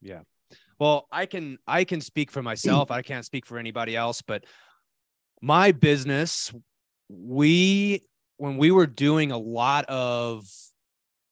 Yeah. 0.01 0.21
Well, 0.79 1.07
I 1.11 1.25
can 1.25 1.57
I 1.65 1.83
can 1.83 2.01
speak 2.01 2.31
for 2.31 2.43
myself. 2.43 2.91
I 2.91 3.01
can't 3.01 3.25
speak 3.25 3.45
for 3.45 3.57
anybody 3.57 3.95
else, 3.95 4.21
but 4.21 4.45
my 5.41 5.71
business, 5.71 6.53
we 7.07 8.03
when 8.37 8.57
we 8.57 8.71
were 8.71 8.87
doing 8.87 9.31
a 9.31 9.37
lot 9.37 9.85
of 9.85 10.45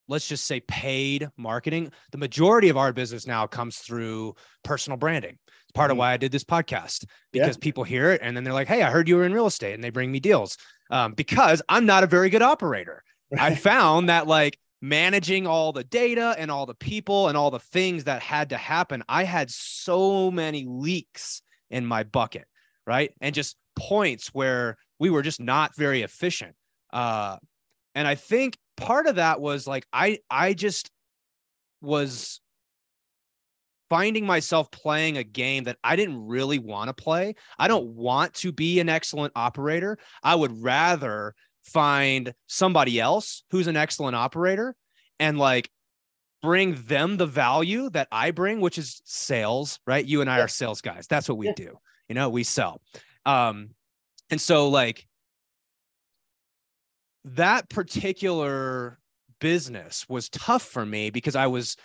let's 0.08 0.28
just 0.28 0.46
say 0.46 0.60
paid 0.62 1.30
marketing, 1.38 1.92
the 2.12 2.18
majority 2.18 2.70
of 2.70 2.78
our 2.78 2.94
business 2.94 3.28
now 3.28 3.46
comes 3.48 3.78
through 3.78 4.36
personal 4.64 4.98
branding. 4.98 5.38
It's 5.48 5.72
part 5.74 5.92
of 5.92 5.96
Mhm. 5.96 6.00
why 6.00 6.14
I 6.14 6.18
did 6.18 6.32
this 6.32 6.44
podcast 6.44 7.06
Yeah. 7.34 7.44
because 7.44 7.58
people 7.58 7.84
hear 7.84 8.12
it 8.12 8.22
and 8.24 8.36
then 8.36 8.44
they're 8.44 8.54
like, 8.54 8.68
"Hey, 8.68 8.84
I 8.84 8.90
heard 8.92 9.08
you 9.10 9.18
were 9.18 9.26
in 9.26 9.34
real 9.34 9.48
estate," 9.48 9.74
and 9.74 9.84
they 9.84 9.90
bring 9.90 10.12
me 10.12 10.20
deals. 10.20 10.58
Um, 10.90 11.14
because 11.14 11.62
I'm 11.68 11.86
not 11.86 12.04
a 12.04 12.08
very 12.08 12.30
good 12.30 12.42
operator. 12.42 13.04
I 13.38 13.56
found 13.56 14.08
that 14.10 14.28
like 14.28 14.58
managing 14.82 15.46
all 15.48 15.74
the 15.74 15.84
data 15.84 16.36
and 16.38 16.50
all 16.52 16.66
the 16.66 16.76
people 16.76 17.28
and 17.28 17.36
all 17.38 17.52
the 17.52 17.60
things 17.60 18.06
that 18.06 18.22
had 18.22 18.52
to 18.52 18.58
happen, 18.58 19.04
I 19.10 19.24
had 19.26 19.50
so 19.52 20.32
many 20.32 20.66
leaks 20.68 21.42
in 21.70 21.86
my 21.86 22.04
bucket, 22.04 22.46
right? 22.86 23.12
And 23.20 23.36
just 23.36 23.58
points 23.76 24.28
where 24.30 24.78
we 25.00 25.10
were 25.10 25.22
just 25.24 25.42
not 25.42 25.76
very 25.76 26.04
efficient. 26.04 26.56
Uh, 26.94 27.38
and 27.96 28.08
I 28.08 28.16
think 28.16 28.58
part 28.78 29.08
of 29.08 29.16
that 29.16 29.42
was 29.42 29.68
like 29.68 29.86
I 29.92 30.20
I 30.30 30.54
just 30.54 30.90
was 31.82 32.40
finding 33.90 34.26
myself 34.26 34.70
playing 34.72 35.18
a 35.18 35.24
game 35.24 35.66
that 35.66 35.78
I 35.84 35.96
didn't 35.96 36.28
really 36.28 36.60
want 36.60 36.90
to 36.90 36.94
play. 36.94 37.36
I 37.58 37.68
don't 37.68 37.88
want 37.88 38.34
to 38.36 38.52
be 38.52 38.80
an 38.80 38.90
excellent 38.90 39.34
operator. 39.36 39.98
I 40.24 40.36
would 40.36 40.62
rather 40.62 41.36
find 41.64 42.34
somebody 42.48 43.00
else 43.00 43.44
who's 43.52 43.68
an 43.68 43.78
excellent 43.78 44.16
operator 44.16 44.76
and 45.20 45.38
like 45.38 45.70
bring 46.42 46.76
them 46.84 47.18
the 47.18 47.26
value 47.26 47.90
that 47.92 48.08
I 48.12 48.32
bring, 48.32 48.62
which 48.62 48.78
is 48.78 49.02
sales, 49.06 49.80
right? 49.88 50.06
You 50.06 50.22
and 50.22 50.30
I 50.30 50.38
yeah. 50.38 50.44
are 50.44 50.50
sales 50.50 50.82
guys. 50.82 51.08
That's 51.08 51.28
what 51.28 51.38
we 51.38 51.48
yeah. 51.48 51.54
do. 51.56 51.78
You 52.10 52.16
know, 52.16 52.30
we 52.30 52.44
sell. 52.44 52.82
Um, 53.26 53.72
and 54.30 54.40
so 54.40 54.70
like 54.70 55.06
that 57.26 57.70
particular 57.70 59.00
business 59.40 60.08
was 60.10 60.30
tough 60.30 60.64
for 60.64 60.86
me 60.86 61.10
because 61.10 61.36
I 61.36 61.48
was, 61.48 61.78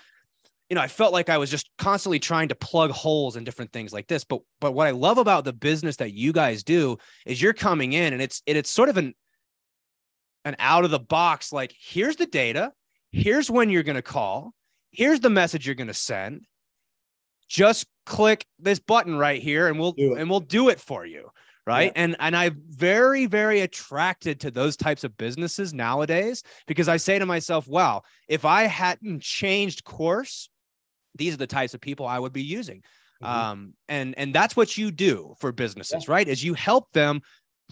you 0.68 0.74
know, 0.74 0.80
I 0.80 0.88
felt 0.88 1.12
like 1.12 1.28
I 1.28 1.38
was 1.38 1.50
just 1.50 1.70
constantly 1.78 2.18
trying 2.18 2.48
to 2.48 2.54
plug 2.54 2.90
holes 2.90 3.36
in 3.36 3.44
different 3.44 3.72
things 3.72 3.92
like 3.92 4.06
this. 4.06 4.24
But 4.24 4.40
but 4.60 4.72
what 4.72 4.86
I 4.86 4.90
love 4.92 5.18
about 5.18 5.44
the 5.44 5.52
business 5.52 5.96
that 5.96 6.12
you 6.12 6.32
guys 6.32 6.62
do 6.64 6.98
is 7.26 7.40
you're 7.40 7.52
coming 7.52 7.92
in 7.92 8.12
and 8.12 8.22
it's 8.22 8.42
it, 8.46 8.56
it's 8.56 8.70
sort 8.70 8.88
of 8.88 8.96
an 8.96 9.14
an 10.44 10.56
out 10.58 10.84
of 10.84 10.90
the 10.90 10.98
box 10.98 11.52
like 11.52 11.74
here's 11.78 12.16
the 12.16 12.26
data, 12.26 12.72
here's 13.10 13.50
when 13.50 13.70
you're 13.70 13.82
going 13.82 13.96
to 13.96 14.02
call, 14.02 14.54
here's 14.90 15.20
the 15.20 15.30
message 15.30 15.66
you're 15.66 15.74
going 15.74 15.86
to 15.88 15.94
send. 15.94 16.46
Just 17.48 17.86
click 18.06 18.46
this 18.58 18.78
button 18.78 19.16
right 19.16 19.42
here 19.42 19.68
and 19.68 19.78
we'll 19.78 19.94
and 19.98 20.30
we'll 20.30 20.40
do 20.40 20.70
it 20.70 20.80
for 20.80 21.04
you 21.04 21.30
right 21.66 21.92
yeah. 21.94 22.02
and 22.02 22.16
and 22.18 22.36
i'm 22.36 22.60
very 22.68 23.26
very 23.26 23.60
attracted 23.60 24.40
to 24.40 24.50
those 24.50 24.76
types 24.76 25.04
of 25.04 25.16
businesses 25.16 25.72
nowadays 25.72 26.42
because 26.66 26.88
i 26.88 26.96
say 26.96 27.18
to 27.18 27.26
myself 27.26 27.68
wow 27.68 28.02
if 28.28 28.44
i 28.44 28.64
hadn't 28.64 29.22
changed 29.22 29.84
course 29.84 30.48
these 31.14 31.34
are 31.34 31.38
the 31.38 31.46
types 31.46 31.74
of 31.74 31.80
people 31.80 32.06
i 32.06 32.18
would 32.18 32.32
be 32.32 32.42
using 32.42 32.82
mm-hmm. 33.22 33.26
um 33.26 33.74
and 33.88 34.14
and 34.18 34.34
that's 34.34 34.56
what 34.56 34.76
you 34.76 34.90
do 34.90 35.34
for 35.38 35.52
businesses 35.52 36.06
yeah. 36.06 36.12
right 36.12 36.28
is 36.28 36.42
you 36.42 36.54
help 36.54 36.90
them 36.92 37.20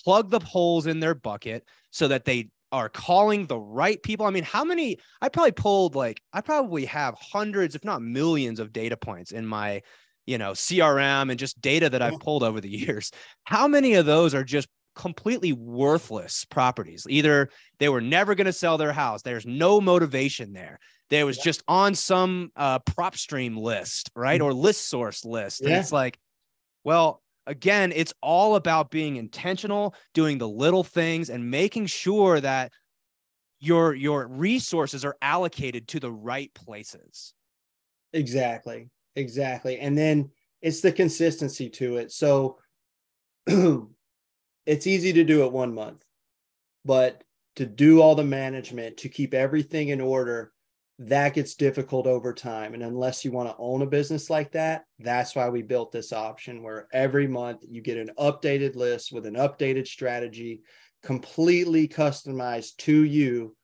plug 0.04 0.30
the 0.30 0.40
holes 0.40 0.86
in 0.86 1.00
their 1.00 1.14
bucket 1.14 1.64
so 1.90 2.08
that 2.08 2.24
they 2.24 2.48
are 2.72 2.88
calling 2.88 3.46
the 3.46 3.58
right 3.58 4.00
people. 4.02 4.26
I 4.26 4.30
mean, 4.30 4.44
how 4.44 4.64
many? 4.64 4.98
I 5.20 5.28
probably 5.28 5.52
pulled 5.52 5.94
like 5.94 6.22
I 6.32 6.40
probably 6.40 6.84
have 6.86 7.14
hundreds, 7.14 7.74
if 7.74 7.84
not 7.84 8.02
millions, 8.02 8.60
of 8.60 8.72
data 8.72 8.96
points 8.96 9.32
in 9.32 9.46
my 9.46 9.82
you 10.30 10.38
know, 10.38 10.52
CRM 10.52 11.28
and 11.28 11.40
just 11.40 11.60
data 11.60 11.90
that 11.90 12.02
I've 12.02 12.20
pulled 12.20 12.44
over 12.44 12.60
the 12.60 12.70
years. 12.70 13.10
How 13.42 13.66
many 13.66 13.94
of 13.94 14.06
those 14.06 14.32
are 14.32 14.44
just 14.44 14.68
completely 14.94 15.52
worthless 15.52 16.44
properties? 16.44 17.04
Either 17.10 17.50
they 17.80 17.88
were 17.88 18.00
never 18.00 18.36
going 18.36 18.46
to 18.46 18.52
sell 18.52 18.78
their 18.78 18.92
house, 18.92 19.22
there's 19.22 19.44
no 19.44 19.80
motivation 19.80 20.52
there. 20.52 20.78
There 21.08 21.26
was 21.26 21.36
just 21.36 21.64
on 21.66 21.96
some 21.96 22.52
uh, 22.54 22.78
PropStream 22.78 23.58
list, 23.58 24.12
right? 24.14 24.40
Mm. 24.40 24.44
Or 24.44 24.52
ListSource 24.52 25.24
list. 25.24 25.62
And 25.62 25.72
it's 25.72 25.90
like, 25.90 26.16
well, 26.84 27.20
again, 27.48 27.92
it's 27.92 28.14
all 28.22 28.54
about 28.54 28.92
being 28.92 29.16
intentional, 29.16 29.96
doing 30.14 30.38
the 30.38 30.48
little 30.48 30.84
things 30.84 31.28
and 31.28 31.50
making 31.50 31.86
sure 31.86 32.40
that 32.40 32.70
your 33.58 33.94
your 33.94 34.28
resources 34.28 35.04
are 35.04 35.16
allocated 35.20 35.88
to 35.88 35.98
the 35.98 36.12
right 36.12 36.54
places. 36.54 37.34
Exactly. 38.12 38.90
Exactly. 39.20 39.78
And 39.78 39.96
then 39.96 40.30
it's 40.62 40.80
the 40.80 40.92
consistency 40.92 41.68
to 41.70 41.98
it. 41.98 42.10
So 42.10 42.58
it's 43.46 44.86
easy 44.86 45.12
to 45.12 45.24
do 45.24 45.44
it 45.44 45.52
one 45.52 45.74
month, 45.74 46.02
but 46.84 47.22
to 47.56 47.66
do 47.66 48.00
all 48.00 48.14
the 48.14 48.24
management, 48.24 48.96
to 48.98 49.08
keep 49.10 49.34
everything 49.34 49.88
in 49.88 50.00
order, 50.00 50.52
that 50.98 51.34
gets 51.34 51.54
difficult 51.54 52.06
over 52.06 52.32
time. 52.32 52.72
And 52.72 52.82
unless 52.82 53.24
you 53.24 53.30
want 53.32 53.50
to 53.50 53.56
own 53.58 53.82
a 53.82 53.86
business 53.86 54.30
like 54.30 54.52
that, 54.52 54.84
that's 54.98 55.34
why 55.34 55.48
we 55.50 55.62
built 55.62 55.92
this 55.92 56.12
option 56.12 56.62
where 56.62 56.88
every 56.92 57.26
month 57.26 57.62
you 57.68 57.82
get 57.82 57.98
an 57.98 58.10
updated 58.18 58.76
list 58.76 59.12
with 59.12 59.26
an 59.26 59.34
updated 59.34 59.86
strategy, 59.86 60.62
completely 61.02 61.88
customized 61.88 62.76
to 62.78 63.04
you. 63.04 63.54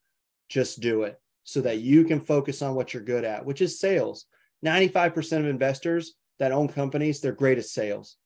Just 0.49 0.79
do 0.81 1.03
it 1.03 1.19
so 1.43 1.61
that 1.61 1.79
you 1.79 2.03
can 2.03 2.19
focus 2.19 2.61
on 2.61 2.75
what 2.75 2.93
you're 2.93 3.03
good 3.03 3.23
at, 3.23 3.45
which 3.45 3.61
is 3.61 3.79
sales. 3.79 4.25
95% 4.65 5.39
of 5.39 5.45
investors 5.45 6.13
that 6.39 6.51
own 6.51 6.67
companies, 6.67 7.21
their 7.21 7.31
greatest 7.31 7.73
sales. 7.73 8.17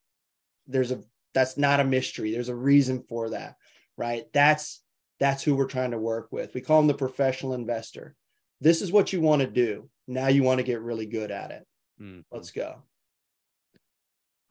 There's 0.68 0.92
a 0.92 1.02
that's 1.34 1.58
not 1.58 1.80
a 1.80 1.86
mystery. 1.86 2.32
There's 2.32 2.50
a 2.50 2.56
reason 2.56 3.04
for 3.08 3.30
that, 3.30 3.56
right? 3.98 4.26
That's 4.34 4.84
that's 5.20 5.44
who 5.44 5.56
we're 5.56 5.68
trying 5.68 5.92
to 5.92 6.00
work 6.00 6.30
with. 6.32 6.54
We 6.54 6.62
call 6.62 6.80
them 6.80 6.88
the 6.88 6.94
professional 6.94 7.54
investor. 7.54 8.16
This 8.60 8.82
is 8.82 8.92
what 8.92 9.14
you 9.14 9.22
want 9.22 9.42
to 9.42 9.48
do. 9.48 9.90
Now 10.08 10.28
you 10.28 10.44
want 10.44 10.60
to 10.60 10.64
get 10.64 10.82
really 10.82 11.06
good 11.06 11.32
at 11.32 11.52
it. 11.52 11.66
Mm. 12.02 12.24
Let's 12.32 12.52
go. 12.52 12.82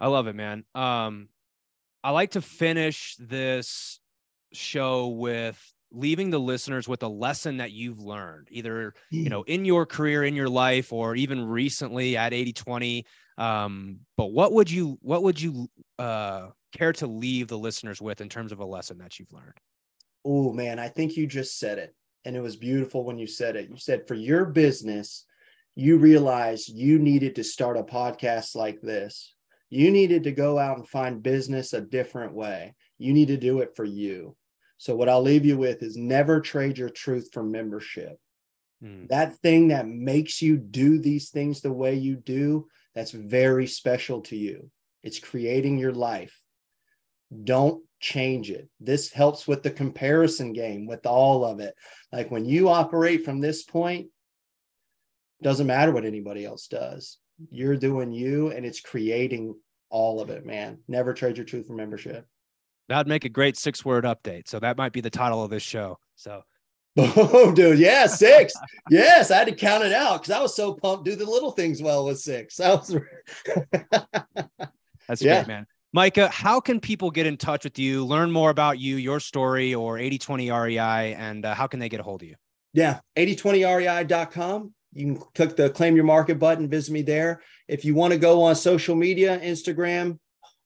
I 0.01 0.09
love 0.09 0.27
it, 0.27 0.35
man. 0.35 0.65
Um, 0.75 1.29
I 2.03 2.11
like 2.11 2.31
to 2.31 2.41
finish 2.41 3.17
this 3.19 4.01
show 4.53 5.09
with 5.09 5.61
leaving 5.93 6.31
the 6.31 6.39
listeners 6.39 6.89
with 6.89 7.03
a 7.03 7.09
lesson 7.09 7.57
that 7.59 7.73
you've 7.73 8.01
learned 8.01 8.49
either 8.51 8.95
you 9.11 9.29
know 9.29 9.43
in 9.43 9.65
your 9.65 9.87
career 9.87 10.25
in 10.25 10.35
your 10.35 10.49
life 10.49 10.93
or 10.93 11.17
even 11.17 11.45
recently 11.45 12.17
at 12.17 12.33
80 12.33 12.53
20 12.53 13.07
um, 13.39 14.01
but 14.17 14.27
what 14.27 14.53
would 14.53 14.71
you 14.71 14.99
what 15.01 15.23
would 15.23 15.41
you 15.41 15.69
uh, 15.99 16.49
care 16.77 16.93
to 16.95 17.07
leave 17.07 17.49
the 17.49 17.59
listeners 17.59 18.01
with 18.01 18.21
in 18.21 18.29
terms 18.29 18.53
of 18.53 18.61
a 18.61 18.65
lesson 18.65 18.99
that 18.99 19.19
you've 19.19 19.33
learned? 19.33 19.59
Oh 20.25 20.53
man 20.53 20.79
i 20.79 20.89
think 20.89 21.17
you 21.17 21.27
just 21.27 21.59
said 21.59 21.79
it 21.79 21.95
and 22.25 22.37
it 22.37 22.41
was 22.41 22.57
beautiful 22.57 23.05
when 23.05 23.19
you 23.19 23.27
said 23.27 23.57
it. 23.57 23.71
You 23.71 23.77
said 23.79 24.07
for 24.07 24.15
your 24.15 24.45
business 24.45 25.25
you 25.77 25.97
realized 25.99 26.69
you 26.69 26.99
needed 26.99 27.37
to 27.37 27.45
start 27.45 27.77
a 27.77 27.83
podcast 27.83 28.55
like 28.57 28.81
this. 28.81 29.35
You 29.71 29.91
needed 29.91 30.25
to 30.25 30.33
go 30.33 30.59
out 30.59 30.77
and 30.77 30.87
find 30.87 31.23
business 31.23 31.73
a 31.73 31.81
different 31.81 32.35
way. 32.35 32.75
You 32.99 33.13
need 33.13 33.29
to 33.29 33.37
do 33.37 33.61
it 33.61 33.77
for 33.77 33.85
you 33.85 34.37
so, 34.81 34.97
what 34.97 35.11
I'll 35.11 35.21
leave 35.21 35.45
you 35.45 35.59
with 35.59 35.83
is 35.83 35.99
never 35.99 36.41
trade 36.41 36.79
your 36.79 36.89
truth 36.89 37.29
for 37.35 37.43
membership. 37.43 38.19
Mm. 38.83 39.11
That 39.11 39.37
thing 39.37 39.69
that 39.69 39.87
makes 39.87 40.41
you 40.41 40.57
do 40.57 40.99
these 40.99 41.29
things 41.29 41.61
the 41.61 41.71
way 41.71 41.97
you 41.97 42.17
do, 42.17 42.67
that's 42.95 43.11
very 43.11 43.67
special 43.67 44.23
to 44.23 44.37
you. 44.37 44.71
It's 45.03 45.19
creating 45.19 45.79
your 45.79 45.93
life. 45.93 46.35
Don't 47.45 47.85
change 48.01 48.51
it. 48.51 48.71
This 48.81 49.13
helps 49.13 49.47
with 49.47 49.63
the 49.63 49.71
comparison 49.71 50.55
game, 50.55 50.87
with 50.87 51.05
all 51.05 51.45
of 51.45 51.61
it. 51.61 51.75
Like 52.11 52.31
when 52.31 52.47
you 52.47 52.71
operate 52.71 53.23
from 53.23 53.39
this 53.39 53.63
point, 53.63 54.07
doesn't 55.43 55.67
matter 55.67 55.93
what 55.93 56.07
anybody 56.07 56.47
else 56.47 56.69
does. 56.69 57.19
You're 57.51 57.77
doing 57.77 58.13
you 58.13 58.51
and 58.51 58.65
it's 58.65 58.81
creating 58.81 59.57
all 59.91 60.23
of 60.23 60.31
it, 60.31 60.47
man. 60.47 60.79
Never 60.89 61.13
trade 61.13 61.37
your 61.37 61.45
truth 61.45 61.67
for 61.67 61.75
membership. 61.75 62.27
That'd 62.91 63.07
make 63.07 63.25
a 63.25 63.29
great 63.29 63.57
six 63.57 63.85
word 63.85 64.03
update. 64.03 64.49
So 64.49 64.59
that 64.59 64.77
might 64.77 64.93
be 64.93 65.01
the 65.01 65.11
title 65.11 65.45
of 65.45 65.51
this 65.51 65.63
show. 65.63 66.01
So 66.17 66.43
Oh, 66.99 67.53
dude. 67.55 67.79
Yeah, 67.79 68.09
six. 68.09 68.53
yes, 68.91 69.31
I 69.31 69.39
had 69.39 69.47
to 69.47 69.55
count 69.55 69.85
it 69.85 69.93
out 69.93 70.21
because 70.21 70.37
I 70.37 70.43
was 70.43 70.57
so 70.57 70.75
pumped. 70.75 71.05
Do 71.05 71.15
the 71.15 71.25
little 71.25 71.53
things 71.53 71.81
well 71.81 72.05
with 72.05 72.19
six. 72.19 72.57
That 72.59 72.81
was 72.81 72.97
That's 75.09 75.23
yeah. 75.23 75.45
great, 75.45 75.47
man. 75.47 75.67
Micah, 75.93 76.29
how 76.29 76.59
can 76.59 76.81
people 76.81 77.13
get 77.13 77.27
in 77.27 77.37
touch 77.37 77.63
with 77.63 77.79
you, 77.79 78.05
learn 78.05 78.33
more 78.33 78.51
about 78.51 78.81
you, 78.81 78.97
your 78.97 79.21
story, 79.21 79.73
or 79.73 79.97
8020 79.97 80.51
REI, 80.51 81.15
and 81.15 81.45
uh, 81.45 81.55
how 81.55 81.69
can 81.69 81.79
they 81.79 81.89
get 81.89 82.01
a 82.01 82.03
hold 82.03 82.23
of 82.23 82.29
you? 82.29 82.35
Yeah, 82.73 83.01
8020rei.com. 83.17 84.75
You 84.95 85.05
can 85.07 85.17
click 85.35 85.57
the 85.57 85.71
claim 85.71 85.95
your 85.95 86.05
market 86.05 86.41
button, 86.41 86.69
visit 86.69 86.93
me 86.93 87.03
there. 87.03 87.41
If 87.69 87.85
you 87.85 87.95
want 87.95 88.13
to 88.13 88.19
go 88.19 88.43
on 88.43 88.57
social 88.57 88.97
media, 88.97 89.39
Instagram, 89.41 90.19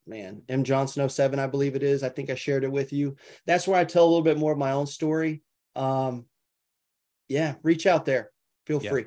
man, 0.07 0.43
M 0.49 0.65
Johnson 0.65 1.09
07, 1.09 1.39
I 1.39 1.47
believe 1.47 1.77
it 1.77 1.83
is. 1.83 2.03
I 2.03 2.09
think 2.09 2.31
I 2.31 2.35
shared 2.35 2.65
it 2.65 2.73
with 2.73 2.93
you. 2.93 3.17
That's 3.47 3.67
where 3.67 3.79
I 3.79 3.85
tell 3.85 4.05
a 4.05 4.09
little 4.09 4.23
bit 4.23 4.39
more 4.39 4.53
of 4.53 4.59
my 4.59 4.73
own 4.73 4.87
story. 4.87 5.43
Um, 5.77 6.27
yeah, 7.29 7.55
reach 7.63 7.87
out 7.87 8.05
there. 8.05 8.31
Feel 8.67 8.83
yeah. 8.83 8.91
free. 8.91 9.07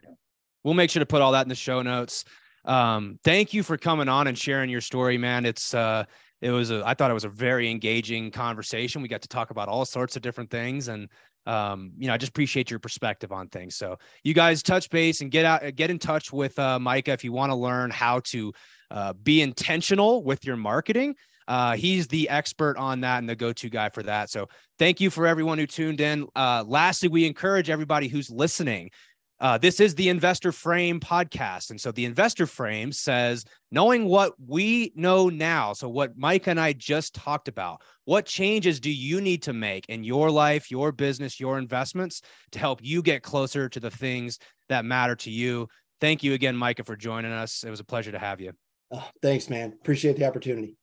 We'll 0.63 0.73
make 0.73 0.89
sure 0.89 0.99
to 0.99 1.05
put 1.05 1.21
all 1.21 1.31
that 1.31 1.43
in 1.43 1.49
the 1.49 1.55
show 1.55 1.81
notes. 1.81 2.25
Um, 2.65 3.19
thank 3.23 3.53
you 3.53 3.63
for 3.63 3.77
coming 3.77 4.09
on 4.09 4.27
and 4.27 4.37
sharing 4.37 4.69
your 4.69 4.81
story, 4.81 5.17
man. 5.17 5.45
It's 5.45 5.73
uh 5.73 6.03
it 6.41 6.51
was 6.51 6.69
a 6.69 6.83
I 6.85 6.93
thought 6.93 7.09
it 7.09 7.15
was 7.15 7.23
a 7.23 7.29
very 7.29 7.71
engaging 7.71 8.29
conversation. 8.29 9.01
We 9.01 9.07
got 9.07 9.21
to 9.21 9.27
talk 9.27 9.49
about 9.49 9.69
all 9.69 9.85
sorts 9.85 10.15
of 10.15 10.21
different 10.21 10.49
things 10.49 10.87
and 10.87 11.09
um, 11.47 11.93
you 11.97 12.07
know, 12.07 12.13
I 12.13 12.17
just 12.17 12.29
appreciate 12.29 12.69
your 12.69 12.79
perspective 12.79 13.31
on 13.31 13.47
things. 13.47 13.75
So 13.75 13.97
you 14.23 14.33
guys 14.33 14.61
touch 14.61 14.89
base 14.89 15.21
and 15.21 15.31
get 15.31 15.45
out, 15.45 15.75
get 15.75 15.89
in 15.89 15.97
touch 15.97 16.31
with 16.33 16.59
uh, 16.59 16.77
Micah 16.77 17.13
if 17.13 17.23
you 17.23 17.31
want 17.31 17.51
to 17.51 17.55
learn 17.55 17.89
how 17.89 18.19
to 18.25 18.53
uh, 18.91 19.13
be 19.13 19.41
intentional 19.41 20.23
with 20.23 20.45
your 20.45 20.57
marketing. 20.57 21.15
Uh, 21.47 21.77
he's 21.77 22.07
the 22.07 22.27
expert 22.27 22.75
on 22.77 22.99
that 23.01 23.19
and 23.19 23.29
the 23.29 23.35
go-to 23.35 23.69
guy 23.69 23.87
for 23.87 24.03
that. 24.03 24.29
So 24.29 24.49
thank 24.77 24.99
you 24.99 25.09
for 25.09 25.25
everyone 25.25 25.57
who 25.57 25.65
tuned 25.65 26.01
in. 26.01 26.27
Uh, 26.35 26.65
lastly, 26.67 27.07
we 27.07 27.25
encourage 27.25 27.69
everybody 27.69 28.09
who's 28.09 28.29
listening. 28.29 28.91
Uh, 29.39 29.57
this 29.57 29.79
is 29.79 29.93
the 29.93 30.09
Investor 30.09 30.51
Frame 30.51 30.99
podcast. 30.99 31.69
And 31.69 31.79
so 31.79 31.91
the 31.91 32.05
Investor 32.05 32.47
Frame 32.47 32.91
says, 32.91 33.45
knowing 33.71 34.05
what 34.05 34.33
we 34.45 34.91
know 34.95 35.29
now, 35.29 35.73
so 35.73 35.87
what 35.87 36.17
Mike 36.17 36.47
and 36.47 36.59
I 36.59 36.73
just 36.73 37.13
talked 37.13 37.47
about, 37.47 37.81
what 38.05 38.25
changes 38.25 38.79
do 38.79 38.91
you 38.91 39.21
need 39.21 39.43
to 39.43 39.53
make 39.53 39.85
in 39.89 40.03
your 40.03 40.31
life, 40.31 40.71
your 40.71 40.91
business, 40.91 41.39
your 41.39 41.59
investments 41.59 42.21
to 42.51 42.59
help 42.59 42.79
you 42.81 43.03
get 43.03 43.21
closer 43.21 43.69
to 43.69 43.79
the 43.79 43.91
things 43.91 44.39
that 44.69 44.85
matter 44.85 45.15
to 45.17 45.29
you? 45.29 45.67
Thank 46.01 46.23
you 46.23 46.33
again, 46.33 46.55
Micah, 46.55 46.83
for 46.83 46.95
joining 46.95 47.31
us. 47.31 47.63
It 47.63 47.69
was 47.69 47.79
a 47.79 47.85
pleasure 47.85 48.11
to 48.11 48.19
have 48.19 48.41
you. 48.41 48.53
Oh, 48.91 49.07
thanks, 49.21 49.49
man. 49.49 49.73
Appreciate 49.73 50.17
the 50.17 50.25
opportunity. 50.25 50.75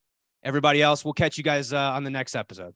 Everybody 0.44 0.80
else, 0.82 1.04
we'll 1.04 1.14
catch 1.14 1.38
you 1.38 1.44
guys 1.44 1.72
uh, 1.72 1.78
on 1.78 2.04
the 2.04 2.10
next 2.10 2.36
episode. 2.36 2.74